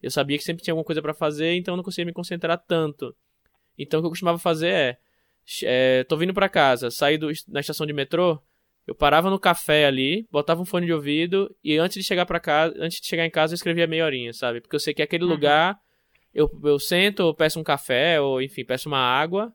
eu 0.02 0.10
sabia 0.10 0.38
que 0.38 0.44
sempre 0.44 0.62
tinha 0.62 0.72
alguma 0.72 0.84
coisa 0.84 1.02
para 1.02 1.12
fazer, 1.12 1.54
então 1.54 1.72
eu 1.74 1.76
não 1.76 1.84
conseguia 1.84 2.06
me 2.06 2.12
concentrar 2.12 2.58
tanto. 2.66 3.14
Então 3.78 4.00
o 4.00 4.02
que 4.02 4.06
eu 4.06 4.10
costumava 4.10 4.38
fazer 4.38 4.68
é, 4.68 4.98
é 5.64 6.04
tô 6.04 6.16
vindo 6.16 6.34
para 6.34 6.48
casa, 6.48 6.90
saí 6.90 7.18
do, 7.18 7.28
na 7.48 7.60
estação 7.60 7.86
de 7.86 7.92
metrô, 7.92 8.40
eu 8.86 8.94
parava 8.94 9.30
no 9.30 9.38
café 9.38 9.86
ali, 9.86 10.26
botava 10.30 10.60
um 10.60 10.64
fone 10.64 10.86
de 10.86 10.92
ouvido 10.92 11.54
e 11.62 11.76
antes 11.76 11.96
de 11.96 12.06
chegar 12.06 12.26
para 12.26 12.40
casa, 12.40 12.74
antes 12.78 13.00
de 13.00 13.06
chegar 13.06 13.26
em 13.26 13.30
casa 13.30 13.52
eu 13.52 13.56
escrevia 13.56 13.86
meia 13.86 14.04
horinha, 14.04 14.32
sabe? 14.32 14.60
Porque 14.60 14.74
eu 14.74 14.80
sei 14.80 14.94
que 14.94 15.02
aquele 15.02 15.24
uhum. 15.24 15.30
lugar 15.30 15.78
eu, 16.34 16.50
eu 16.64 16.78
sento, 16.78 17.22
eu 17.22 17.34
peço 17.34 17.58
um 17.58 17.64
café 17.64 18.20
ou 18.20 18.40
enfim, 18.40 18.64
peço 18.64 18.88
uma 18.88 18.98
água. 18.98 19.52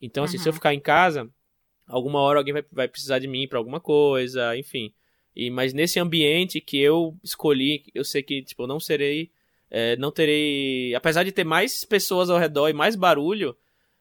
Então 0.00 0.24
assim, 0.24 0.36
uhum. 0.36 0.42
se 0.42 0.48
eu 0.48 0.52
uhum. 0.52 0.56
ficar 0.56 0.74
em 0.74 0.80
casa, 0.80 1.28
alguma 1.86 2.20
hora 2.20 2.38
alguém 2.38 2.52
vai, 2.52 2.64
vai 2.70 2.88
precisar 2.88 3.18
de 3.18 3.28
mim 3.28 3.46
para 3.48 3.58
alguma 3.58 3.80
coisa, 3.80 4.56
enfim. 4.56 4.92
E, 5.34 5.50
mas 5.50 5.72
nesse 5.72 5.98
ambiente 5.98 6.60
que 6.60 6.78
eu 6.78 7.16
escolhi, 7.22 7.84
eu 7.94 8.04
sei 8.04 8.22
que 8.22 8.42
tipo, 8.42 8.62
eu 8.62 8.66
não 8.66 8.78
serei. 8.78 9.30
É, 9.70 9.96
não 9.96 10.12
terei. 10.12 10.94
Apesar 10.94 11.24
de 11.24 11.32
ter 11.32 11.44
mais 11.44 11.84
pessoas 11.84 12.28
ao 12.28 12.38
redor 12.38 12.68
e 12.68 12.74
mais 12.74 12.94
barulho, 12.94 13.56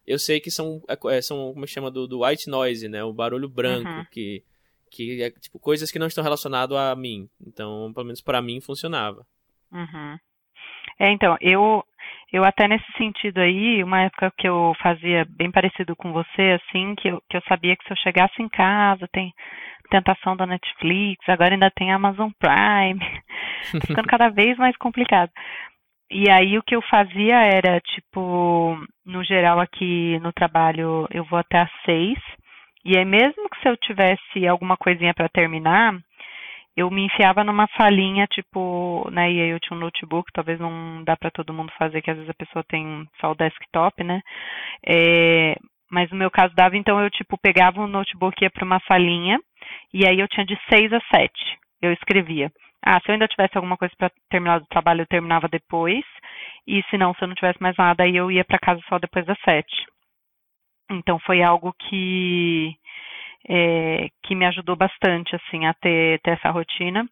eu 0.06 0.20
sei 0.20 0.40
que 0.40 0.52
são. 0.52 0.82
É, 0.88 1.18
é 1.18 1.22
são 1.22 1.54
como 1.54 1.68
chama 1.68 1.92
do, 1.92 2.08
do 2.08 2.24
white 2.26 2.50
noise, 2.50 2.88
né? 2.88 3.04
O 3.04 3.14
barulho 3.14 3.48
branco, 3.48 3.90
uhum. 3.90 4.06
que, 4.12 4.44
que 4.90 5.24
é 5.24 5.32
tipo 5.32 5.60
coisas 5.60 5.92
que 5.92 6.00
não 6.00 6.08
estão 6.08 6.24
relacionadas 6.24 6.78
a 6.78 6.96
mim. 6.96 7.30
Então, 7.46 7.92
pelo 7.94 8.06
menos 8.06 8.22
para 8.22 8.42
mim 8.42 8.62
funcionava. 8.62 9.26
Uhum. 9.72 10.18
É, 11.00 11.12
então, 11.12 11.38
eu 11.42 11.84
eu 12.32 12.46
até 12.46 12.68
nesse 12.68 12.90
sentido 12.98 13.40
aí, 13.40 13.84
uma 13.84 14.04
época 14.04 14.32
que 14.38 14.48
eu 14.48 14.74
fazia 14.82 15.26
bem 15.30 15.52
parecido 15.52 15.96
com 15.96 16.14
você, 16.14 16.60
assim, 16.62 16.96
que 16.96 17.10
eu, 17.10 17.22
que 17.30 17.36
eu 17.36 17.42
sabia 17.48 17.76
que 17.76 17.84
se 17.84 17.92
eu 17.92 17.98
chegasse 17.98 18.42
em 18.42 18.48
casa, 18.48 19.08
tem 19.12 19.34
tentação 19.90 20.38
da 20.38 20.46
Netflix, 20.46 21.28
agora 21.28 21.54
ainda 21.54 21.70
tem 21.70 21.92
Amazon 21.92 22.30
Prime, 22.40 23.00
tá 23.74 23.86
ficando 23.86 24.08
cada 24.08 24.30
vez 24.30 24.58
mais 24.58 24.78
complicado. 24.78 25.30
E 26.14 26.30
aí 26.30 26.58
o 26.58 26.64
que 26.64 26.76
eu 26.76 26.82
fazia 26.82 27.38
era, 27.38 27.80
tipo, 27.80 28.78
no 29.06 29.24
geral 29.24 29.62
aqui 29.62 30.20
no 30.20 30.34
trabalho 30.34 31.08
eu 31.10 31.24
vou 31.24 31.40
até 31.40 31.60
às 31.60 31.72
seis, 31.86 32.20
e 32.84 32.98
aí 32.98 33.06
mesmo 33.06 33.50
que 33.50 33.62
se 33.62 33.70
eu 33.70 33.78
tivesse 33.78 34.46
alguma 34.46 34.76
coisinha 34.76 35.14
para 35.14 35.30
terminar, 35.30 35.98
eu 36.76 36.92
me 36.92 37.06
enfiava 37.06 37.46
numa 37.46 37.66
salinha, 37.78 38.28
tipo, 38.28 39.10
né, 39.10 39.32
e 39.32 39.42
aí 39.42 39.50
eu 39.52 39.60
tinha 39.62 39.78
um 39.78 39.80
notebook, 39.80 40.30
talvez 40.34 40.60
não 40.60 41.02
dá 41.06 41.16
para 41.16 41.32
todo 41.32 41.54
mundo 41.54 41.72
fazer, 41.78 42.02
que 42.02 42.12
às 42.12 42.18
vezes 42.18 42.30
a 42.30 42.34
pessoa 42.46 42.64
tem 42.68 43.08
só 43.22 43.32
o 43.32 43.36
desktop, 43.36 44.04
né, 44.04 44.22
é, 44.86 45.56
mas 45.90 46.12
no 46.12 46.18
meu 46.18 46.30
caso 46.30 46.54
dava, 46.56 46.76
então 46.76 47.00
eu, 47.00 47.10
tipo, 47.10 47.38
pegava 47.38 47.80
um 47.80 47.88
notebook 47.88 48.36
e 48.42 48.46
ia 48.46 48.52
para 48.52 48.66
uma 48.66 48.82
salinha, 48.86 49.40
e 49.94 50.06
aí 50.06 50.20
eu 50.20 50.28
tinha 50.28 50.46
de 50.46 50.58
seis 50.70 50.92
a 50.92 51.00
sete, 51.14 51.58
eu 51.82 51.94
escrevia. 51.94 52.52
Ah, 52.84 53.00
se 53.00 53.10
eu 53.10 53.14
ainda 53.14 53.28
tivesse 53.28 53.58
alguma 53.58 53.78
coisa 53.78 53.94
para 53.98 54.12
terminar 54.30 54.60
do 54.60 54.66
trabalho, 54.68 55.02
eu 55.02 55.08
terminava 55.08 55.48
depois, 55.48 56.04
e 56.68 56.82
se 56.90 56.98
não, 56.98 57.14
se 57.14 57.24
eu 57.24 57.28
não 57.28 57.36
tivesse 57.36 57.62
mais 57.62 57.76
nada, 57.78 58.04
aí 58.04 58.16
eu 58.16 58.32
ia 58.32 58.44
para 58.44 58.60
casa 58.60 58.82
só 58.90 58.98
depois 58.98 59.26
das 59.26 59.40
sete. 59.42 59.86
Então 60.90 61.20
foi 61.20 61.42
algo 61.42 61.74
que 61.74 62.76
é, 63.48 64.10
que 64.24 64.36
me 64.36 64.46
ajudou 64.46 64.76
bastante 64.76 65.36
assim 65.36 65.66
a 65.66 65.74
ter, 65.74 66.20
ter 66.22 66.32
essa 66.32 66.52
rotina 66.52 67.08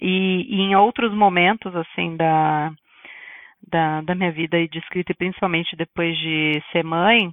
e, 0.00 0.46
e, 0.48 0.60
em 0.60 0.76
outros 0.76 1.12
momentos 1.12 1.74
assim 1.74 2.16
da, 2.16 2.72
da, 3.68 4.00
da 4.02 4.14
minha 4.14 4.30
vida 4.32 4.56
de 4.68 4.78
escrita 4.78 5.12
e 5.12 5.16
principalmente 5.16 5.76
depois 5.76 6.16
de 6.18 6.62
ser 6.70 6.84
mãe 6.84 7.32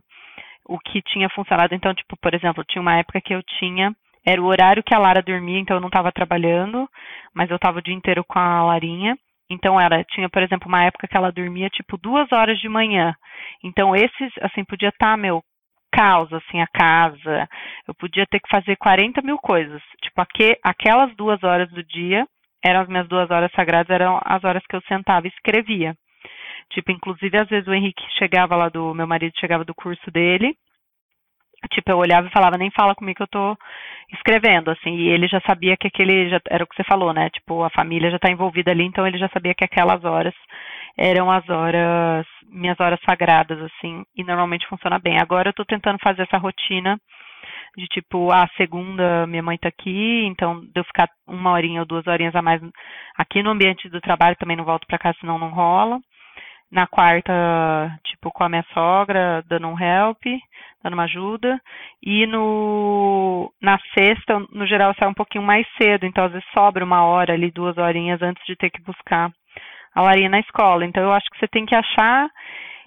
o 0.66 0.80
que 0.80 1.02
tinha 1.02 1.30
funcionado 1.30 1.76
então 1.76 1.94
tipo 1.94 2.16
por 2.18 2.34
exemplo 2.34 2.64
tinha 2.64 2.82
uma 2.82 2.98
época 2.98 3.22
que 3.22 3.34
eu 3.34 3.44
tinha 3.60 3.96
era 4.26 4.42
o 4.42 4.46
horário 4.46 4.84
que 4.84 4.94
a 4.94 5.00
Lara 5.00 5.22
dormia 5.22 5.60
então 5.60 5.78
eu 5.78 5.82
não 5.82 5.88
estava 5.88 6.12
trabalhando 6.12 6.88
mas 7.34 7.50
eu 7.50 7.56
estava 7.56 7.80
o 7.80 7.82
dia 7.82 7.94
inteiro 7.94 8.24
com 8.24 8.40
a 8.40 8.64
Larinha 8.64 9.18
então 9.52 9.78
ela 9.78 10.02
tinha, 10.06 10.30
por 10.30 10.42
exemplo, 10.42 10.70
uma 10.70 10.86
época 10.86 11.10
que 11.10 11.18
ela 11.18 11.30
dormia 11.30 11.70
tipo 11.70 11.98
duas 11.98 12.32
horas 12.32 12.58
de 12.60 12.70
manhã. 12.70 13.14
Então 13.62 13.94
esses, 13.94 14.32
assim, 14.42 14.64
podia 14.64 14.88
estar, 14.88 15.12
tá, 15.12 15.18
meu, 15.18 15.44
caos, 15.92 16.32
assim, 16.32 16.62
a 16.62 16.68
casa. 16.68 17.50
Eu 17.86 17.94
podia 17.94 18.26
ter 18.26 18.40
que 18.40 18.50
fazer 18.50 18.78
40 18.78 19.22
mil 19.22 19.38
coisas. 19.38 19.82
Tipo, 20.02 20.22
aqu 20.22 20.56
aquelas 20.64 21.14
duas 21.18 21.44
horas 21.44 21.70
do 21.70 21.84
dia 21.84 22.26
eram 22.64 22.82
as 22.82 22.88
minhas 22.88 23.08
duas 23.10 23.30
horas 23.30 23.52
sagradas, 23.52 23.90
eram 23.90 24.22
as 24.24 24.44
horas 24.44 24.64
que 24.70 24.76
eu 24.76 24.82
sentava 24.88 25.28
e 25.28 25.30
escrevia. 25.30 25.96
Tipo, 26.72 26.92
inclusive, 26.92 27.38
às 27.38 27.50
vezes 27.50 27.68
o 27.68 27.74
Henrique 27.74 28.04
chegava 28.18 28.56
lá 28.56 28.70
do. 28.70 28.94
Meu 28.94 29.06
marido 29.06 29.34
chegava 29.38 29.66
do 29.66 29.76
curso 29.76 30.10
dele. 30.12 30.56
Tipo, 31.70 31.92
eu 31.92 31.98
olhava 31.98 32.28
e 32.28 32.32
falava, 32.32 32.58
nem 32.58 32.72
fala 32.72 32.96
comigo 32.96 33.18
que 33.18 33.24
eu 33.24 33.28
tô 33.28 33.58
escrevendo, 34.14 34.72
assim, 34.72 34.96
e 34.96 35.10
ele 35.10 35.28
já 35.28 35.40
sabia 35.42 35.78
que 35.78 35.88
aquele, 35.88 36.30
já, 36.30 36.42
era 36.50 36.64
o 36.64 36.68
que 36.68 36.76
você 36.76 36.84
falou, 36.84 37.14
né, 37.14 37.30
tipo, 37.30 37.64
a 37.64 37.70
família 37.70 38.12
já 38.12 38.20
tá 38.20 38.32
envolvida 38.32 38.72
ali, 38.72 38.84
então 38.84 39.08
ele 39.08 39.18
já 39.18 39.30
sabia 39.30 39.54
que 39.54 39.64
aquelas 39.64 40.04
horas 40.04 40.34
eram 40.98 41.32
as 41.32 41.48
horas, 41.50 42.26
minhas 42.50 42.80
horas 42.80 43.00
sagradas, 43.08 43.60
assim, 43.62 44.04
e 44.16 44.24
normalmente 44.24 44.68
funciona 44.68 45.00
bem. 45.00 45.20
Agora 45.20 45.50
eu 45.50 45.54
tô 45.54 45.64
tentando 45.64 45.98
fazer 46.04 46.24
essa 46.24 46.38
rotina 46.38 47.00
de 47.78 47.88
tipo, 47.88 48.32
a 48.32 48.44
ah, 48.44 48.48
segunda 48.58 49.26
minha 49.28 49.42
mãe 49.42 49.58
tá 49.58 49.70
aqui, 49.70 50.26
então 50.26 50.60
de 50.60 50.72
eu 50.76 50.84
ficar 50.84 51.08
uma 51.26 51.52
horinha 51.52 51.80
ou 51.80 51.86
duas 51.86 52.06
horinhas 52.06 52.36
a 52.36 52.42
mais 52.42 52.62
aqui 53.18 53.42
no 53.42 53.52
ambiente 53.52 53.90
do 53.90 54.02
trabalho, 54.02 54.36
também 54.36 54.58
não 54.58 54.66
volto 54.66 54.86
para 54.86 54.98
casa, 54.98 55.18
senão 55.20 55.40
não 55.40 55.50
rola. 55.50 56.00
Na 56.72 56.88
quarta, 56.88 57.34
tipo, 58.06 58.32
com 58.32 58.44
a 58.46 58.50
minha 58.50 58.66
sogra, 58.74 59.44
dando 59.48 59.68
um 59.68 59.78
help, 59.78 60.24
dando 60.82 60.94
uma 60.94 61.04
ajuda. 61.04 61.60
E 62.02 62.26
no, 62.28 63.52
na 63.62 63.78
sexta, 63.98 64.40
no 64.52 64.66
geral, 64.66 64.96
sai 64.98 65.08
um 65.10 65.14
pouquinho 65.14 65.44
mais 65.44 65.68
cedo, 65.82 66.06
então 66.06 66.24
às 66.24 66.32
vezes 66.32 66.48
sobra 66.54 66.86
uma 66.86 67.04
hora 67.04 67.34
ali, 67.34 67.52
duas 67.52 67.78
horinhas 67.78 68.22
antes 68.22 68.44
de 68.46 68.56
ter 68.56 68.70
que 68.70 68.82
buscar 68.84 69.32
a 69.94 70.02
Larinha 70.02 70.30
na 70.30 70.40
escola. 70.40 70.86
Então 70.86 71.04
eu 71.04 71.12
acho 71.12 71.30
que 71.30 71.40
você 71.40 71.48
tem 71.48 71.66
que 71.66 71.76
achar 71.76 72.30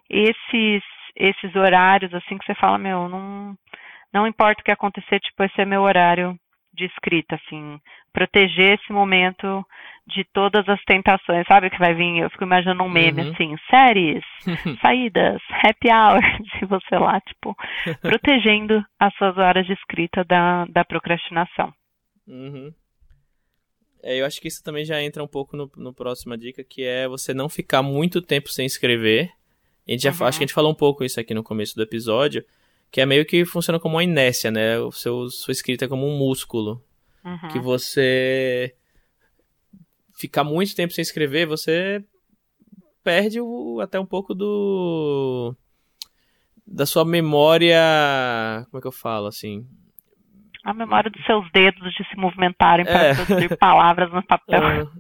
esses 0.09 0.83
esses 1.17 1.55
horários 1.55 2.13
assim 2.13 2.37
que 2.37 2.45
você 2.45 2.55
fala, 2.55 2.77
meu, 2.77 3.09
não 3.09 3.55
não 4.13 4.27
importa 4.29 4.61
o 4.61 4.65
que 4.65 4.71
acontecer, 4.71 5.19
tipo, 5.19 5.43
esse 5.43 5.61
é 5.61 5.65
meu 5.65 5.83
horário 5.83 6.39
de 6.73 6.85
escrita, 6.87 7.35
assim, 7.35 7.81
proteger 8.13 8.79
esse 8.79 8.93
momento 8.93 9.67
de 10.07 10.25
todas 10.33 10.69
as 10.69 10.83
tentações, 10.85 11.47
sabe 11.47 11.71
que 11.71 11.79
vai 11.79 11.95
vir, 11.95 12.19
eu 12.19 12.31
fico 12.31 12.45
imaginando 12.45 12.83
um 12.83 12.89
meme 12.89 13.23
uhum. 13.23 13.33
assim, 13.33 13.57
séries, 13.71 14.23
saídas, 14.83 15.41
happy 15.63 15.89
hours, 15.89 16.25
e 16.61 16.67
você 16.67 16.99
lá, 16.99 17.21
tipo, 17.21 17.57
protegendo 18.03 18.85
as 18.99 19.15
suas 19.17 19.37
horas 19.39 19.67
de 19.67 19.73
escrita 19.73 20.23
da, 20.25 20.67
da 20.67 20.85
procrastinação. 20.85 21.73
Uhum. 22.27 22.73
É, 24.03 24.21
eu 24.21 24.27
acho 24.27 24.41
que 24.41 24.49
isso 24.49 24.63
também 24.63 24.85
já 24.85 25.03
entra 25.03 25.25
um 25.25 25.27
pouco 25.27 25.57
no, 25.57 25.71
no 25.77 25.95
próxima 25.95 26.37
dica, 26.37 26.63
que 26.63 26.85
é 26.85 27.09
você 27.09 27.33
não 27.33 27.49
ficar 27.49 27.83
muito 27.83 28.21
tempo 28.21 28.51
sem 28.51 28.67
escrever. 28.67 29.31
A 29.89 29.93
gente 29.93 30.03
já, 30.03 30.11
uhum. 30.11 30.27
acho 30.27 30.39
que 30.39 30.45
a 30.45 30.47
gente 30.47 30.55
falou 30.55 30.71
um 30.71 30.77
pouco 30.77 31.03
isso 31.03 31.19
aqui 31.19 31.33
no 31.33 31.43
começo 31.43 31.75
do 31.75 31.83
episódio, 31.83 32.45
que 32.91 33.01
é 33.01 33.07
meio 33.07 33.25
que 33.25 33.47
funciona 33.47 33.81
como 33.81 33.95
uma 33.95 34.05
inércia, 34.05 34.51
né? 34.51 34.79
O 34.79 34.93
seu, 34.93 35.31
sua 35.31 35.53
escrita 35.53 35.87
é 35.87 35.89
como 35.89 36.07
um 36.07 36.19
músculo. 36.19 36.85
Uhum. 37.25 37.49
Que 37.49 37.59
você 37.59 38.75
ficar 40.15 40.45
muito 40.45 40.75
tempo 40.75 40.93
sem 40.93 41.03
escrever, 41.03 41.47
você 41.47 42.05
perde 43.03 43.41
o, 43.41 43.81
até 43.81 43.99
um 44.01 44.07
pouco 44.07 44.35
do 44.35 45.55
da 46.67 46.87
sua 46.87 47.05
memória, 47.05 47.77
como 48.71 48.79
é 48.79 48.81
que 48.81 48.87
eu 48.87 48.93
falo 48.93 49.27
assim, 49.27 49.67
a 50.65 50.73
memória 50.73 51.11
dos 51.11 51.23
seus 51.27 51.47
dedos 51.53 51.93
de 51.93 52.09
se 52.09 52.17
movimentarem 52.17 52.87
para 52.87 53.05
é. 53.05 53.15
produzir 53.15 53.55
palavras 53.59 54.11
no 54.11 54.23
papel. 54.23 54.91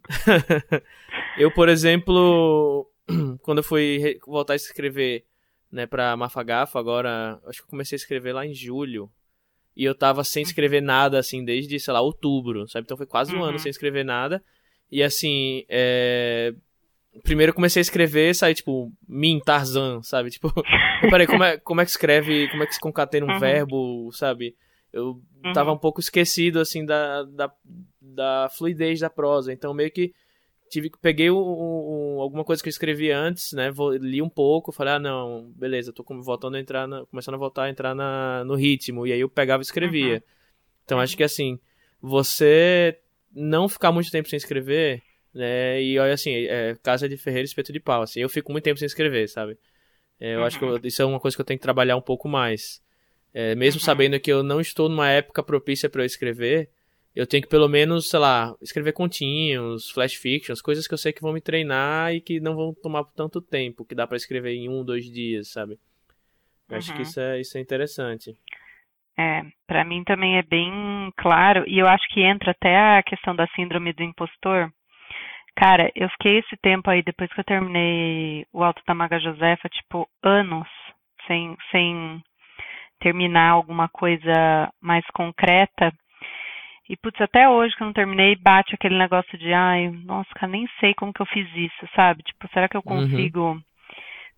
eu, 1.39 1.51
por 1.51 1.71
exemplo, 1.71 2.87
quando 3.43 3.59
eu 3.59 3.65
fui 3.65 4.21
voltar 4.27 4.53
a 4.53 4.57
escrever 4.57 5.25
né, 5.73 5.87
para 5.87 6.15
Mafagafo, 6.19 6.77
agora, 6.77 7.41
acho 7.47 7.61
que 7.61 7.65
eu 7.65 7.71
comecei 7.71 7.97
a 7.97 7.99
escrever 7.99 8.35
lá 8.35 8.45
em 8.45 8.53
julho. 8.53 9.11
E 9.75 9.85
eu 9.85 9.95
tava 9.95 10.23
sem 10.23 10.43
escrever 10.43 10.83
nada, 10.83 11.19
assim, 11.19 11.43
desde, 11.43 11.81
sei 11.81 11.95
lá, 11.95 12.01
outubro, 12.03 12.69
sabe? 12.69 12.85
Então 12.85 12.97
foi 12.97 13.07
quase 13.07 13.35
um 13.35 13.39
uhum. 13.39 13.45
ano 13.45 13.59
sem 13.59 13.71
escrever 13.71 14.05
nada. 14.05 14.45
E 14.91 15.03
assim, 15.03 15.65
é... 15.69 16.55
primeiro 17.23 17.51
eu 17.51 17.55
comecei 17.55 17.81
a 17.81 17.83
escrever, 17.83 18.35
saí 18.35 18.55
tipo, 18.55 18.93
Min, 19.09 19.41
Tarzan, 19.41 20.03
sabe? 20.03 20.31
Tipo, 20.31 20.53
peraí, 21.11 21.27
como 21.27 21.43
é, 21.43 21.59
como 21.59 21.81
é 21.81 21.85
que 21.85 21.91
escreve, 21.91 22.49
como 22.49 22.63
é 22.63 22.67
que 22.67 22.75
se 22.75 22.81
concatena 22.81 23.27
um 23.27 23.31
uhum. 23.31 23.39
verbo, 23.39 24.13
sabe? 24.13 24.55
Eu 24.93 25.21
uhum. 25.45 25.53
tava 25.53 25.73
um 25.73 25.79
pouco 25.79 26.01
esquecido, 26.01 26.61
assim, 26.61 26.85
da, 26.85 27.25
da, 27.25 27.53
da 28.01 28.49
fluidez 28.57 29.01
da 29.01 29.11
prosa. 29.11 29.53
Então, 29.53 29.75
meio 29.75 29.91
que 29.91 30.15
tive 30.71 30.91
peguei 31.01 31.31
um, 31.31 32.21
alguma 32.21 32.45
coisa 32.45 32.63
que 32.63 32.69
eu 32.69 32.71
escrevi 32.71 33.11
antes, 33.11 33.53
né? 33.53 33.71
Li 34.01 34.23
um 34.23 34.29
pouco, 34.29 34.73
falei, 34.73 34.95
ah, 34.95 34.99
não, 34.99 35.53
beleza, 35.57 35.93
tô 35.93 36.05
voltando 36.23 36.57
a 36.57 36.61
entrar, 36.61 36.87
na, 36.87 37.05
começando 37.07 37.35
a 37.35 37.39
voltar 37.39 37.65
a 37.65 37.71
entrar 37.71 37.95
na, 37.95 38.45
no 38.45 38.55
ritmo. 38.55 39.07
E 39.07 39.13
aí 39.13 39.21
eu 39.21 39.29
pegava 39.29 39.63
e 39.63 39.65
escrevia. 39.65 40.15
Uhum. 40.15 40.21
Então, 40.85 41.01
acho 41.01 41.17
que 41.17 41.23
assim, 41.23 41.59
você 42.01 42.99
não 43.35 43.69
ficar 43.69 43.93
muito 43.93 44.11
tempo 44.11 44.29
sem 44.29 44.37
escrever, 44.37 45.03
né? 45.35 45.83
E 45.83 45.99
olha 45.99 46.15
assim, 46.15 46.33
é, 46.33 46.77
casa 46.83 47.09
de 47.09 47.17
ferreiro, 47.17 47.45
espeto 47.45 47.73
de 47.73 47.81
pau, 47.81 48.03
assim. 48.03 48.21
Eu 48.21 48.29
fico 48.29 48.53
muito 48.53 48.65
tempo 48.65 48.79
sem 48.79 48.87
escrever, 48.87 49.29
sabe? 49.29 49.59
É, 50.21 50.35
eu 50.35 50.41
uhum. 50.41 50.45
acho 50.47 50.59
que 50.59 50.65
eu, 50.65 50.81
isso 50.85 51.03
é 51.03 51.05
uma 51.05 51.21
coisa 51.21 51.37
que 51.37 51.41
eu 51.41 51.45
tenho 51.47 51.59
que 51.59 51.63
trabalhar 51.63 51.97
um 51.97 52.03
pouco 52.03 52.29
mais. 52.29 52.83
É, 53.33 53.55
mesmo 53.55 53.81
uhum. 53.81 53.85
sabendo 53.85 54.21
que 54.21 54.33
eu 54.33 54.43
não 54.43 54.61
estou 54.61 54.89
numa 54.89 55.11
época 55.11 55.43
propícia 55.43 55.89
para 55.89 56.03
eu 56.03 56.07
escrever, 56.07 56.71
eu 57.15 57.27
tenho 57.27 57.43
que 57.43 57.49
pelo 57.49 57.69
menos, 57.69 58.09
sei 58.09 58.19
lá, 58.19 58.57
escrever 58.63 58.93
continhos, 58.93 59.91
flash 59.91 60.15
fictions, 60.15 60.61
coisas 60.61 60.87
que 60.87 60.95
eu 60.95 60.99
sei 60.99 61.13
que 61.13 61.21
vão 61.21 61.33
me 61.33 61.41
treinar 61.41 62.15
e 62.15 62.21
que 62.21 62.41
não 62.41 62.55
vão 62.55 62.73
tomar 62.75 63.05
tanto 63.17 63.41
tempo, 63.41 63.85
que 63.85 63.95
dá 63.95 64.07
para 64.07 64.17
escrever 64.17 64.53
em 64.53 64.69
um, 64.69 64.85
dois 64.85 65.05
dias, 65.05 65.49
sabe? 65.49 65.75
Eu 66.69 66.73
uhum. 66.73 66.79
Acho 66.79 66.93
que 66.93 66.99
uhum. 66.99 67.03
isso 67.03 67.21
é, 67.21 67.41
isso 67.41 67.59
é 67.59 67.61
interessante. 67.61 68.37
É, 69.17 69.43
para 69.67 69.85
mim 69.85 70.03
também 70.05 70.39
é 70.39 70.43
bem 70.43 71.13
claro, 71.17 71.65
e 71.69 71.79
eu 71.79 71.87
acho 71.87 72.07
que 72.09 72.21
entra 72.21 72.51
até 72.51 72.99
a 72.99 73.03
questão 73.03 73.35
da 73.35 73.47
síndrome 73.49 73.93
do 73.93 74.03
impostor. 74.03 74.71
Cara, 75.57 75.91
eu 75.95 76.09
fiquei 76.11 76.39
esse 76.39 76.57
tempo 76.57 76.91
aí, 76.91 77.01
depois 77.03 77.33
que 77.33 77.39
eu 77.39 77.45
terminei 77.45 78.45
o 78.53 78.65
Alto 78.65 78.83
da 78.87 78.95
Maga 78.95 79.21
Josefa, 79.21 79.69
tipo, 79.69 80.09
anos 80.23 80.69
sem, 81.27 81.57
sem 81.71 82.23
terminar 82.99 83.51
alguma 83.51 83.89
coisa 83.89 84.73
mais 84.81 85.05
concreta. 85.15 85.93
E, 86.89 86.97
putz, 86.97 87.21
até 87.21 87.49
hoje 87.49 87.75
que 87.77 87.83
eu 87.83 87.87
não 87.87 87.95
terminei, 87.95 88.37
bate 88.37 88.75
aquele 88.75 88.99
negócio 88.99 89.39
de, 89.39 89.53
ai, 89.53 89.89
nossa, 90.05 90.29
cara, 90.35 90.51
nem 90.51 90.67
sei 90.81 90.93
como 90.95 91.13
que 91.13 91.23
eu 91.23 91.27
fiz 91.27 91.49
isso, 91.55 91.89
sabe? 91.95 92.23
Tipo, 92.23 92.49
será 92.53 92.69
que 92.69 92.77
eu 92.77 92.83
uhum. 92.85 93.09
consigo 93.09 93.41
uhum. 93.41 93.63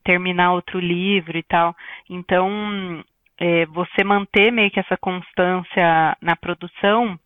terminar 0.05 0.53
outro 0.53 0.79
livro 0.79 1.37
e 1.37 1.43
tal? 1.43 1.75
Então, 2.09 3.03
é, 3.39 3.67
você 3.67 4.03
manter 4.05 4.51
meio 4.51 4.71
que 4.71 4.81
essa 4.81 4.97
constância 4.97 6.17
na 6.21 6.37
produção, 6.37 7.19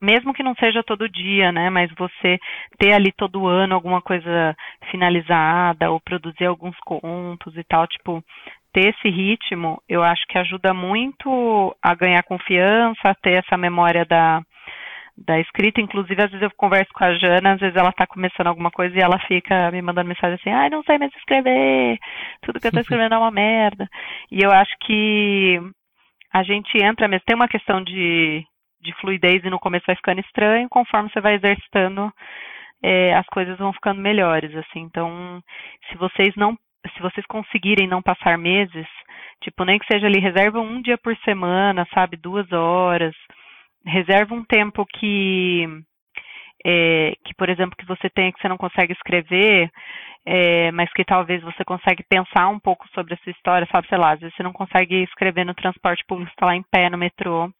mesmo 0.00 0.32
que 0.32 0.42
não 0.42 0.54
seja 0.54 0.82
todo 0.82 1.08
dia, 1.08 1.52
né? 1.52 1.70
Mas 1.70 1.90
você 1.96 2.38
ter 2.78 2.92
ali 2.92 3.12
todo 3.12 3.46
ano 3.46 3.74
alguma 3.74 4.00
coisa 4.00 4.56
finalizada 4.90 5.90
ou 5.90 6.00
produzir 6.00 6.46
alguns 6.46 6.76
contos 6.78 7.56
e 7.56 7.64
tal, 7.64 7.86
tipo, 7.86 8.22
ter 8.72 8.94
esse 8.94 9.08
ritmo, 9.08 9.82
eu 9.88 10.02
acho 10.02 10.24
que 10.28 10.38
ajuda 10.38 10.72
muito 10.72 11.76
a 11.82 11.94
ganhar 11.94 12.22
confiança, 12.22 13.00
a 13.04 13.14
ter 13.14 13.42
essa 13.44 13.56
memória 13.56 14.04
da, 14.04 14.42
da 15.26 15.38
escrita. 15.40 15.80
Inclusive, 15.80 16.22
às 16.22 16.30
vezes 16.30 16.42
eu 16.42 16.50
converso 16.56 16.92
com 16.92 17.04
a 17.04 17.14
Jana, 17.14 17.52
às 17.52 17.60
vezes 17.60 17.76
ela 17.76 17.90
está 17.90 18.06
começando 18.06 18.46
alguma 18.46 18.70
coisa 18.70 18.96
e 18.96 19.00
ela 19.00 19.18
fica 19.26 19.70
me 19.70 19.82
mandando 19.82 20.08
mensagem 20.08 20.34
assim, 20.34 20.50
ai, 20.50 20.70
não 20.70 20.82
sei 20.84 20.98
mais 20.98 21.14
escrever, 21.16 21.98
tudo 22.42 22.60
que 22.60 22.66
eu 22.66 22.70
estou 22.70 22.82
escrevendo 22.82 23.14
é 23.14 23.18
uma 23.18 23.30
merda. 23.30 23.88
E 24.30 24.42
eu 24.42 24.50
acho 24.50 24.74
que 24.80 25.60
a 26.32 26.42
gente 26.42 26.82
entra 26.82 27.08
mesmo, 27.08 27.24
tem 27.26 27.36
uma 27.36 27.48
questão 27.48 27.82
de, 27.82 28.44
de 28.80 28.92
fluidez 29.00 29.44
e 29.44 29.50
no 29.50 29.58
começo 29.58 29.86
vai 29.86 29.96
ficando 29.96 30.20
estranho, 30.20 30.68
conforme 30.68 31.10
você 31.10 31.20
vai 31.20 31.34
exercitando, 31.34 32.12
é, 32.82 33.14
as 33.14 33.26
coisas 33.26 33.58
vão 33.58 33.72
ficando 33.72 34.00
melhores, 34.00 34.54
assim. 34.56 34.80
Então, 34.80 35.42
se 35.88 35.96
vocês 35.96 36.34
não 36.36 36.56
se 36.94 37.02
vocês 37.02 37.26
conseguirem 37.26 37.88
não 37.88 38.00
passar 38.00 38.38
meses 38.38 38.86
Tipo, 39.42 39.64
nem 39.64 39.78
que 39.78 39.86
seja 39.90 40.06
ali, 40.06 40.18
reserva 40.18 40.60
um 40.60 40.82
dia 40.82 40.98
por 40.98 41.16
semana, 41.18 41.86
sabe? 41.94 42.16
Duas 42.16 42.50
horas. 42.52 43.14
Reserva 43.86 44.34
um 44.34 44.44
tempo 44.44 44.84
que, 44.86 45.66
é, 46.64 47.14
que 47.24 47.34
por 47.36 47.48
exemplo, 47.48 47.76
que 47.76 47.86
você 47.86 48.10
tem 48.10 48.32
que 48.32 48.40
você 48.40 48.48
não 48.48 48.58
consegue 48.58 48.92
escrever, 48.92 49.70
é, 50.26 50.70
mas 50.72 50.92
que 50.92 51.04
talvez 51.04 51.42
você 51.42 51.64
consegue 51.64 52.04
pensar 52.08 52.48
um 52.48 52.58
pouco 52.58 52.86
sobre 52.94 53.14
essa 53.14 53.30
história, 53.30 53.66
sabe? 53.70 53.88
Sei 53.88 53.98
lá, 53.98 54.12
às 54.12 54.20
vezes 54.20 54.34
você 54.36 54.42
não 54.42 54.52
consegue 54.52 55.02
escrever 55.04 55.44
no 55.44 55.54
transporte 55.54 56.04
público, 56.06 56.30
está 56.30 56.46
lá 56.46 56.56
em 56.56 56.64
pé 56.70 56.90
no 56.90 56.98
metrô 56.98 57.50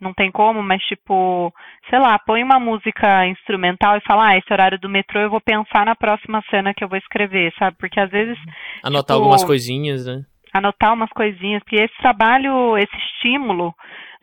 não 0.00 0.14
tem 0.14 0.30
como, 0.30 0.62
mas 0.62 0.80
tipo, 0.84 1.52
sei 1.90 1.98
lá, 1.98 2.18
põe 2.18 2.42
uma 2.42 2.60
música 2.60 3.26
instrumental 3.26 3.96
e 3.96 4.04
fala, 4.06 4.28
ah, 4.28 4.36
esse 4.36 4.52
horário 4.52 4.78
do 4.78 4.88
metrô 4.88 5.20
eu 5.20 5.30
vou 5.30 5.40
pensar 5.40 5.84
na 5.84 5.96
próxima 5.96 6.42
cena 6.50 6.72
que 6.72 6.84
eu 6.84 6.88
vou 6.88 6.98
escrever, 6.98 7.52
sabe? 7.58 7.76
Porque 7.78 7.98
às 7.98 8.10
vezes. 8.10 8.38
Anotar 8.82 9.16
tipo, 9.16 9.24
algumas 9.24 9.44
coisinhas, 9.44 10.06
né? 10.06 10.24
Anotar 10.52 10.94
umas 10.94 11.10
coisinhas, 11.10 11.62
porque 11.62 11.76
esse 11.76 11.96
trabalho, 11.98 12.76
esse 12.76 12.96
estímulo 12.96 13.74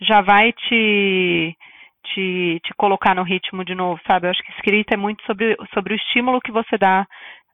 já 0.02 0.22
vai 0.22 0.52
te. 0.54 1.56
Te, 2.14 2.60
te 2.64 2.72
colocar 2.78 3.16
no 3.16 3.24
ritmo 3.24 3.66
de 3.66 3.74
novo, 3.74 4.00
sabe? 4.06 4.28
Eu 4.28 4.32
acho 4.32 4.44
que 4.44 4.52
escrita 4.52 4.94
é 4.94 4.98
muito 4.98 5.26
sobre, 5.26 5.58
sobre 5.74 5.92
o 5.92 5.98
estímulo 5.98 6.40
que 6.40 6.52
você 6.52 6.78
dá 6.78 7.04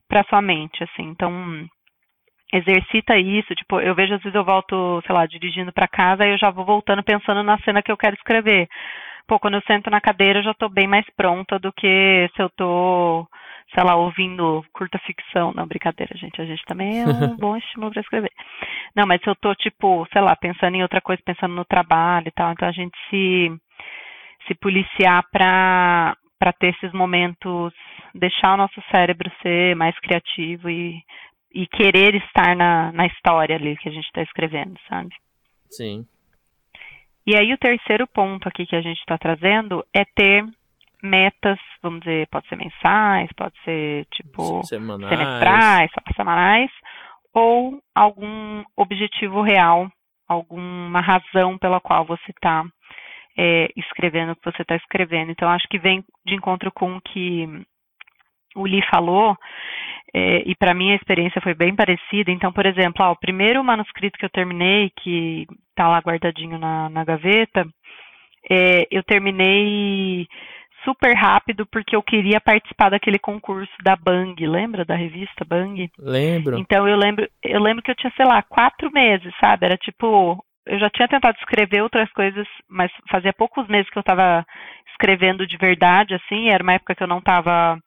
para 0.09 0.25
sua 0.25 0.41
mente, 0.41 0.83
assim. 0.83 1.03
Então, 1.03 1.31
exercita 2.51 3.17
isso, 3.17 3.55
tipo, 3.55 3.79
eu 3.79 3.95
vejo 3.95 4.13
às 4.13 4.21
vezes 4.21 4.35
eu 4.35 4.43
volto, 4.43 5.01
sei 5.05 5.15
lá, 5.15 5.25
dirigindo 5.25 5.71
para 5.71 5.87
casa 5.87 6.25
e 6.25 6.31
eu 6.31 6.37
já 6.37 6.51
vou 6.51 6.65
voltando 6.65 7.01
pensando 7.01 7.41
na 7.43 7.57
cena 7.59 7.81
que 7.81 7.91
eu 7.91 7.97
quero 7.97 8.15
escrever. 8.15 8.67
Pô, 9.25 9.39
quando 9.39 9.53
eu 9.55 9.61
sento 9.61 9.89
na 9.89 10.01
cadeira 10.01 10.39
eu 10.39 10.43
já 10.43 10.53
tô 10.53 10.67
bem 10.67 10.87
mais 10.87 11.05
pronta 11.15 11.57
do 11.57 11.71
que 11.71 12.29
se 12.35 12.41
eu 12.41 12.49
tô, 12.49 13.25
sei 13.73 13.83
lá, 13.83 13.95
ouvindo 13.95 14.63
curta 14.73 14.99
ficção. 14.99 15.53
Não, 15.53 15.65
brincadeira, 15.65 16.15
gente, 16.17 16.41
a 16.41 16.45
gente 16.45 16.63
também 16.65 17.01
é 17.01 17.05
um 17.05 17.35
bom 17.37 17.55
estímulo 17.55 17.91
para 17.91 18.01
escrever. 18.01 18.31
Não, 18.95 19.05
mas 19.07 19.21
se 19.21 19.29
eu 19.29 19.35
tô, 19.35 19.53
tipo, 19.55 20.07
sei 20.11 20.21
lá, 20.21 20.35
pensando 20.35 20.75
em 20.75 20.83
outra 20.83 21.01
coisa, 21.01 21.21
pensando 21.25 21.55
no 21.55 21.65
trabalho 21.65 22.27
e 22.27 22.31
tal, 22.31 22.51
então 22.51 22.67
a 22.67 22.71
gente 22.71 22.97
se, 23.09 23.51
se 24.47 24.55
policiar 24.55 25.23
para 25.31 26.15
para 26.39 26.53
ter 26.53 26.73
esses 26.73 26.91
momentos, 26.91 27.71
deixar 28.15 28.55
o 28.55 28.57
nosso 28.57 28.81
cérebro 28.89 29.31
ser 29.43 29.75
mais 29.75 29.95
criativo 29.99 30.71
e 30.71 30.99
e 31.53 31.67
querer 31.67 32.15
estar 32.15 32.55
na, 32.55 32.91
na 32.93 33.05
história 33.05 33.55
ali 33.55 33.75
que 33.77 33.89
a 33.89 33.91
gente 33.91 34.05
está 34.05 34.21
escrevendo, 34.21 34.79
sabe? 34.87 35.13
Sim. 35.69 36.05
E 37.25 37.35
aí 37.35 37.53
o 37.53 37.57
terceiro 37.57 38.07
ponto 38.07 38.47
aqui 38.47 38.65
que 38.65 38.75
a 38.75 38.81
gente 38.81 38.99
está 38.99 39.17
trazendo 39.17 39.85
é 39.93 40.03
ter 40.05 40.43
metas, 41.01 41.59
vamos 41.81 42.01
dizer, 42.01 42.27
pode 42.27 42.47
ser 42.47 42.55
mensais, 42.55 43.29
pode 43.35 43.53
ser 43.63 44.05
tipo 44.11 44.63
semanais, 44.63 45.17
semestrais, 45.17 45.91
semanais, 46.15 46.71
ou 47.33 47.79
algum 47.95 48.63
objetivo 48.75 49.41
real, 49.41 49.89
alguma 50.27 51.01
razão 51.01 51.57
pela 51.57 51.79
qual 51.79 52.05
você 52.05 52.31
está 52.31 52.63
é, 53.37 53.69
escrevendo 53.75 54.31
o 54.31 54.35
que 54.35 54.51
você 54.51 54.61
está 54.61 54.75
escrevendo. 54.75 55.31
Então 55.31 55.49
acho 55.49 55.67
que 55.69 55.79
vem 55.79 56.03
de 56.25 56.35
encontro 56.35 56.71
com 56.71 56.97
o 56.97 57.01
que 57.01 57.47
o 58.55 58.65
Lee 58.65 58.83
falou, 58.89 59.37
é, 60.13 60.43
e 60.45 60.55
para 60.55 60.73
mim 60.73 60.91
a 60.91 60.95
experiência 60.95 61.41
foi 61.41 61.53
bem 61.53 61.75
parecida. 61.75 62.31
Então, 62.31 62.51
por 62.51 62.65
exemplo, 62.65 63.05
ó, 63.05 63.11
o 63.11 63.19
primeiro 63.19 63.63
manuscrito 63.63 64.17
que 64.17 64.25
eu 64.25 64.29
terminei, 64.29 64.91
que 65.01 65.47
está 65.69 65.87
lá 65.87 65.99
guardadinho 65.99 66.57
na, 66.57 66.89
na 66.89 67.03
gaveta, 67.05 67.65
é, 68.49 68.87
eu 68.91 69.03
terminei 69.03 70.27
super 70.83 71.13
rápido 71.13 71.65
porque 71.65 71.95
eu 71.95 72.03
queria 72.03 72.39
participar 72.39 72.89
daquele 72.89 73.19
concurso 73.19 73.71
da 73.83 73.95
Bang, 73.95 74.35
lembra 74.45 74.85
da 74.85 74.95
revista 74.95 75.45
Bang? 75.45 75.89
Lembro. 75.97 76.57
Então 76.59 76.87
eu 76.87 76.97
lembro, 76.97 77.27
eu 77.43 77.59
lembro 77.59 77.83
que 77.83 77.91
eu 77.91 77.95
tinha, 77.95 78.11
sei 78.15 78.25
lá, 78.25 78.41
quatro 78.41 78.91
meses, 78.91 79.33
sabe? 79.39 79.65
Era 79.65 79.77
tipo, 79.77 80.43
eu 80.65 80.79
já 80.79 80.89
tinha 80.89 81.07
tentado 81.07 81.37
escrever 81.37 81.81
outras 81.81 82.11
coisas, 82.11 82.47
mas 82.69 82.91
fazia 83.09 83.33
poucos 83.33 83.67
meses 83.67 83.89
que 83.89 83.97
eu 83.97 84.01
estava 84.01 84.45
escrevendo 84.91 85.47
de 85.47 85.57
verdade, 85.57 86.13
assim, 86.13 86.49
era 86.49 86.63
uma 86.63 86.73
época 86.73 86.95
que 86.95 87.03
eu 87.03 87.07
não 87.07 87.19
estava 87.19 87.79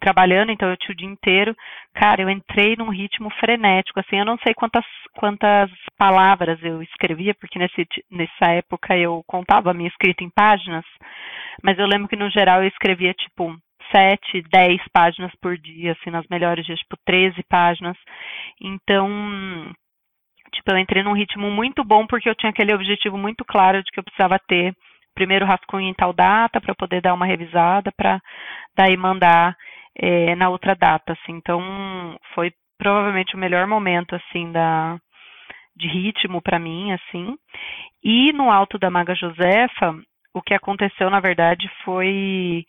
trabalhando, 0.00 0.50
então 0.50 0.68
eu 0.68 0.76
tinha 0.76 0.92
o 0.92 0.96
dia 0.96 1.08
inteiro. 1.08 1.54
Cara, 1.94 2.22
eu 2.22 2.30
entrei 2.30 2.74
num 2.76 2.90
ritmo 2.90 3.30
frenético, 3.38 4.00
assim, 4.00 4.18
eu 4.18 4.24
não 4.24 4.38
sei 4.38 4.54
quantas, 4.54 4.84
quantas 5.14 5.70
palavras 5.98 6.58
eu 6.62 6.82
escrevia, 6.82 7.34
porque 7.34 7.58
nesse, 7.58 7.86
nessa 8.10 8.52
época 8.52 8.96
eu 8.96 9.22
contava 9.26 9.70
a 9.70 9.74
minha 9.74 9.88
escrita 9.88 10.24
em 10.24 10.30
páginas, 10.30 10.84
mas 11.62 11.78
eu 11.78 11.86
lembro 11.86 12.08
que 12.08 12.16
no 12.16 12.30
geral 12.30 12.62
eu 12.62 12.68
escrevia, 12.68 13.14
tipo, 13.14 13.54
sete, 13.92 14.42
dez 14.50 14.80
páginas 14.92 15.32
por 15.40 15.56
dia, 15.58 15.92
assim, 15.92 16.10
nas 16.10 16.26
melhores 16.28 16.64
dias, 16.64 16.78
tipo, 16.78 16.96
13 17.04 17.42
páginas. 17.48 17.96
Então, 18.60 19.08
tipo, 20.52 20.70
eu 20.70 20.78
entrei 20.78 21.02
num 21.02 21.12
ritmo 21.12 21.50
muito 21.50 21.84
bom 21.84 22.06
porque 22.06 22.28
eu 22.28 22.34
tinha 22.34 22.50
aquele 22.50 22.74
objetivo 22.74 23.18
muito 23.18 23.44
claro 23.44 23.82
de 23.82 23.90
que 23.92 24.00
eu 24.00 24.04
precisava 24.04 24.38
ter 24.48 24.74
primeiro 25.14 25.44
rascunho 25.44 25.88
em 25.88 25.94
tal 25.94 26.12
data 26.12 26.60
para 26.60 26.74
poder 26.74 27.02
dar 27.02 27.14
uma 27.14 27.26
revisada 27.26 27.90
para 27.96 28.20
daí 28.76 28.96
mandar 28.96 29.54
é, 29.96 30.34
na 30.34 30.48
outra 30.48 30.74
data, 30.74 31.12
assim. 31.12 31.32
Então, 31.32 31.60
foi 32.34 32.52
provavelmente 32.78 33.34
o 33.34 33.38
melhor 33.38 33.66
momento, 33.66 34.14
assim, 34.14 34.50
da, 34.52 34.98
de 35.76 35.88
ritmo 35.88 36.40
para 36.40 36.58
mim, 36.58 36.92
assim. 36.92 37.36
E 38.02 38.32
no 38.32 38.50
Alto 38.50 38.78
da 38.78 38.90
Maga 38.90 39.14
Josefa, 39.14 39.94
o 40.34 40.40
que 40.40 40.54
aconteceu, 40.54 41.10
na 41.10 41.20
verdade, 41.20 41.70
foi 41.84 42.64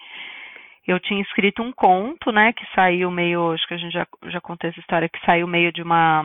eu 0.88 1.00
tinha 1.00 1.22
escrito 1.22 1.62
um 1.62 1.72
conto, 1.72 2.32
né, 2.32 2.54
que 2.54 2.66
saiu 2.74 3.12
meio, 3.12 3.52
acho 3.52 3.68
que 3.68 3.74
a 3.74 3.78
gente 3.78 3.94
já, 3.94 4.06
já 4.26 4.42
contou 4.42 4.70
essa 4.70 4.80
história, 4.80 5.08
que 5.08 5.24
saiu 5.26 5.48
meio 5.48 5.72
de 5.72 5.82
uma, 5.82 6.24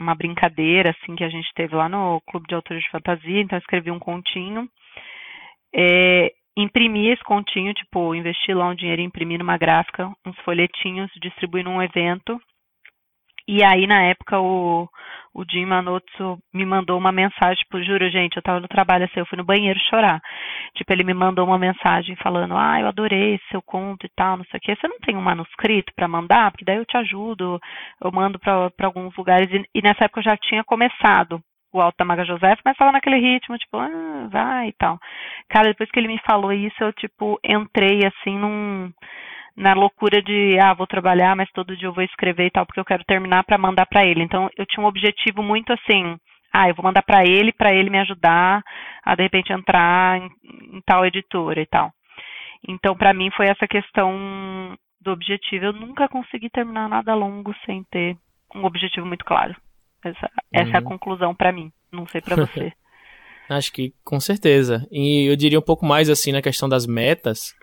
uma 0.00 0.14
brincadeira, 0.14 0.90
assim, 0.90 1.16
que 1.16 1.24
a 1.24 1.28
gente 1.28 1.52
teve 1.54 1.74
lá 1.74 1.88
no 1.88 2.20
Clube 2.28 2.46
de 2.46 2.54
Autores 2.54 2.82
de 2.82 2.90
Fantasia, 2.90 3.40
então 3.40 3.56
eu 3.56 3.60
escrevi 3.60 3.90
um 3.90 3.98
continho. 3.98 4.68
É, 5.74 6.32
imprimir 6.56 7.12
esse 7.12 7.22
continho, 7.22 7.74
tipo, 7.74 8.14
investir 8.14 8.56
lá 8.56 8.68
um 8.68 8.74
dinheiro 8.74 9.02
e 9.02 9.04
imprimir 9.04 9.38
numa 9.38 9.58
gráfica, 9.58 10.10
uns 10.24 10.38
folhetinhos, 10.40 11.10
distribuir 11.20 11.64
num 11.64 11.82
evento. 11.82 12.40
E 13.48 13.62
aí, 13.62 13.86
na 13.86 14.02
época, 14.02 14.40
o, 14.40 14.88
o 15.32 15.44
Jim 15.48 15.66
Manotsu 15.66 16.36
me 16.52 16.66
mandou 16.66 16.98
uma 16.98 17.12
mensagem, 17.12 17.62
tipo, 17.62 17.80
juro, 17.84 18.10
gente, 18.10 18.36
eu 18.36 18.42
tava 18.42 18.58
no 18.58 18.66
trabalho 18.66 19.04
assim, 19.04 19.20
eu 19.20 19.26
fui 19.26 19.38
no 19.38 19.44
banheiro 19.44 19.78
chorar. 19.88 20.20
Tipo, 20.74 20.92
ele 20.92 21.04
me 21.04 21.14
mandou 21.14 21.46
uma 21.46 21.58
mensagem 21.58 22.16
falando, 22.16 22.56
ah, 22.56 22.80
eu 22.80 22.88
adorei 22.88 23.38
seu 23.50 23.62
conto 23.62 24.04
e 24.04 24.10
tal, 24.16 24.38
não 24.38 24.44
sei 24.46 24.58
o 24.58 24.60
quê. 24.60 24.74
Você 24.74 24.88
não 24.88 24.98
tem 24.98 25.16
um 25.16 25.22
manuscrito 25.22 25.92
para 25.94 26.08
mandar? 26.08 26.50
Porque 26.50 26.64
daí 26.64 26.76
eu 26.78 26.86
te 26.86 26.96
ajudo, 26.96 27.60
eu 28.02 28.10
mando 28.10 28.38
para 28.38 28.72
alguns 28.82 29.14
lugares. 29.16 29.48
E, 29.52 29.64
e 29.74 29.82
nessa 29.82 30.06
época 30.06 30.20
eu 30.20 30.24
já 30.24 30.36
tinha 30.36 30.64
começado 30.64 31.40
o 31.76 31.80
Alto 31.80 31.96
da 31.98 32.04
Maga 32.04 32.24
José, 32.24 32.56
mas 32.64 32.76
tava 32.76 32.92
naquele 32.92 33.18
ritmo, 33.18 33.58
tipo, 33.58 33.76
ah, 33.76 34.28
vai 34.30 34.68
e 34.68 34.72
tal. 34.72 34.98
Cara, 35.48 35.68
depois 35.68 35.90
que 35.90 35.98
ele 35.98 36.08
me 36.08 36.20
falou 36.26 36.52
isso, 36.52 36.76
eu, 36.80 36.92
tipo, 36.92 37.38
entrei, 37.44 38.00
assim, 38.04 38.38
num, 38.38 38.90
na 39.56 39.74
loucura 39.74 40.20
de, 40.22 40.58
ah, 40.62 40.74
vou 40.74 40.86
trabalhar, 40.86 41.34
mas 41.36 41.50
todo 41.52 41.76
dia 41.76 41.88
eu 41.88 41.92
vou 41.92 42.04
escrever 42.04 42.46
e 42.46 42.50
tal, 42.50 42.66
porque 42.66 42.80
eu 42.80 42.84
quero 42.84 43.04
terminar 43.04 43.44
para 43.44 43.58
mandar 43.58 43.86
para 43.86 44.04
ele. 44.04 44.22
Então, 44.22 44.50
eu 44.56 44.66
tinha 44.66 44.84
um 44.84 44.88
objetivo 44.88 45.42
muito 45.42 45.72
assim, 45.72 46.16
ah, 46.52 46.68
eu 46.68 46.74
vou 46.74 46.84
mandar 46.84 47.02
para 47.02 47.22
ele, 47.24 47.52
para 47.52 47.74
ele 47.74 47.90
me 47.90 47.98
ajudar 48.00 48.62
a, 49.04 49.14
de 49.14 49.22
repente, 49.22 49.52
entrar 49.52 50.18
em, 50.18 50.30
em 50.76 50.80
tal 50.86 51.04
editora 51.04 51.60
e 51.60 51.66
tal. 51.66 51.90
Então, 52.68 52.96
para 52.96 53.14
mim, 53.14 53.30
foi 53.30 53.46
essa 53.46 53.66
questão 53.68 54.76
do 55.00 55.12
objetivo. 55.12 55.66
Eu 55.66 55.72
nunca 55.72 56.08
consegui 56.08 56.50
terminar 56.50 56.88
nada 56.88 57.14
longo 57.14 57.54
sem 57.64 57.84
ter 57.84 58.16
um 58.54 58.64
objetivo 58.64 59.06
muito 59.06 59.24
claro. 59.24 59.54
Essa, 60.10 60.30
essa 60.52 60.70
é 60.70 60.76
a 60.76 60.78
uhum. 60.80 60.84
conclusão 60.84 61.34
para 61.34 61.52
mim. 61.52 61.72
Não 61.92 62.06
sei 62.06 62.20
para 62.20 62.36
você. 62.36 62.72
Acho 63.48 63.72
que 63.72 63.94
com 64.04 64.18
certeza. 64.18 64.86
E 64.90 65.30
eu 65.30 65.36
diria 65.36 65.58
um 65.58 65.62
pouco 65.62 65.86
mais 65.86 66.10
assim 66.10 66.32
na 66.32 66.42
questão 66.42 66.68
das 66.68 66.86
metas. 66.86 67.54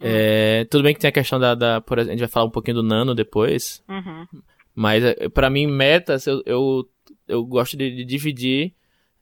Uhum. 0.00 0.06
É, 0.08 0.64
tudo 0.66 0.84
bem 0.84 0.94
que 0.94 1.00
tem 1.00 1.08
a 1.08 1.12
questão 1.12 1.40
da, 1.40 1.54
da, 1.54 1.80
Por 1.80 1.98
exemplo, 1.98 2.12
a 2.12 2.14
gente 2.14 2.26
vai 2.26 2.28
falar 2.28 2.46
um 2.46 2.50
pouquinho 2.50 2.76
do 2.76 2.82
nano 2.82 3.14
depois. 3.14 3.82
Uhum. 3.88 4.26
Mas 4.74 5.04
é, 5.04 5.28
para 5.28 5.50
mim, 5.50 5.66
metas, 5.66 6.26
eu, 6.26 6.42
eu, 6.46 6.88
eu 7.26 7.44
gosto 7.44 7.76
de, 7.76 7.90
de, 7.90 8.04
dividir 8.04 8.74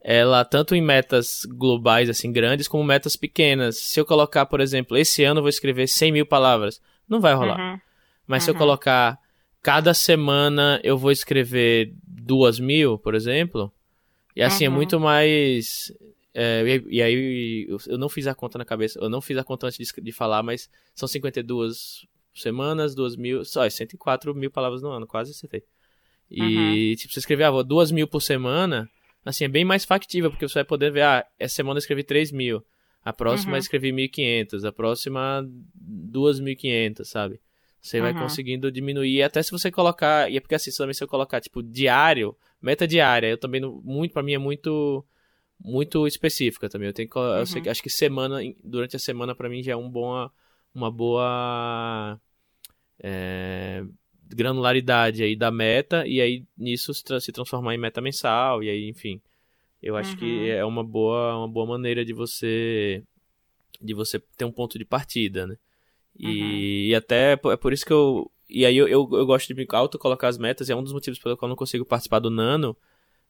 ela 0.04 0.44
tanto 0.44 0.74
em 0.74 0.82
metas 0.82 1.42
globais, 1.48 2.10
assim, 2.10 2.32
grandes, 2.32 2.66
como 2.66 2.82
metas 2.82 3.16
pequenas. 3.16 3.78
Se 3.78 4.00
eu 4.00 4.04
colocar, 4.04 4.46
por 4.46 4.60
exemplo, 4.60 4.96
esse 4.96 5.22
ano 5.22 5.38
eu 5.38 5.42
vou 5.42 5.48
escrever 5.48 5.86
100 5.86 6.12
mil 6.12 6.26
palavras, 6.26 6.80
não 7.08 7.20
vai 7.20 7.34
rolar. 7.34 7.58
Uhum. 7.58 7.80
Mas 8.26 8.42
se 8.42 8.50
eu 8.50 8.54
uhum. 8.54 8.58
colocar 8.58 9.18
cada 9.62 9.94
semana 9.94 10.80
eu 10.82 10.98
vou 10.98 11.12
escrever 11.12 11.94
duas 12.22 12.58
mil, 12.58 12.98
por 12.98 13.14
exemplo. 13.14 13.72
E 14.34 14.42
assim, 14.42 14.64
é 14.64 14.68
uhum. 14.68 14.74
é 14.74 14.76
muito 14.76 15.00
mais. 15.00 15.92
É, 16.34 16.62
e, 16.66 16.96
e, 16.96 17.02
aí 17.02 17.68
eu 17.86 17.98
não 17.98 18.08
fiz 18.08 18.26
a 18.26 18.34
conta 18.34 18.56
na 18.56 18.64
cabeça, 18.64 18.98
eu 18.98 19.10
não 19.10 19.20
fiz 19.20 19.36
a 19.36 19.44
conta 19.44 19.66
antes 19.66 19.76
de, 19.76 20.02
de 20.02 20.12
falar, 20.12 20.42
mas 20.42 20.70
são 20.94 21.06
52 21.06 22.06
semanas, 22.34 22.94
duas 22.94 23.16
mil, 23.16 23.44
só, 23.44 23.68
104 23.68 24.34
mil 24.34 24.50
palavras 24.50 24.80
no 24.80 24.88
ano, 24.88 25.06
quase 25.06 25.32
acertei. 25.32 25.62
E, 26.30 26.40
uhum. 26.40 26.96
tipo, 26.96 27.12
você 27.12 27.18
escrever, 27.18 27.44
ah, 27.44 27.50
vou 27.50 27.62
duas 27.62 27.90
mil 27.90 28.08
por 28.08 28.22
semana, 28.22 28.88
assim, 29.22 29.44
é 29.44 29.48
bem 29.48 29.64
mais 29.64 29.84
factível, 29.84 30.30
porque 30.30 30.48
você 30.48 30.54
vai 30.54 30.64
poder 30.64 30.90
ver, 30.90 31.02
ah, 31.02 31.26
essa 31.38 31.56
semana 31.56 31.76
eu 31.76 31.80
escrevi 31.80 32.02
3 32.02 32.32
mil, 32.32 32.64
a 33.04 33.12
próxima 33.12 33.52
uhum. 33.52 33.56
eu 33.56 33.60
escrevi 33.60 33.92
1.500, 33.92 34.66
a 34.66 34.72
próxima 34.72 35.46
2.500, 36.10 37.04
sabe? 37.04 37.38
Você 37.82 37.98
uhum. 37.98 38.04
vai 38.04 38.14
conseguindo 38.14 38.70
diminuir, 38.70 39.22
até 39.22 39.42
se 39.42 39.50
você 39.50 39.70
colocar, 39.70 40.30
e 40.30 40.36
é 40.36 40.40
porque 40.40 40.54
assim, 40.54 40.70
também 40.70 40.94
se 40.94 41.02
eu 41.02 41.08
colocar, 41.08 41.40
tipo, 41.40 41.62
diário, 41.62 42.36
Meta 42.62 42.86
diária, 42.86 43.26
eu 43.26 43.36
também, 43.36 43.60
muito, 43.60 44.12
para 44.12 44.22
mim 44.22 44.34
é 44.34 44.38
muito 44.38 45.04
muito 45.64 46.06
específica 46.06 46.68
também. 46.68 46.88
Eu 46.88 46.92
tenho 46.92 47.08
que, 47.08 47.18
uhum. 47.18 47.36
eu 47.38 47.46
sei, 47.46 47.68
acho 47.68 47.82
que 47.82 47.90
semana, 47.90 48.38
durante 48.62 48.96
a 48.96 48.98
semana 48.98 49.34
para 49.34 49.48
mim 49.48 49.62
já 49.62 49.72
é 49.72 49.76
um 49.76 49.90
bom, 49.90 50.28
uma 50.74 50.90
boa 50.90 52.20
é, 53.00 53.84
granularidade 54.34 55.22
aí 55.22 55.36
da 55.36 55.50
meta 55.50 56.06
e 56.06 56.20
aí 56.20 56.44
nisso 56.56 56.92
se, 56.94 57.32
transformar 57.32 57.74
em 57.74 57.78
meta 57.78 58.00
mensal 58.00 58.62
e 58.62 58.70
aí 58.70 58.88
enfim 58.88 59.20
eu 59.82 59.96
acho 59.96 60.12
uhum. 60.12 60.16
que 60.18 60.50
é 60.50 60.64
uma 60.64 60.84
boa 60.84 61.36
uma 61.38 61.48
boa 61.48 61.66
maneira 61.66 62.04
de 62.04 62.12
você 62.12 63.02
de 63.80 63.92
você 63.92 64.20
ter 64.36 64.44
um 64.44 64.52
ponto 64.52 64.78
de 64.78 64.84
partida 64.84 65.46
né 65.46 65.56
e, 66.18 66.26
uhum. 66.26 66.90
e 66.90 66.94
até 66.94 67.32
é 67.32 67.56
por 67.56 67.72
isso 67.72 67.86
que 67.86 67.92
eu 67.92 68.30
e 68.48 68.66
aí 68.66 68.76
eu, 68.76 68.86
eu, 68.86 69.08
eu 69.12 69.26
gosto 69.26 69.48
de 69.48 69.54
me 69.54 69.66
auto 69.70 69.98
colocar 69.98 70.28
as 70.28 70.38
metas 70.38 70.68
e 70.68 70.72
é 70.72 70.76
um 70.76 70.82
dos 70.82 70.92
motivos 70.92 71.18
pelo 71.18 71.36
qual 71.36 71.48
eu 71.48 71.50
não 71.50 71.56
consigo 71.56 71.84
participar 71.84 72.18
do 72.18 72.30
Nano 72.30 72.76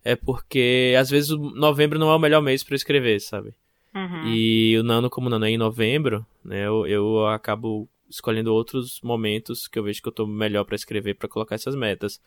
é 0.05 0.17
porque 0.17 0.95
às 0.99 1.09
vezes 1.09 1.31
novembro 1.31 1.99
não 1.99 2.11
é 2.11 2.17
o 2.17 2.19
melhor 2.19 2.43
mês 2.43 2.65
para 2.65 2.75
escrever 2.75 3.21
sabe 3.21 3.55
uhum. 3.95 4.27
e 4.27 4.77
o 4.79 4.83
Nano 4.83 5.09
como 5.09 5.29
o 5.29 5.31
Nano 5.31 5.45
é 5.45 5.51
em 5.51 5.59
novembro 5.59 6.27
né 6.45 6.67
eu, 6.67 6.87
eu 6.87 7.27
acabo 7.29 7.89
escolhendo 8.13 8.53
outros 8.53 9.01
momentos 9.03 9.67
que 9.67 9.79
eu 9.79 9.83
vejo 9.83 10.03
que 10.03 10.09
eu 10.09 10.13
tô 10.13 10.27
melhor 10.27 10.65
para 10.65 10.77
escrever 10.77 11.15
para 11.15 11.29
colocar 11.29 11.55
essas 11.55 11.75
metas. 11.75 12.21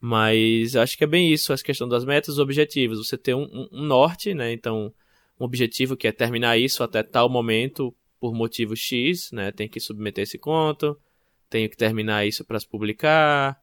Mas 0.00 0.74
acho 0.74 0.98
que 0.98 1.04
é 1.04 1.06
bem 1.06 1.32
isso, 1.32 1.52
essa 1.52 1.62
questão 1.62 1.88
das 1.88 2.04
metas, 2.04 2.30
os 2.30 2.38
objetivos. 2.40 2.98
Você 2.98 3.16
ter 3.16 3.34
um, 3.34 3.44
um, 3.44 3.68
um 3.70 3.82
norte, 3.84 4.34
né? 4.34 4.52
Então, 4.52 4.92
um 5.38 5.44
objetivo 5.44 5.96
que 5.96 6.08
é 6.08 6.12
terminar 6.12 6.58
isso 6.58 6.82
até 6.82 7.04
tal 7.04 7.28
momento 7.28 7.94
por 8.22 8.32
motivo 8.32 8.76
X, 8.76 9.32
né? 9.32 9.50
Tem 9.50 9.68
que 9.68 9.80
submeter 9.80 10.22
esse 10.22 10.38
conto, 10.38 10.96
tenho 11.50 11.68
que 11.68 11.76
terminar 11.76 12.24
isso 12.24 12.44
para 12.44 12.60
se 12.60 12.68
publicar, 12.68 13.60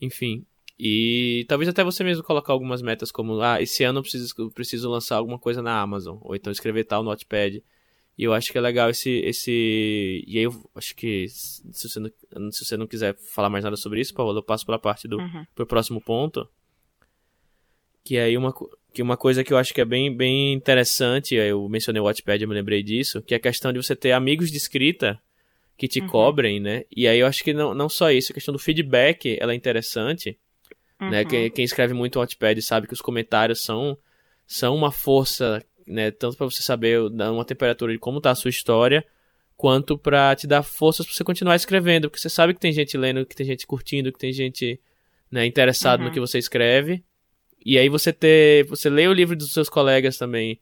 enfim. 0.00 0.46
E 0.78 1.44
talvez 1.46 1.68
até 1.68 1.84
você 1.84 2.02
mesmo 2.02 2.24
colocar 2.24 2.54
algumas 2.54 2.80
metas 2.80 3.12
como, 3.12 3.38
ah, 3.42 3.60
esse 3.60 3.84
ano 3.84 3.98
eu 3.98 4.02
preciso, 4.02 4.50
preciso 4.52 4.88
lançar 4.88 5.16
alguma 5.16 5.38
coisa 5.38 5.60
na 5.60 5.78
Amazon, 5.78 6.16
ou 6.22 6.34
então 6.34 6.50
escrever 6.50 6.84
tal 6.84 7.02
notepad. 7.02 7.62
E 8.16 8.24
eu 8.24 8.32
acho 8.32 8.50
que 8.50 8.56
é 8.56 8.62
legal 8.62 8.88
esse. 8.88 9.10
esse... 9.10 10.24
E 10.26 10.38
aí 10.38 10.44
eu 10.44 10.70
acho 10.74 10.96
que 10.96 11.28
se 11.28 11.62
você, 11.86 12.00
não, 12.00 12.50
se 12.50 12.64
você 12.64 12.78
não 12.78 12.86
quiser 12.86 13.14
falar 13.34 13.50
mais 13.50 13.62
nada 13.62 13.76
sobre 13.76 14.00
isso, 14.00 14.14
Paulo, 14.14 14.38
eu 14.38 14.42
passo 14.42 14.64
pela 14.64 14.78
parte 14.78 15.06
do 15.06 15.18
uhum. 15.18 15.44
pro 15.54 15.66
próximo 15.66 16.00
ponto. 16.00 16.48
Que 18.08 18.18
aí 18.18 18.36
uma, 18.36 18.54
que 18.92 19.02
uma 19.02 19.16
coisa 19.16 19.44
que 19.44 19.52
eu 19.52 19.58
acho 19.58 19.74
que 19.74 19.80
é 19.80 19.84
bem, 19.84 20.14
bem 20.14 20.54
interessante, 20.54 21.34
eu 21.34 21.68
mencionei 21.68 22.00
o 22.00 22.04
Wattpad, 22.04 22.42
eu 22.42 22.48
me 22.48 22.54
lembrei 22.54 22.82
disso, 22.82 23.20
que 23.20 23.34
é 23.34 23.36
a 23.36 23.40
questão 23.40 23.72
de 23.72 23.82
você 23.82 23.94
ter 23.94 24.12
amigos 24.12 24.50
de 24.50 24.56
escrita 24.56 25.20
que 25.76 25.86
te 25.86 26.00
uhum. 26.00 26.06
cobrem, 26.06 26.58
né? 26.58 26.84
E 26.94 27.06
aí 27.06 27.18
eu 27.18 27.26
acho 27.26 27.44
que 27.44 27.52
não, 27.52 27.74
não 27.74 27.88
só 27.88 28.10
isso, 28.10 28.32
a 28.32 28.34
questão 28.34 28.52
do 28.52 28.58
feedback, 28.58 29.36
ela 29.38 29.52
é 29.52 29.56
interessante, 29.56 30.38
né? 30.98 31.06
uhum. 31.06 31.10
né? 31.10 31.24
Quem, 31.24 31.50
quem 31.50 31.64
escreve 31.64 31.92
muito 31.92 32.16
o 32.16 32.20
Wattpad 32.20 32.62
sabe 32.62 32.86
que 32.86 32.94
os 32.94 33.02
comentários 33.02 33.60
são, 33.60 33.98
são 34.46 34.74
uma 34.74 34.90
força 34.90 35.62
né? 35.86 36.10
Tanto 36.10 36.36
para 36.36 36.46
você 36.46 36.62
saber 36.62 37.08
dar 37.10 37.32
uma 37.32 37.44
temperatura 37.44 37.92
de 37.92 37.98
como 37.98 38.20
tá 38.20 38.30
a 38.30 38.34
sua 38.34 38.50
história, 38.50 39.04
quanto 39.56 39.98
para 39.98 40.36
te 40.36 40.46
dar 40.46 40.62
forças 40.62 41.06
para 41.06 41.14
você 41.14 41.24
continuar 41.24 41.56
escrevendo, 41.56 42.08
porque 42.08 42.20
você 42.20 42.28
sabe 42.28 42.54
que 42.54 42.60
tem 42.60 42.72
gente 42.72 42.96
lendo, 42.96 43.26
que 43.26 43.34
tem 43.34 43.46
gente 43.46 43.66
curtindo, 43.66 44.12
que 44.12 44.18
tem 44.18 44.32
gente 44.32 44.80
né, 45.30 45.46
interessado 45.46 46.00
uhum. 46.00 46.06
no 46.06 46.12
que 46.12 46.20
você 46.20 46.38
escreve. 46.38 47.02
E 47.64 47.78
aí 47.78 47.88
você 47.88 48.12
ter, 48.12 48.64
você 48.66 48.88
lê 48.88 49.06
o 49.08 49.12
livro 49.12 49.36
dos 49.36 49.52
seus 49.52 49.68
colegas 49.68 50.16
também, 50.16 50.60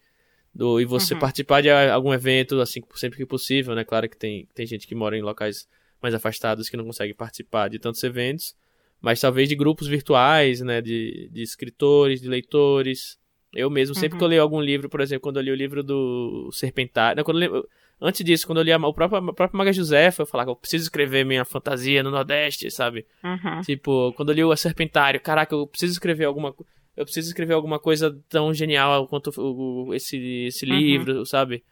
do, 0.55 0.81
e 0.81 0.85
você 0.85 1.15
uhum. 1.15 1.21
participar 1.21 1.61
de 1.61 1.71
algum 1.71 2.13
evento, 2.13 2.61
assim, 2.61 2.83
sempre 2.95 3.19
que 3.19 3.27
possível, 3.27 3.75
né? 3.75 3.85
Claro 3.85 4.09
que 4.09 4.17
tem, 4.17 4.49
tem 4.55 4.67
gente 4.67 4.87
que 4.87 4.95
mora 4.95 5.17
em 5.17 5.23
locais 5.23 5.69
mais 6.03 6.15
afastados 6.15 6.69
que 6.69 6.77
não 6.77 6.85
consegue 6.85 7.13
participar 7.15 7.69
de 7.69 7.79
tantos 7.79 8.03
eventos, 8.03 8.57
mas 9.01 9.21
talvez 9.21 9.49
de 9.49 9.55
grupos 9.55 9.87
virtuais, 9.87 10.61
né? 10.61 10.81
De, 10.81 11.29
de 11.31 11.43
escritores, 11.43 12.21
de 12.21 12.29
leitores, 12.29 13.19
eu 13.53 13.71
mesmo, 13.71 13.95
sempre 13.95 14.15
uhum. 14.15 14.19
que 14.19 14.25
eu 14.25 14.29
leio 14.29 14.43
algum 14.43 14.61
livro, 14.61 14.89
por 14.89 15.01
exemplo, 15.01 15.23
quando 15.23 15.37
eu 15.37 15.43
li 15.43 15.51
o 15.51 15.55
livro 15.55 15.83
do 15.83 16.51
Serpentário. 16.53 17.23
quando 17.25 17.43
eu 17.43 17.69
antes 18.01 18.25
disso, 18.25 18.47
quando 18.47 18.59
eu 18.59 18.65
li 18.65 18.73
a, 18.73 18.79
o 18.79 18.93
próprio, 18.93 19.19
a 19.19 19.33
própria 19.33 19.57
Maga 19.57 19.73
Josefa, 19.73 20.23
eu 20.23 20.27
falava 20.27 20.49
que 20.49 20.51
eu 20.53 20.57
preciso 20.57 20.85
escrever 20.85 21.25
minha 21.25 21.45
fantasia 21.45 22.03
no 22.03 22.11
Nordeste, 22.11 22.71
sabe? 22.71 23.07
Uhum. 23.25 23.61
Tipo, 23.63 24.13
quando 24.13 24.31
eu 24.31 24.35
li 24.35 24.45
o 24.45 24.57
Serpentário, 24.57 25.21
caraca, 25.21 25.55
eu 25.55 25.67
preciso 25.67 25.93
escrever 25.93 26.25
alguma 26.25 26.55
eu 26.97 27.05
preciso 27.05 27.29
escrever 27.29 27.55
alguma 27.55 27.79
coisa 27.79 28.19
tão 28.29 28.55
genial 28.55 29.07
quanto 29.07 29.31
o, 29.39 29.95
esse, 29.95 30.17
esse 30.47 30.65
uhum. 30.65 30.77
livro, 30.77 31.27
sabe? 31.27 31.63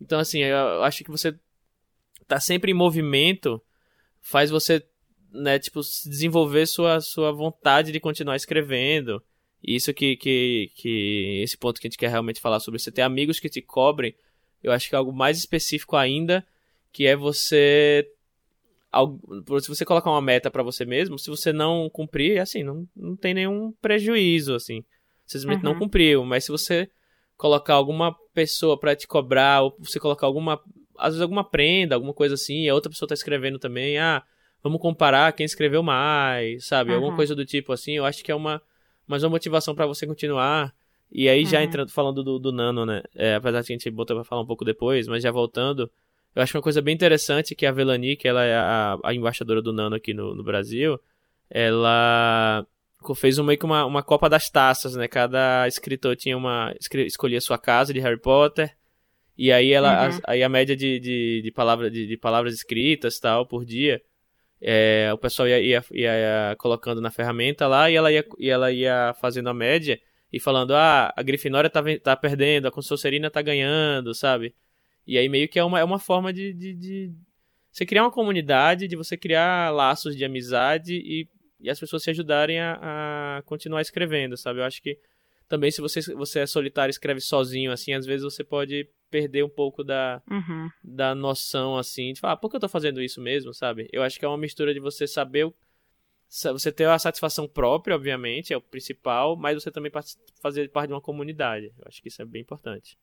Então, 0.00 0.18
assim, 0.18 0.40
eu 0.40 0.82
acho 0.82 1.02
que 1.02 1.10
você 1.10 1.34
tá 2.28 2.38
sempre 2.38 2.72
em 2.72 2.74
movimento 2.74 3.62
faz 4.20 4.50
você, 4.50 4.84
né, 5.32 5.56
tipo, 5.56 5.80
desenvolver 5.80 6.66
sua, 6.66 7.00
sua 7.00 7.30
vontade 7.30 7.92
de 7.92 8.00
continuar 8.00 8.34
escrevendo. 8.34 9.22
Isso 9.62 9.94
que, 9.94 10.16
que, 10.16 10.70
que 10.74 11.40
esse 11.44 11.56
ponto 11.56 11.80
que 11.80 11.86
a 11.86 11.88
gente 11.88 11.98
quer 11.98 12.10
realmente 12.10 12.40
falar 12.40 12.58
sobre 12.58 12.80
você 12.80 12.90
ter 12.90 13.02
amigos 13.02 13.38
que 13.38 13.48
te 13.48 13.62
cobrem, 13.62 14.14
eu 14.62 14.72
acho 14.72 14.88
que 14.88 14.96
é 14.96 14.98
algo 14.98 15.12
mais 15.12 15.38
específico 15.38 15.96
ainda, 15.96 16.44
que 16.92 17.06
é 17.06 17.14
você 17.14 18.10
se 19.60 19.68
você 19.68 19.84
colocar 19.84 20.10
uma 20.10 20.22
meta 20.22 20.50
para 20.50 20.62
você 20.62 20.84
mesmo, 20.84 21.18
se 21.18 21.28
você 21.28 21.52
não 21.52 21.90
cumprir, 21.90 22.40
assim, 22.40 22.62
não, 22.62 22.86
não 22.94 23.16
tem 23.16 23.34
nenhum 23.34 23.72
prejuízo, 23.80 24.54
assim. 24.54 24.84
Simplesmente 25.26 25.64
uhum. 25.64 25.72
não 25.72 25.78
cumpriu, 25.78 26.24
mas 26.24 26.44
se 26.44 26.52
você 26.52 26.88
colocar 27.36 27.74
alguma 27.74 28.16
pessoa 28.32 28.78
para 28.78 28.94
te 28.94 29.06
cobrar, 29.06 29.62
ou 29.62 29.76
você 29.78 29.98
colocar 29.98 30.26
alguma, 30.26 30.60
às 30.98 31.08
vezes 31.08 31.22
alguma 31.22 31.44
prenda, 31.44 31.94
alguma 31.94 32.14
coisa 32.14 32.34
assim, 32.34 32.62
e 32.62 32.68
a 32.68 32.74
outra 32.74 32.90
pessoa 32.90 33.08
tá 33.08 33.14
escrevendo 33.14 33.58
também, 33.58 33.98
ah, 33.98 34.22
vamos 34.62 34.80
comparar 34.80 35.32
quem 35.32 35.44
escreveu 35.44 35.82
mais, 35.82 36.66
sabe? 36.66 36.90
Uhum. 36.90 36.96
Alguma 36.96 37.16
coisa 37.16 37.34
do 37.34 37.44
tipo 37.44 37.72
assim, 37.72 37.92
eu 37.92 38.04
acho 38.04 38.24
que 38.24 38.30
é 38.30 38.34
uma 38.34 38.62
mas 39.06 39.22
uma 39.22 39.30
motivação 39.30 39.74
para 39.74 39.86
você 39.86 40.06
continuar. 40.06 40.74
E 41.10 41.28
aí, 41.28 41.44
já 41.44 41.58
uhum. 41.58 41.64
entrando, 41.64 41.90
falando 41.90 42.24
do, 42.24 42.38
do 42.38 42.52
Nano, 42.52 42.84
né? 42.84 43.02
É, 43.14 43.36
apesar 43.36 43.60
de 43.60 43.72
a 43.72 43.74
gente 43.76 43.90
botar 43.90 44.14
pra 44.14 44.24
falar 44.24 44.42
um 44.42 44.46
pouco 44.46 44.64
depois, 44.64 45.06
mas 45.06 45.22
já 45.22 45.30
voltando, 45.30 45.90
eu 46.36 46.42
acho 46.42 46.56
uma 46.56 46.62
coisa 46.62 46.80
bem 46.80 46.94
interessante 46.94 47.54
que 47.54 47.66
a 47.66 47.72
Velani, 47.72 48.16
que 48.16 48.28
ela 48.28 48.44
é 48.44 48.54
a, 48.54 48.98
a 49.02 49.14
embaixadora 49.14 49.60
do 49.60 49.72
Nano 49.72 49.96
aqui 49.96 50.14
no, 50.14 50.34
no 50.34 50.44
Brasil, 50.44 51.00
ela 51.50 52.64
fez 53.16 53.38
meio 53.38 53.58
que 53.58 53.64
uma, 53.64 53.84
uma 53.84 54.02
Copa 54.02 54.28
das 54.28 54.48
Taças, 54.48 54.94
né? 54.94 55.08
Cada 55.08 55.66
escritor 55.66 56.14
tinha 56.14 56.36
uma. 56.36 56.72
escolhia 57.06 57.40
sua 57.40 57.58
casa 57.58 57.92
de 57.92 58.00
Harry 58.00 58.20
Potter. 58.20 58.76
E 59.36 59.50
aí 59.50 59.72
ela. 59.72 60.08
Uhum. 60.08 60.20
A, 60.24 60.32
aí 60.32 60.42
a 60.42 60.48
média 60.48 60.76
de, 60.76 61.00
de, 61.00 61.42
de, 61.42 61.50
palavra, 61.50 61.90
de, 61.90 62.06
de 62.06 62.16
palavras 62.16 62.54
escritas 62.54 63.18
tal 63.18 63.46
por 63.46 63.64
dia 63.64 64.00
é, 64.60 65.10
o 65.12 65.18
pessoal 65.18 65.48
ia, 65.48 65.60
ia, 65.60 65.84
ia, 65.92 66.56
colocando 66.58 67.00
na 67.00 67.10
ferramenta 67.10 67.66
lá 67.66 67.90
e 67.90 67.94
ela 67.94 68.10
ia, 68.10 68.24
e 68.38 68.48
ela 68.48 68.72
ia 68.72 69.14
fazendo 69.20 69.48
a 69.48 69.54
média 69.54 70.00
e 70.32 70.40
falando, 70.40 70.74
ah, 70.74 71.12
a 71.16 71.22
Grifinória 71.22 71.70
tá, 71.70 71.82
tá 72.02 72.16
perdendo, 72.16 72.66
a 72.66 72.70
Consorcerina 72.70 73.30
tá 73.30 73.40
ganhando, 73.42 74.14
sabe? 74.14 74.54
E 75.06 75.16
aí 75.16 75.28
meio 75.28 75.48
que 75.48 75.58
é 75.58 75.64
uma, 75.64 75.78
é 75.78 75.84
uma 75.84 75.98
forma 75.98 76.32
de, 76.32 76.52
de, 76.52 76.74
de 76.74 77.14
você 77.70 77.86
criar 77.86 78.02
uma 78.02 78.10
comunidade, 78.10 78.88
de 78.88 78.96
você 78.96 79.16
criar 79.16 79.70
laços 79.70 80.16
de 80.16 80.24
amizade 80.24 80.94
e, 80.94 81.28
e 81.60 81.70
as 81.70 81.78
pessoas 81.78 82.02
se 82.02 82.10
ajudarem 82.10 82.58
a, 82.58 83.38
a 83.38 83.42
continuar 83.42 83.82
escrevendo, 83.82 84.36
sabe? 84.36 84.60
Eu 84.60 84.64
acho 84.64 84.82
que 84.82 84.98
também 85.48 85.70
se 85.70 85.80
você, 85.80 86.00
você 86.14 86.40
é 86.40 86.46
solitário 86.46 86.90
e 86.90 86.92
escreve 86.92 87.20
sozinho, 87.20 87.70
assim, 87.70 87.92
às 87.92 88.04
vezes 88.04 88.24
você 88.24 88.42
pode 88.42 88.88
perder 89.10 89.44
um 89.44 89.48
pouco 89.48 89.84
da, 89.84 90.20
uhum. 90.28 90.68
da 90.82 91.14
noção, 91.14 91.76
assim, 91.76 92.12
de 92.12 92.20
falar, 92.20 92.32
ah, 92.32 92.36
por 92.36 92.50
que 92.50 92.56
eu 92.56 92.60
tô 92.60 92.68
fazendo 92.68 93.00
isso 93.00 93.20
mesmo, 93.20 93.54
sabe? 93.54 93.88
Eu 93.92 94.02
acho 94.02 94.18
que 94.18 94.24
é 94.24 94.28
uma 94.28 94.36
mistura 94.36 94.74
de 94.74 94.80
você 94.80 95.06
saber, 95.06 95.52
você 96.28 96.72
ter 96.72 96.88
a 96.88 96.98
satisfação 96.98 97.46
própria, 97.46 97.94
obviamente, 97.94 98.52
é 98.52 98.56
o 98.56 98.60
principal, 98.60 99.36
mas 99.36 99.62
você 99.62 99.70
também 99.70 99.92
fazer 100.42 100.68
parte 100.70 100.88
de 100.88 100.94
uma 100.94 101.00
comunidade. 101.00 101.72
Eu 101.78 101.84
acho 101.86 102.02
que 102.02 102.08
isso 102.08 102.20
é 102.20 102.24
bem 102.24 102.42
importante. 102.42 102.98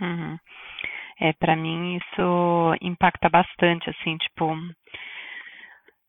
Uhum. 0.00 0.38
É, 1.20 1.32
para 1.32 1.56
mim 1.56 1.96
isso 1.96 2.76
impacta 2.80 3.28
bastante, 3.28 3.88
assim, 3.90 4.16
tipo, 4.16 4.56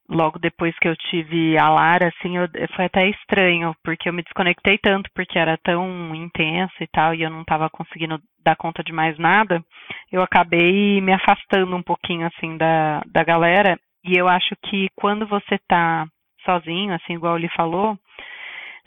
logo 0.10 0.40
depois 0.40 0.78
que 0.80 0.88
eu 0.88 0.96
tive 0.96 1.58
a 1.58 1.70
Lara, 1.70 2.08
assim, 2.10 2.38
eu, 2.38 2.48
foi 2.76 2.86
até 2.86 3.08
estranho, 3.10 3.76
porque 3.84 4.10
eu 4.10 4.14
me 4.14 4.24
desconectei 4.24 4.78
tanto, 4.78 5.10
porque 5.14 5.38
era 5.38 5.58
tão 5.58 6.14
intenso 6.16 6.74
e 6.82 6.88
tal, 6.88 7.14
e 7.14 7.24
eu 7.24 7.30
não 7.30 7.42
estava 7.42 7.70
conseguindo 7.70 8.20
dar 8.44 8.56
conta 8.56 8.84
de 8.84 8.92
mais 8.92 9.18
nada, 9.18 9.64
eu 10.12 10.22
acabei 10.22 11.00
me 11.02 11.14
afastando 11.14 11.76
um 11.76 11.84
pouquinho, 11.84 12.28
assim, 12.28 12.58
da, 12.58 13.02
da 13.06 13.24
galera, 13.24 13.80
e 14.06 14.18
eu 14.18 14.28
acho 14.28 14.56
que 14.66 14.88
quando 14.96 15.26
você 15.26 15.58
tá 15.68 16.06
sozinho, 16.46 16.94
assim, 16.94 17.14
igual 17.14 17.38
ele 17.38 17.48
falou, 17.50 17.98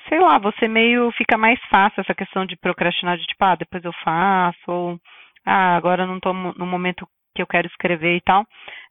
sei 0.08 0.20
lá, 0.20 0.38
você 0.38 0.68
meio 0.68 1.10
fica 1.12 1.38
mais 1.38 1.58
fácil 1.70 2.00
essa 2.00 2.14
questão 2.14 2.44
de 2.44 2.56
procrastinar, 2.56 3.16
de 3.16 3.24
tipo, 3.24 3.44
ah, 3.44 3.56
depois 3.56 3.82
eu 3.84 3.92
faço, 4.04 4.58
ou, 4.68 4.98
ah, 5.47 5.76
agora 5.76 6.07
não 6.07 6.20
tô 6.20 6.32
no 6.32 6.66
momento 6.66 7.07
que 7.34 7.42
eu 7.42 7.47
quero 7.47 7.66
escrever 7.68 8.16
e 8.16 8.20
tal, 8.22 8.44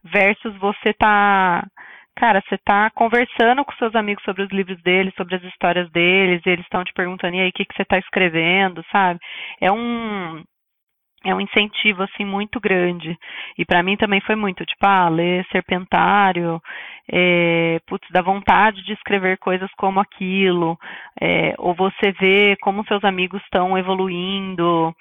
versus 0.03 0.55
você 0.57 0.93
tá 0.93 1.65
cara, 2.15 2.41
você 2.47 2.57
tá 2.59 2.89
conversando 2.91 3.65
com 3.65 3.73
seus 3.73 3.93
amigos 3.93 4.23
sobre 4.23 4.43
os 4.43 4.49
livros 4.49 4.81
deles, 4.83 5.13
sobre 5.17 5.35
as 5.35 5.43
histórias 5.43 5.91
deles, 5.91 6.41
eles 6.45 6.63
estão 6.63 6.83
te 6.83 6.93
perguntando, 6.93 7.35
e 7.35 7.41
aí, 7.41 7.49
o 7.49 7.51
que, 7.51 7.65
que 7.65 7.75
você 7.75 7.83
tá 7.83 7.97
escrevendo, 7.97 8.83
sabe? 8.91 9.19
É 9.59 9.69
um. 9.71 10.41
é 11.25 11.35
um 11.35 11.41
incentivo 11.41 12.03
assim 12.03 12.23
muito 12.23 12.59
grande 12.59 13.17
e 13.57 13.65
para 13.65 13.83
mim 13.83 13.97
também 13.97 14.21
foi 14.21 14.35
muito 14.35 14.63
tipo 14.65 14.85
ah 14.85 15.09
ler 15.09 15.45
Serpentário 15.51 16.61
é, 17.11 17.79
putz, 17.87 18.07
dá 18.11 18.21
vontade 18.21 18.83
de 18.83 18.93
escrever 18.93 19.37
coisas 19.39 19.69
como 19.77 19.99
aquilo 19.99 20.77
é, 21.19 21.55
ou 21.57 21.73
você 21.73 22.11
vê 22.19 22.55
como 22.61 22.85
seus 22.85 23.03
amigos 23.03 23.41
estão 23.43 23.77
evoluindo 23.77 24.93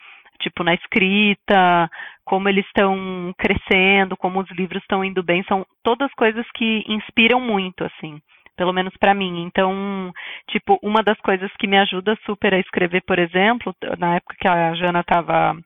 tipo 0.45 0.63
na 0.63 0.75
escrita 0.75 1.91
como 2.25 2.49
eles 2.49 2.65
estão 2.67 3.35
crescendo 3.37 4.17
como 4.17 4.41
os 4.41 4.51
livros 4.51 4.83
estão 4.83 5.05
indo 5.05 5.23
bem 5.23 5.43
são 5.49 5.67
todas 5.83 6.13
coisas 6.15 6.47
que 6.55 6.85
inspiram 6.87 7.41
muito 7.41 7.83
assim 7.85 8.21
pelo 8.57 8.73
menos 8.73 8.97
para 8.99 9.15
mim. 9.15 9.43
Então, 9.43 10.13
tipo, 10.49 10.79
uma 10.81 11.03
das 11.03 11.19
coisas 11.19 11.51
que 11.59 11.67
me 11.67 11.77
ajuda 11.77 12.17
super 12.25 12.55
a 12.55 12.61
escrever, 12.61 13.03
por 13.05 13.19
exemplo, 13.19 13.75
na 13.99 14.15
época 14.15 14.37
que 14.39 14.47
a 14.47 14.75
Jana 14.75 15.01
estava 15.01 15.57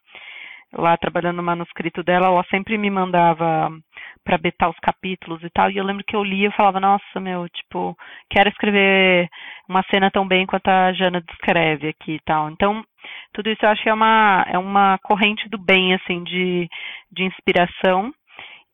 lá 0.73 0.97
trabalhando 0.97 1.37
no 1.37 1.43
manuscrito 1.43 2.03
dela, 2.03 2.27
ela 2.27 2.45
sempre 2.51 2.77
me 2.77 2.91
mandava 2.91 3.71
para 4.25 4.37
betar 4.37 4.69
os 4.69 4.79
capítulos 4.81 5.43
e 5.43 5.51
tal, 5.51 5.71
e 5.71 5.79
eu 5.79 5.85
lembro 5.85 6.05
que 6.07 6.15
eu 6.15 6.23
lia 6.23 6.49
e 6.49 6.57
falava, 6.57 6.79
nossa, 6.79 7.21
meu, 7.21 7.49
tipo, 7.49 7.97
quero 8.31 8.49
escrever 8.51 9.29
uma 9.69 9.83
cena 9.91 10.11
tão 10.11 10.27
bem 10.27 10.45
quanto 10.47 10.69
a 10.69 10.93
Jana 10.93 11.23
descreve 11.23 11.89
aqui 11.89 12.17
e 12.17 12.21
tal. 12.25 12.51
Então, 12.51 12.85
tudo 13.33 13.49
isso 13.49 13.65
eu 13.65 13.71
acho 13.71 13.83
que 13.83 13.89
é 13.89 13.95
uma, 13.95 14.45
é 14.49 14.59
uma 14.59 14.99
corrente 15.03 15.49
do 15.49 15.59
bem, 15.59 15.95
assim, 15.95 16.23
de, 16.25 16.69
de 17.11 17.25
inspiração 17.25 18.13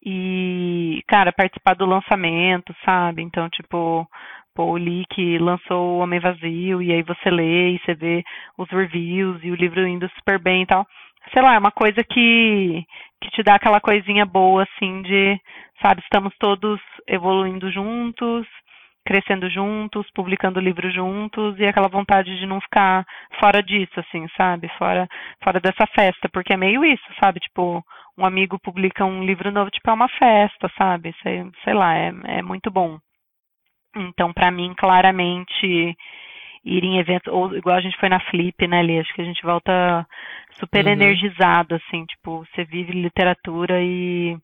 e, 0.05 1.03
cara, 1.07 1.33
participar 1.33 1.75
do 1.75 1.87
lançamento, 1.87 2.75
sabe? 2.85 3.23
Então, 3.23 3.49
tipo, 3.49 4.07
pô, 4.55 4.65
o 4.73 4.77
Leak 4.77 5.39
lançou 5.39 5.97
o 5.97 5.99
Homem 5.99 6.21
Vazio, 6.21 6.83
e 6.83 6.93
aí 6.93 7.03
você 7.03 7.31
lê 7.31 7.71
e 7.71 7.79
você 7.79 7.95
vê 7.95 8.23
os 8.59 8.69
reviews 8.71 9.43
e 9.43 9.51
o 9.51 9.55
livro 9.55 9.87
indo 9.87 10.09
super 10.11 10.39
bem 10.39 10.63
e 10.63 10.67
tal. 10.67 10.87
Sei 11.33 11.43
lá, 11.43 11.55
é 11.55 11.59
uma 11.59 11.71
coisa 11.71 12.05
que, 12.05 12.85
que 13.21 13.31
te 13.31 13.43
dá 13.43 13.55
aquela 13.57 13.81
coisinha 13.81 14.25
boa, 14.25 14.65
assim, 14.65 15.03
de, 15.03 15.41
sabe, 15.83 16.01
estamos 16.03 16.35
todos 16.39 16.81
evoluindo 17.09 17.71
juntos, 17.71 18.47
crescendo 19.05 19.51
juntos, 19.51 20.07
publicando 20.15 20.61
livros 20.61 20.95
juntos 20.95 21.59
e 21.59 21.67
aquela 21.67 21.89
vontade 21.89 22.39
de 22.39 22.47
não 22.47 22.61
ficar 22.61 23.05
fora 23.39 23.63
disso, 23.63 24.01
assim, 24.01 24.27
sabe? 24.37 24.69
Fora, 24.79 25.07
fora 25.43 25.61
dessa 25.61 25.87
festa, 25.95 26.29
porque 26.33 26.55
é 26.55 26.57
meio 26.57 26.85
isso, 26.85 27.05
sabe? 27.23 27.41
Tipo, 27.41 27.85
um 28.17 28.25
amigo 28.25 28.59
publica 28.59 29.05
um 29.05 29.25
livro 29.25 29.51
novo, 29.53 29.71
tipo, 29.71 29.91
é 29.91 29.93
uma 29.93 30.09
festa, 30.09 30.71
sabe? 30.79 31.15
Sei, 31.23 31.45
sei 31.63 31.75
lá, 31.75 31.95
é, 31.95 32.13
é 32.39 32.43
muito 32.43 32.71
bom. 32.71 32.99
Então, 33.97 34.33
para 34.33 34.51
mim, 34.51 34.75
claramente, 34.77 35.97
ir 36.65 36.83
em 36.83 36.99
eventos, 36.99 37.33
ou 37.33 37.55
igual 37.57 37.77
a 37.77 37.81
gente 37.81 37.99
foi 37.99 38.09
na 38.09 38.21
Flip, 38.21 38.67
né, 38.67 38.83
Li? 38.83 38.99
Acho 38.99 39.13
que 39.15 39.21
a 39.21 39.25
gente 39.25 39.43
volta 39.43 40.07
super 40.53 40.87
uhum. 40.87 40.93
energizado, 40.93 41.75
assim, 41.75 42.05
tipo, 42.07 42.45
você 42.47 42.65
vive 42.65 42.93
literatura 42.93 43.83
e, 43.83 44.37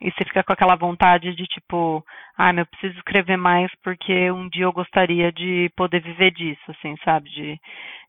e 0.00 0.10
você 0.10 0.24
fica 0.24 0.44
com 0.44 0.52
aquela 0.52 0.76
vontade 0.76 1.34
de, 1.34 1.44
tipo, 1.46 2.04
ah, 2.36 2.52
eu 2.52 2.66
preciso 2.66 2.96
escrever 2.98 3.38
mais 3.38 3.70
porque 3.82 4.30
um 4.30 4.48
dia 4.48 4.64
eu 4.64 4.72
gostaria 4.72 5.32
de 5.32 5.70
poder 5.76 6.00
viver 6.00 6.30
disso, 6.32 6.62
assim, 6.68 6.94
sabe? 7.04 7.30
De, 7.30 7.58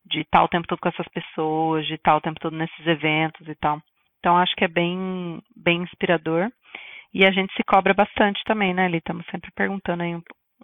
de 0.06 0.20
estar 0.22 0.44
o 0.44 0.50
tempo 0.50 0.68
todo 0.68 0.80
com 0.80 0.90
essas 0.90 1.08
pessoas, 1.08 1.86
de 1.88 1.94
estar 1.94 2.16
o 2.16 2.22
tempo 2.22 2.40
todo 2.40 2.56
nesses 2.56 2.86
eventos 2.86 3.48
e 3.48 3.56
tal. 3.56 3.82
Então 4.20 4.38
acho 4.38 4.56
que 4.56 4.66
é 4.66 4.68
bem, 4.68 5.42
bem 5.56 5.82
inspirador. 5.84 6.52
E 7.14 7.26
a 7.26 7.32
gente 7.32 7.54
se 7.54 7.64
cobra 7.64 7.94
bastante 7.94 8.42
também, 8.44 8.74
né, 8.74 8.90
Li? 8.90 8.98
Estamos 8.98 9.26
sempre 9.28 9.50
perguntando 9.56 10.04
aí 10.04 10.14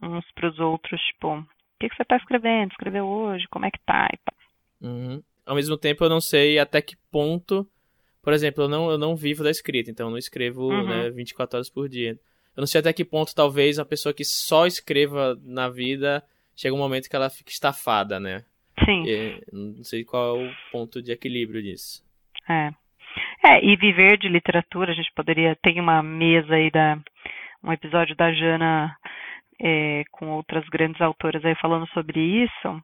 uns 0.01 0.25
para 0.33 0.49
os 0.49 0.59
outros, 0.59 1.01
tipo, 1.01 1.45
que, 1.83 1.89
que 1.89 1.95
você 1.95 2.03
está 2.03 2.17
escrevendo? 2.17 2.71
Escreveu 2.71 3.05
hoje? 3.05 3.47
Como 3.49 3.65
é 3.65 3.71
que 3.71 3.79
tá? 3.85 4.07
Uhum. 4.81 5.21
Ao 5.45 5.55
mesmo 5.55 5.77
tempo, 5.77 6.03
eu 6.03 6.09
não 6.09 6.21
sei 6.21 6.57
até 6.57 6.81
que 6.81 6.95
ponto. 7.11 7.67
Por 8.21 8.31
exemplo, 8.31 8.63
eu 8.63 8.69
não, 8.69 8.89
eu 8.89 8.97
não 8.97 9.15
vivo 9.15 9.43
da 9.43 9.51
escrita, 9.51 9.91
então 9.91 10.07
eu 10.07 10.11
não 10.11 10.17
escrevo 10.17 10.69
uhum. 10.69 10.87
né, 10.87 11.09
24 11.09 11.57
horas 11.57 11.69
por 11.69 11.89
dia. 11.89 12.11
Eu 12.55 12.61
não 12.61 12.67
sei 12.67 12.79
até 12.79 12.93
que 12.93 13.03
ponto, 13.03 13.35
talvez, 13.35 13.79
a 13.79 13.85
pessoa 13.85 14.13
que 14.13 14.23
só 14.23 14.65
escreva 14.65 15.37
na 15.43 15.67
vida 15.67 16.23
chega 16.55 16.73
um 16.73 16.77
momento 16.77 17.09
que 17.09 17.15
ela 17.15 17.29
fica 17.29 17.51
estafada, 17.51 18.19
né? 18.19 18.45
Sim. 18.85 19.03
E, 19.05 19.43
não 19.51 19.83
sei 19.83 20.05
qual 20.05 20.37
é 20.37 20.47
o 20.47 20.51
ponto 20.71 21.01
de 21.01 21.11
equilíbrio 21.11 21.61
disso. 21.61 22.03
É. 22.47 22.71
É, 23.45 23.63
e 23.63 23.75
viver 23.75 24.17
de 24.17 24.29
literatura, 24.29 24.91
a 24.91 24.95
gente 24.95 25.11
poderia. 25.13 25.55
Tem 25.61 25.79
uma 25.79 26.01
mesa 26.01 26.55
aí 26.55 26.71
da. 26.71 26.97
um 27.63 27.73
episódio 27.73 28.15
da 28.15 28.31
Jana 28.31 28.95
é, 29.61 30.03
com 30.11 30.29
outras 30.29 30.67
grandes 30.69 31.01
autoras 31.01 31.43
aí 31.45 31.55
falando 31.55 31.87
sobre 31.89 32.19
isso. 32.19 32.83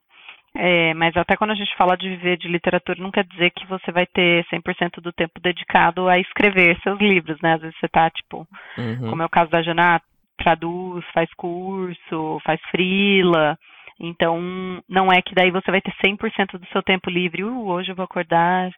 É, 0.56 0.94
mas 0.96 1.16
até 1.16 1.38
quando 1.38 1.52
a 1.52 1.56
gente 1.56 1.76
fala 1.76 1.96
de 1.96 2.10
viver 2.10 2.38
de 2.38 2.48
literatura, 2.48 3.02
não 3.02 3.12
quer 3.12 3.24
dizer 3.24 3.52
que 3.52 3.68
você 3.68 3.92
vai 3.92 4.06
ter 4.08 4.44
100% 4.46 5.00
do 5.00 5.14
tempo 5.14 5.40
dedicado 5.40 6.08
a 6.08 6.18
escrever 6.18 6.80
seus 6.82 7.00
livros, 7.00 7.40
né? 7.42 7.54
Às 7.54 7.62
vezes 7.62 7.78
você 7.80 7.88
tá, 7.88 8.10
tipo, 8.10 8.48
uhum. 8.78 9.10
como 9.12 9.22
é 9.22 9.26
o 9.26 9.30
caso 9.30 9.52
da 9.52 9.62
Jana, 9.62 10.02
traduz, 10.38 11.06
faz 11.14 11.30
curso, 11.36 12.40
faz 12.44 12.60
frila. 12.72 13.58
Então, 14.00 14.82
não 14.88 15.12
é 15.12 15.22
que 15.22 15.36
daí 15.36 15.52
você 15.52 15.70
vai 15.70 15.82
ter 15.82 15.94
100% 16.04 16.58
do 16.58 16.66
seu 16.68 16.82
tempo 16.82 17.10
livre. 17.10 17.44
Uh, 17.44 17.68
hoje 17.68 17.92
eu 17.92 17.96
vou 17.96 18.06
acordar, 18.06 18.72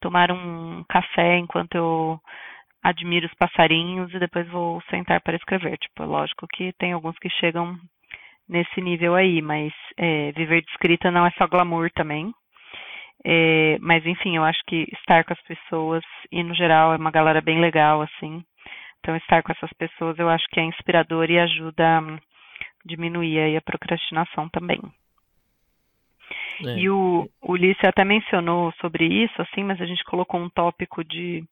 tomar 0.00 0.30
um 0.30 0.84
café 0.88 1.38
enquanto 1.38 1.74
eu 1.74 2.20
admiro 2.82 3.26
os 3.26 3.34
passarinhos 3.34 4.12
e 4.12 4.18
depois 4.18 4.48
vou 4.48 4.82
sentar 4.90 5.20
para 5.20 5.36
escrever. 5.36 5.78
Tipo, 5.78 6.04
lógico 6.04 6.46
que 6.52 6.72
tem 6.74 6.92
alguns 6.92 7.18
que 7.18 7.30
chegam 7.30 7.78
nesse 8.48 8.80
nível 8.80 9.14
aí, 9.14 9.40
mas 9.40 9.72
é, 9.96 10.32
viver 10.32 10.62
de 10.62 10.70
escrita 10.70 11.10
não 11.10 11.24
é 11.24 11.30
só 11.32 11.46
glamour 11.46 11.90
também. 11.92 12.32
É, 13.24 13.78
mas 13.80 14.04
enfim, 14.04 14.36
eu 14.36 14.42
acho 14.42 14.60
que 14.66 14.88
estar 14.92 15.24
com 15.24 15.32
as 15.32 15.42
pessoas 15.42 16.02
e 16.30 16.42
no 16.42 16.54
geral 16.54 16.92
é 16.92 16.96
uma 16.96 17.10
galera 17.10 17.40
bem 17.40 17.60
legal 17.60 18.02
assim. 18.02 18.44
Então 18.98 19.16
estar 19.16 19.42
com 19.42 19.52
essas 19.52 19.72
pessoas 19.74 20.18
eu 20.18 20.28
acho 20.28 20.46
que 20.50 20.58
é 20.58 20.64
inspirador 20.64 21.30
e 21.30 21.38
ajuda 21.38 21.98
a 21.98 22.18
diminuir 22.84 23.38
aí 23.38 23.56
a 23.56 23.62
procrastinação 23.62 24.48
também. 24.48 24.80
É. 26.64 26.78
E 26.78 26.90
o 26.90 27.28
Ulisses 27.42 27.84
até 27.84 28.04
mencionou 28.04 28.72
sobre 28.80 29.04
isso, 29.06 29.40
assim, 29.42 29.64
mas 29.64 29.80
a 29.80 29.86
gente 29.86 30.04
colocou 30.04 30.40
um 30.40 30.48
tópico 30.48 31.04
de, 31.04 31.44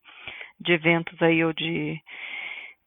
de 0.61 0.73
eventos 0.73 1.21
aí, 1.23 1.45
ou 1.45 1.53
de, 1.53 2.01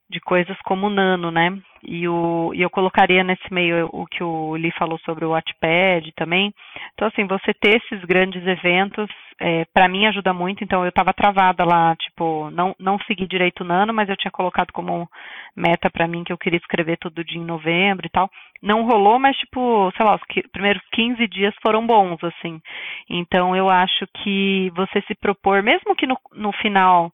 de 0.09 0.19
coisas 0.19 0.57
como 0.63 0.87
o 0.87 0.89
Nano, 0.89 1.31
né? 1.31 1.57
E, 1.85 2.07
o, 2.07 2.53
e 2.53 2.61
eu 2.61 2.69
colocaria 2.69 3.23
nesse 3.23 3.51
meio 3.51 3.89
o 3.91 4.05
que 4.05 4.23
o 4.23 4.53
Lee 4.55 4.71
falou 4.71 4.97
sobre 4.99 5.25
o 5.25 5.31
Wattpad 5.31 6.13
também. 6.15 6.53
Então, 6.93 7.07
assim, 7.07 7.25
você 7.25 7.53
ter 7.53 7.77
esses 7.77 8.05
grandes 8.05 8.45
eventos, 8.45 9.09
é, 9.39 9.65
para 9.73 9.89
mim 9.89 10.05
ajuda 10.05 10.33
muito. 10.33 10.63
Então, 10.63 10.83
eu 10.83 10.89
estava 10.89 11.13
travada 11.13 11.65
lá, 11.65 11.95
tipo, 11.95 12.49
não, 12.51 12.73
não 12.79 12.97
segui 12.99 13.27
direito 13.27 13.61
o 13.61 13.67
Nano, 13.67 13.93
mas 13.93 14.07
eu 14.07 14.15
tinha 14.15 14.31
colocado 14.31 14.71
como 14.71 15.09
meta 15.55 15.89
para 15.89 16.07
mim 16.07 16.23
que 16.23 16.31
eu 16.31 16.37
queria 16.37 16.59
escrever 16.59 16.97
todo 16.97 17.23
dia 17.23 17.41
em 17.41 17.45
novembro 17.45 18.05
e 18.05 18.09
tal. 18.09 18.29
Não 18.61 18.85
rolou, 18.85 19.19
mas, 19.19 19.35
tipo, 19.37 19.91
sei 19.97 20.05
lá, 20.05 20.15
os 20.15 20.21
primeiros 20.51 20.81
15 20.93 21.27
dias 21.27 21.53
foram 21.61 21.85
bons, 21.85 22.23
assim. 22.23 22.61
Então, 23.09 23.55
eu 23.55 23.69
acho 23.69 24.07
que 24.23 24.71
você 24.75 25.01
se 25.01 25.15
propor, 25.15 25.61
mesmo 25.61 25.95
que 25.95 26.07
no, 26.07 26.17
no 26.33 26.53
final 26.53 27.11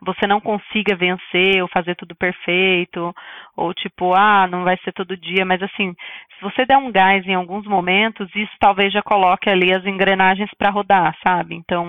você 0.00 0.26
não 0.26 0.40
consiga 0.40 0.96
vencer 0.96 1.62
ou 1.62 1.68
fazer 1.68 1.94
tudo 1.96 2.14
perfeito, 2.14 3.14
ou 3.56 3.74
tipo, 3.74 4.14
ah, 4.14 4.46
não 4.46 4.64
vai 4.64 4.76
ser 4.78 4.92
todo 4.92 5.16
dia, 5.16 5.44
mas 5.44 5.62
assim, 5.62 5.94
se 6.36 6.42
você 6.42 6.64
der 6.64 6.78
um 6.78 6.90
gás 6.92 7.26
em 7.26 7.34
alguns 7.34 7.66
momentos, 7.66 8.28
isso 8.34 8.52
talvez 8.60 8.92
já 8.92 9.02
coloque 9.02 9.50
ali 9.50 9.72
as 9.72 9.84
engrenagens 9.84 10.50
para 10.56 10.70
rodar, 10.70 11.16
sabe? 11.26 11.54
Então, 11.54 11.86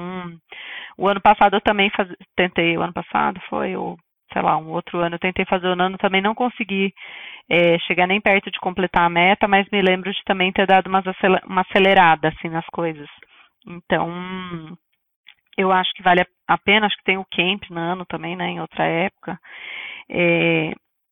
o 0.97 1.07
ano 1.07 1.21
passado 1.21 1.55
eu 1.55 1.61
também 1.61 1.89
faz... 1.91 2.09
tentei, 2.35 2.77
o 2.77 2.81
ano 2.81 2.93
passado 2.93 3.39
foi, 3.49 3.75
ou 3.75 3.97
sei 4.31 4.41
lá, 4.41 4.57
um 4.57 4.69
outro 4.69 4.99
ano 4.99 5.15
eu 5.15 5.19
tentei 5.19 5.45
fazer 5.45 5.67
o 5.67 5.81
ano, 5.81 5.97
também 5.97 6.21
não 6.21 6.35
consegui 6.35 6.93
é, 7.49 7.79
chegar 7.79 8.07
nem 8.07 8.21
perto 8.21 8.51
de 8.51 8.59
completar 8.59 9.05
a 9.05 9.09
meta, 9.09 9.47
mas 9.47 9.67
me 9.71 9.81
lembro 9.81 10.11
de 10.11 10.23
também 10.23 10.51
ter 10.51 10.67
dado 10.67 10.87
umas 10.87 11.03
uma 11.45 11.61
acelerada 11.61 12.29
assim 12.29 12.49
nas 12.49 12.65
coisas. 12.67 13.07
Então, 13.67 14.07
eu 15.59 15.73
acho 15.73 15.91
que 15.93 16.01
vale 16.01 16.25
a 16.47 16.57
pena, 16.57 16.85
acho 16.85 16.95
que 16.95 17.03
tem 17.03 17.17
o 17.17 17.25
Camp 17.25 17.69
Nano 17.69 18.05
também, 18.05 18.35
né, 18.35 18.49
em 18.49 18.61
outra 18.61 18.85
época. 18.85 19.37
É, 20.09 20.71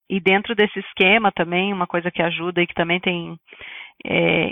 e 0.09 0.21
dentro 0.21 0.55
desse 0.55 0.79
esquema 0.79 1.33
também, 1.33 1.73
uma 1.73 1.85
coisa 1.85 2.09
que 2.09 2.21
ajuda 2.21 2.61
e 2.61 2.67
que 2.67 2.73
também 2.73 2.97
tem, 2.97 3.37
é, 4.05 4.51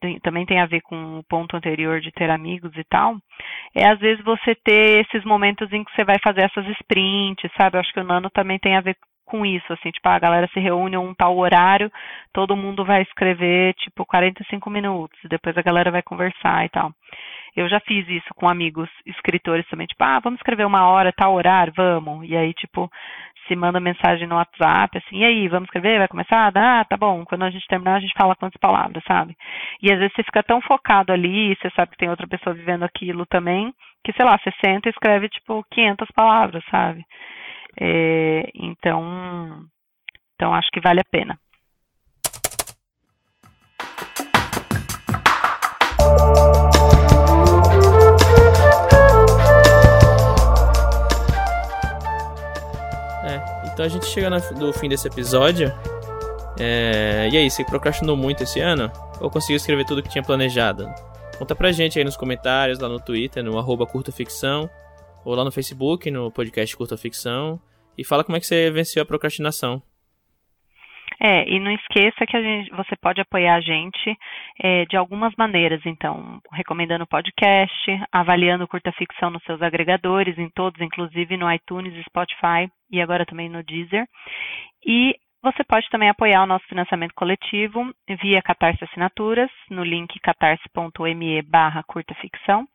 tem, 0.00 0.18
também 0.20 0.46
tem 0.46 0.60
a 0.60 0.66
ver 0.66 0.80
com 0.80 1.18
o 1.18 1.24
ponto 1.24 1.54
anterior 1.54 2.00
de 2.00 2.10
ter 2.12 2.30
amigos 2.30 2.74
e 2.74 2.84
tal, 2.84 3.16
é 3.74 3.86
às 3.86 3.98
vezes 3.98 4.24
você 4.24 4.54
ter 4.54 5.04
esses 5.04 5.22
momentos 5.26 5.70
em 5.72 5.84
que 5.84 5.94
você 5.94 6.04
vai 6.04 6.16
fazer 6.24 6.44
essas 6.44 6.66
sprints, 6.80 7.50
sabe? 7.60 7.76
Eu 7.76 7.80
acho 7.80 7.92
que 7.92 8.00
o 8.00 8.04
Nano 8.04 8.30
também 8.30 8.58
tem 8.58 8.76
a 8.76 8.80
ver 8.80 8.96
com 9.26 9.44
isso, 9.44 9.70
assim, 9.72 9.90
tipo, 9.90 10.08
a 10.08 10.18
galera 10.18 10.48
se 10.52 10.60
reúne 10.60 10.96
um 10.96 11.14
tal 11.14 11.36
horário, 11.36 11.90
todo 12.32 12.56
mundo 12.56 12.84
vai 12.84 13.02
escrever, 13.02 13.74
tipo, 13.74 14.06
45 14.06 14.70
minutos, 14.70 15.18
depois 15.28 15.56
a 15.56 15.62
galera 15.62 15.90
vai 15.90 16.02
conversar 16.02 16.64
e 16.64 16.68
tal. 16.70 16.92
Eu 17.56 17.68
já 17.68 17.80
fiz 17.80 18.06
isso 18.08 18.34
com 18.34 18.48
amigos 18.48 18.88
escritores 19.06 19.66
também, 19.68 19.86
tipo, 19.86 20.02
ah, 20.02 20.18
vamos 20.20 20.38
escrever 20.38 20.66
uma 20.66 20.88
hora, 20.88 21.12
tal 21.12 21.34
horário, 21.34 21.72
vamos. 21.76 22.28
E 22.28 22.36
aí, 22.36 22.52
tipo, 22.54 22.90
se 23.46 23.54
manda 23.54 23.78
mensagem 23.78 24.26
no 24.26 24.36
WhatsApp, 24.36 24.98
assim, 24.98 25.18
e 25.18 25.24
aí, 25.24 25.48
vamos 25.48 25.66
escrever? 25.66 25.98
Vai 25.98 26.08
começar? 26.08 26.52
Ah, 26.54 26.84
tá 26.84 26.96
bom. 26.96 27.24
Quando 27.24 27.44
a 27.44 27.50
gente 27.50 27.66
terminar, 27.66 27.96
a 27.96 28.00
gente 28.00 28.14
fala 28.18 28.34
quantas 28.34 28.58
palavras, 28.60 29.02
sabe? 29.06 29.36
E 29.82 29.92
às 29.92 29.98
vezes 29.98 30.14
você 30.14 30.22
fica 30.22 30.42
tão 30.42 30.60
focado 30.60 31.12
ali, 31.12 31.54
você 31.56 31.70
sabe 31.76 31.92
que 31.92 31.98
tem 31.98 32.10
outra 32.10 32.26
pessoa 32.26 32.54
vivendo 32.54 32.84
aquilo 32.84 33.26
também, 33.26 33.72
que, 34.04 34.12
sei 34.12 34.24
lá, 34.24 34.38
você 34.38 34.50
senta 34.64 34.88
e 34.88 34.90
escreve, 34.90 35.28
tipo, 35.28 35.64
500 35.70 36.08
palavras, 36.14 36.64
sabe? 36.70 37.04
É, 37.80 38.50
então, 38.54 39.64
então, 40.34 40.54
acho 40.54 40.70
que 40.72 40.80
vale 40.80 41.00
a 41.00 41.10
pena. 41.10 41.38
Então 53.74 53.84
a 53.84 53.88
gente 53.88 54.06
chega 54.06 54.30
no 54.30 54.72
fim 54.72 54.88
desse 54.88 55.08
episódio. 55.08 55.74
É... 56.58 57.28
E 57.30 57.36
aí, 57.36 57.50
você 57.50 57.64
procrastinou 57.64 58.16
muito 58.16 58.44
esse 58.44 58.60
ano? 58.60 58.90
Ou 59.20 59.28
conseguiu 59.28 59.56
escrever 59.56 59.84
tudo 59.84 60.00
que 60.00 60.08
tinha 60.08 60.22
planejado? 60.22 60.88
Conta 61.36 61.56
pra 61.56 61.72
gente 61.72 61.98
aí 61.98 62.04
nos 62.04 62.16
comentários, 62.16 62.78
lá 62.78 62.88
no 62.88 63.00
Twitter, 63.00 63.42
no 63.42 63.58
arroba 63.58 63.84
Curta 63.84 64.12
Ficção, 64.12 64.70
ou 65.24 65.34
lá 65.34 65.42
no 65.42 65.50
Facebook, 65.50 66.08
no 66.08 66.30
podcast 66.30 66.76
Curta 66.76 66.96
Ficção. 66.96 67.60
E 67.98 68.04
fala 68.04 68.22
como 68.22 68.36
é 68.36 68.40
que 68.40 68.46
você 68.46 68.70
venceu 68.70 69.02
a 69.02 69.06
procrastinação. 69.06 69.82
É, 71.20 71.48
e 71.48 71.60
não 71.60 71.70
esqueça 71.70 72.26
que 72.26 72.42
gente, 72.42 72.70
você 72.70 72.96
pode 72.96 73.20
apoiar 73.20 73.54
a 73.54 73.60
gente 73.60 74.16
é, 74.60 74.84
de 74.86 74.96
algumas 74.96 75.32
maneiras, 75.36 75.80
então, 75.86 76.40
recomendando 76.52 77.04
o 77.04 77.08
podcast, 77.08 78.02
avaliando 78.12 78.68
curta 78.68 78.92
ficção 78.92 79.30
nos 79.30 79.42
seus 79.44 79.62
agregadores, 79.62 80.38
em 80.38 80.48
todos, 80.50 80.80
inclusive 80.80 81.36
no 81.36 81.50
iTunes, 81.52 82.04
Spotify 82.04 82.68
e 82.90 83.00
agora 83.00 83.24
também 83.24 83.48
no 83.48 83.62
Deezer. 83.62 84.06
E 84.84 85.14
você 85.42 85.62
pode 85.62 85.88
também 85.90 86.08
apoiar 86.08 86.42
o 86.42 86.46
nosso 86.46 86.66
financiamento 86.66 87.12
coletivo 87.14 87.92
via 88.22 88.40
Catarse 88.42 88.82
Assinaturas, 88.82 89.50
no 89.70 89.84
link 89.84 90.18
catarse.me 90.20 91.42
barra 91.42 91.82
curta 91.82 92.14
ficção, 92.14 92.66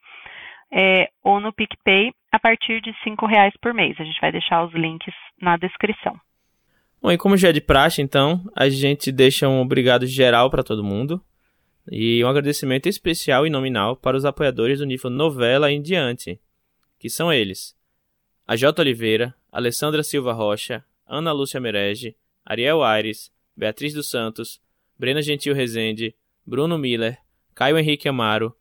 é, 0.72 1.10
ou 1.24 1.40
no 1.40 1.52
PicPay 1.52 2.12
a 2.32 2.40
partir 2.40 2.80
de 2.82 2.92
R$ 2.92 3.16
reais 3.28 3.54
por 3.60 3.74
mês. 3.74 4.00
A 4.00 4.04
gente 4.04 4.22
vai 4.22 4.32
deixar 4.32 4.64
os 4.64 4.74
links 4.74 5.16
na 5.42 5.58
descrição. 5.58 6.16
Bom, 7.02 7.12
e 7.12 7.18
como 7.18 7.38
já 7.38 7.50
é 7.50 7.54
de 7.54 7.62
praxe, 7.62 8.02
então, 8.02 8.44
a 8.54 8.68
gente 8.68 9.12
deixa 9.12 9.48
um 9.48 9.62
obrigado 9.62 10.06
geral 10.06 10.50
para 10.50 10.64
todo 10.64 10.84
mundo 10.84 11.24
e 11.90 12.24
um 12.24 12.28
agradecimento 12.28 12.88
especial 12.88 13.48
e 13.48 13.50
nominal 13.50 13.96
para 13.96 14.18
os 14.18 14.26
apoiadores 14.26 14.80
do 14.80 14.86
nível 14.86 15.10
novela 15.10 15.72
em 15.72 15.82
diante, 15.82 16.40
que 17.00 17.10
são 17.10 17.32
eles: 17.32 17.76
a 18.46 18.56
J. 18.56 18.82
Oliveira, 18.82 19.34
Alessandra 19.52 20.04
Silva 20.04 20.34
Rocha, 20.34 20.84
Ana 21.08 21.32
Lúcia 21.32 21.60
Merege, 21.60 22.16
Ariel 22.46 22.84
Aires, 22.84 23.32
Beatriz 23.56 23.94
dos 23.94 24.10
Santos, 24.10 24.62
Brena 24.98 25.22
Gentil 25.22 25.54
Rezende, 25.54 26.14
Bruno 26.46 26.78
Miller, 26.78 27.18
Caio 27.56 27.78
Henrique 27.78 28.10
Amaro, 28.10 28.56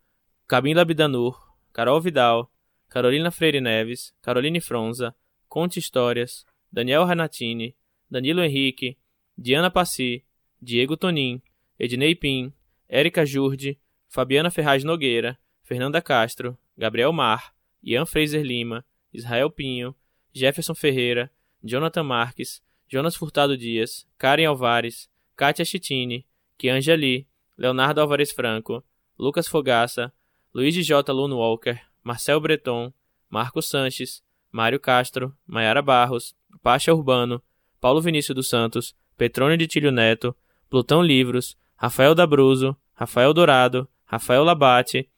Camila 0.47 0.85
Bidanur, 0.85 1.37
Carol 1.73 2.01
Vidal, 2.01 2.51
Carolina 2.89 3.31
Freire 3.31 3.61
Neves, 3.61 4.15
Caroline 4.23 4.61
Fronza, 4.61 5.15
Conte 5.49 5.79
Histórias, 5.79 6.45
Daniel 6.73 7.05
Renatini, 7.05 7.75
Danilo 8.11 8.43
Henrique, 8.43 8.97
Diana 9.37 9.71
Passi, 9.71 10.25
Diego 10.61 10.97
Tonin, 10.97 11.41
Ednei 11.79 12.15
Pim, 12.15 12.53
Érica 12.89 13.25
Jurde, 13.25 13.79
Fabiana 14.09 14.51
Ferraz 14.51 14.83
Nogueira, 14.85 15.39
Fernanda 15.63 16.01
Castro, 16.01 16.59
Gabriel 16.77 17.13
Mar, 17.13 17.55
Ian 17.83 18.07
Fraser 18.07 18.43
Lima, 18.43 18.85
Israel 19.13 19.51
Pinho, 19.51 19.95
Jefferson 20.33 20.75
Ferreira, 20.75 21.31
Jonathan 21.63 22.05
Marques, 22.05 22.63
Jonas 22.89 23.17
Furtado 23.17 23.57
Dias, 23.57 24.07
Karen 24.19 24.47
Alvares, 24.47 25.09
Kátia 25.37 25.65
Chitini, 25.65 26.25
Kianja 26.59 26.97
Lee, 26.97 27.27
Leonardo 27.57 28.01
Álvares 28.01 28.33
Franco, 28.33 28.83
Lucas 29.19 29.47
Fogaça, 29.47 30.13
Luiz 30.55 30.75
J. 30.75 31.13
Luno 31.13 31.37
Walker, 31.37 31.81
Marcel 32.03 32.41
Breton, 32.41 32.93
Marcos 33.29 33.69
Sanches, 33.69 34.23
Mário 34.51 34.81
Castro, 34.81 35.37
Maiara 35.47 35.83
Barros, 35.83 36.35
Pacha 36.63 36.95
Urbano, 36.95 37.43
Paulo 37.81 38.01
Vinícius 38.01 38.35
dos 38.35 38.49
Santos, 38.49 38.95
Petrônio 39.17 39.57
de 39.57 39.67
Tílio 39.67 39.91
Neto, 39.93 40.35
Plutão 40.69 41.03
Livros, 41.03 41.57
Rafael 41.77 42.15
Dabruzo, 42.15 42.77
Rafael 42.95 43.33
Dourado, 43.33 43.89
Rafael 44.05 44.45
Labate, 44.45 45.09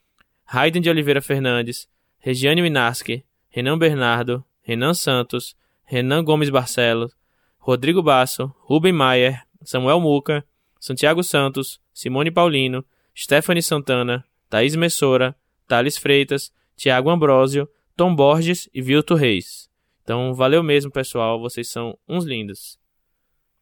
Raiden 0.44 0.82
de 0.82 0.90
Oliveira 0.90 1.22
Fernandes, 1.22 1.88
Regiane 2.18 2.61
Minarski, 2.61 3.24
Renan 3.48 3.78
Bernardo, 3.78 4.44
Renan 4.62 4.94
Santos, 4.94 5.56
Renan 5.84 6.24
Gomes 6.24 6.50
Barcelos, 6.50 7.12
Rodrigo 7.58 8.02
Basso, 8.02 8.54
Rubem 8.68 8.92
Maier, 8.92 9.42
Samuel 9.64 10.00
Muca, 10.00 10.44
Santiago 10.78 11.22
Santos, 11.22 11.80
Simone 11.92 12.30
Paulino, 12.30 12.84
Stephanie 13.14 13.62
Santana, 13.62 14.24
Thaís 14.48 14.74
Messora, 14.74 15.36
Thales 15.68 15.96
Freitas, 15.96 16.52
Tiago 16.76 17.11
Ambrósio, 17.11 17.68
Tom 17.96 18.14
Borges 18.14 18.68
e 18.74 18.82
Vilto 18.82 19.14
Reis. 19.14 19.69
Então, 20.11 20.34
valeu 20.34 20.61
mesmo, 20.61 20.90
pessoal. 20.90 21.38
Vocês 21.38 21.70
são 21.70 21.96
uns 22.08 22.24
lindos. 22.24 22.76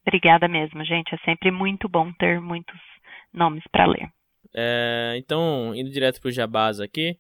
Obrigada 0.00 0.48
mesmo, 0.48 0.82
gente. 0.82 1.14
É 1.14 1.18
sempre 1.18 1.50
muito 1.50 1.86
bom 1.90 2.10
ter 2.14 2.40
muitos 2.40 2.80
nomes 3.30 3.62
para 3.70 3.84
ler. 3.84 4.08
É, 4.54 5.14
então, 5.18 5.74
indo 5.74 5.90
direto 5.90 6.22
pro 6.22 6.30
Jabás 6.30 6.80
aqui, 6.80 7.18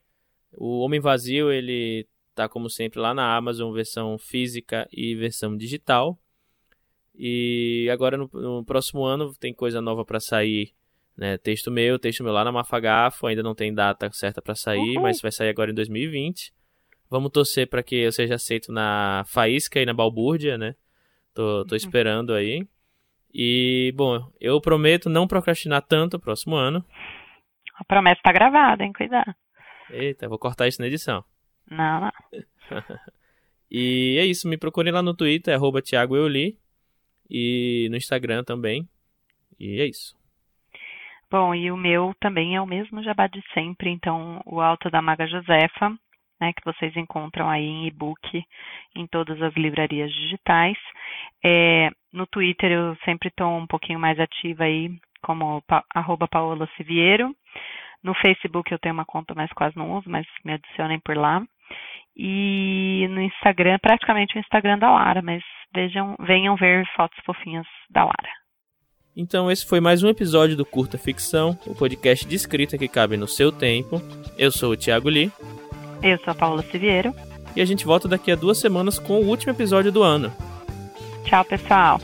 o 0.50 0.80
Homem 0.80 0.98
Vazio, 0.98 1.52
ele 1.52 2.08
tá 2.34 2.48
como 2.48 2.70
sempre 2.70 3.00
lá 3.00 3.12
na 3.12 3.36
Amazon, 3.36 3.70
versão 3.70 4.16
física 4.16 4.88
e 4.90 5.14
versão 5.14 5.58
digital. 5.58 6.18
E 7.14 7.86
agora 7.92 8.16
no, 8.16 8.30
no 8.32 8.64
próximo 8.64 9.04
ano 9.04 9.34
tem 9.34 9.52
coisa 9.52 9.82
nova 9.82 10.06
para 10.06 10.20
sair, 10.20 10.72
né? 11.14 11.36
Texto 11.36 11.70
meu, 11.70 11.98
texto 11.98 12.24
meu 12.24 12.32
lá 12.32 12.44
na 12.44 12.52
Mafagafo, 12.52 13.26
ainda 13.26 13.42
não 13.42 13.54
tem 13.54 13.74
data 13.74 14.10
certa 14.10 14.40
para 14.40 14.54
sair, 14.54 14.96
uhum. 14.96 15.02
mas 15.02 15.20
vai 15.20 15.30
sair 15.30 15.50
agora 15.50 15.70
em 15.70 15.74
2020. 15.74 16.50
Vamos 17.10 17.30
torcer 17.30 17.68
para 17.68 17.82
que 17.82 17.96
eu 17.96 18.12
seja 18.12 18.34
aceito 18.34 18.70
na 18.70 19.24
Faísca 19.26 19.80
e 19.80 19.86
na 19.86 19.94
Balbúrdia, 19.94 20.58
né? 20.58 20.74
Tô, 21.34 21.64
tô 21.64 21.74
uhum. 21.74 21.76
esperando 21.76 22.34
aí. 22.34 22.66
E, 23.32 23.92
bom, 23.96 24.30
eu 24.40 24.60
prometo 24.60 25.08
não 25.08 25.26
procrastinar 25.26 25.82
tanto 25.82 26.16
o 26.16 26.20
próximo 26.20 26.56
ano. 26.56 26.84
A 27.74 27.84
promessa 27.84 28.20
tá 28.22 28.32
gravada, 28.32 28.84
hein? 28.84 28.92
Cuidado. 28.92 29.34
Eita, 29.90 30.28
vou 30.28 30.38
cortar 30.38 30.68
isso 30.68 30.80
na 30.82 30.88
edição. 30.88 31.24
Não, 31.70 32.00
não. 32.00 32.12
e 33.70 34.16
é 34.18 34.24
isso, 34.24 34.48
me 34.48 34.58
procure 34.58 34.90
lá 34.90 35.02
no 35.02 35.14
Twitter, 35.14 35.54
arroba 35.54 35.80
Thiago 35.80 36.16
Euli, 36.16 36.58
e 37.30 37.88
no 37.90 37.96
Instagram 37.96 38.44
também. 38.44 38.88
E 39.58 39.80
é 39.80 39.86
isso. 39.86 40.16
Bom, 41.30 41.54
e 41.54 41.70
o 41.70 41.76
meu 41.76 42.14
também 42.20 42.56
é 42.56 42.60
o 42.60 42.66
mesmo 42.66 43.02
jabá 43.02 43.26
de 43.26 43.42
sempre, 43.52 43.90
então 43.90 44.42
o 44.46 44.60
Alto 44.60 44.90
da 44.90 45.02
Maga 45.02 45.26
Josefa 45.26 45.96
né, 46.40 46.52
que 46.52 46.64
vocês 46.64 46.96
encontram 46.96 47.48
aí 47.48 47.64
em 47.64 47.86
e-book 47.86 48.44
em 48.94 49.06
todas 49.06 49.40
as 49.42 49.54
livrarias 49.54 50.12
digitais. 50.12 50.76
É, 51.44 51.90
no 52.12 52.26
Twitter 52.26 52.70
eu 52.70 52.96
sempre 53.04 53.28
estou 53.28 53.56
um 53.56 53.66
pouquinho 53.66 53.98
mais 53.98 54.18
ativa 54.18 54.64
aí, 54.64 54.90
como 55.22 55.62
pa, 55.62 55.84
arroba 55.94 56.28
Paola 56.28 56.68
Siviero. 56.76 57.34
No 58.02 58.14
Facebook 58.14 58.70
eu 58.70 58.78
tenho 58.78 58.94
uma 58.94 59.04
conta, 59.04 59.34
mas 59.34 59.52
quase 59.52 59.76
não 59.76 59.96
uso, 59.96 60.08
mas 60.08 60.26
me 60.44 60.52
adicionem 60.52 61.00
por 61.00 61.16
lá. 61.16 61.42
E 62.16 63.06
no 63.10 63.20
Instagram, 63.20 63.78
praticamente 63.80 64.36
o 64.36 64.40
Instagram 64.40 64.78
da 64.78 64.90
Lara, 64.90 65.22
mas 65.22 65.42
vejam, 65.72 66.16
venham 66.20 66.56
ver 66.56 66.84
fotos 66.96 67.18
fofinhas 67.24 67.66
da 67.90 68.02
Lara. 68.02 68.38
Então 69.16 69.50
esse 69.50 69.66
foi 69.66 69.80
mais 69.80 70.02
um 70.02 70.08
episódio 70.08 70.56
do 70.56 70.64
Curta 70.64 70.96
Ficção, 70.96 71.58
o 71.66 71.74
podcast 71.74 72.26
de 72.26 72.36
escrita 72.36 72.78
que 72.78 72.86
cabe 72.86 73.16
no 73.16 73.26
seu 73.26 73.50
tempo. 73.50 74.00
Eu 74.36 74.52
sou 74.52 74.72
o 74.72 74.76
Thiago 74.76 75.08
Lee. 75.08 75.32
Eu 76.02 76.18
sou 76.18 76.32
a 76.32 76.34
Paula 76.34 76.62
Siviero. 76.62 77.14
E 77.56 77.60
a 77.60 77.64
gente 77.64 77.84
volta 77.84 78.06
daqui 78.06 78.30
a 78.30 78.36
duas 78.36 78.58
semanas 78.58 78.98
com 78.98 79.14
o 79.14 79.26
último 79.26 79.52
episódio 79.52 79.90
do 79.90 80.02
ano. 80.02 80.32
Tchau, 81.24 81.44
pessoal. 81.44 82.00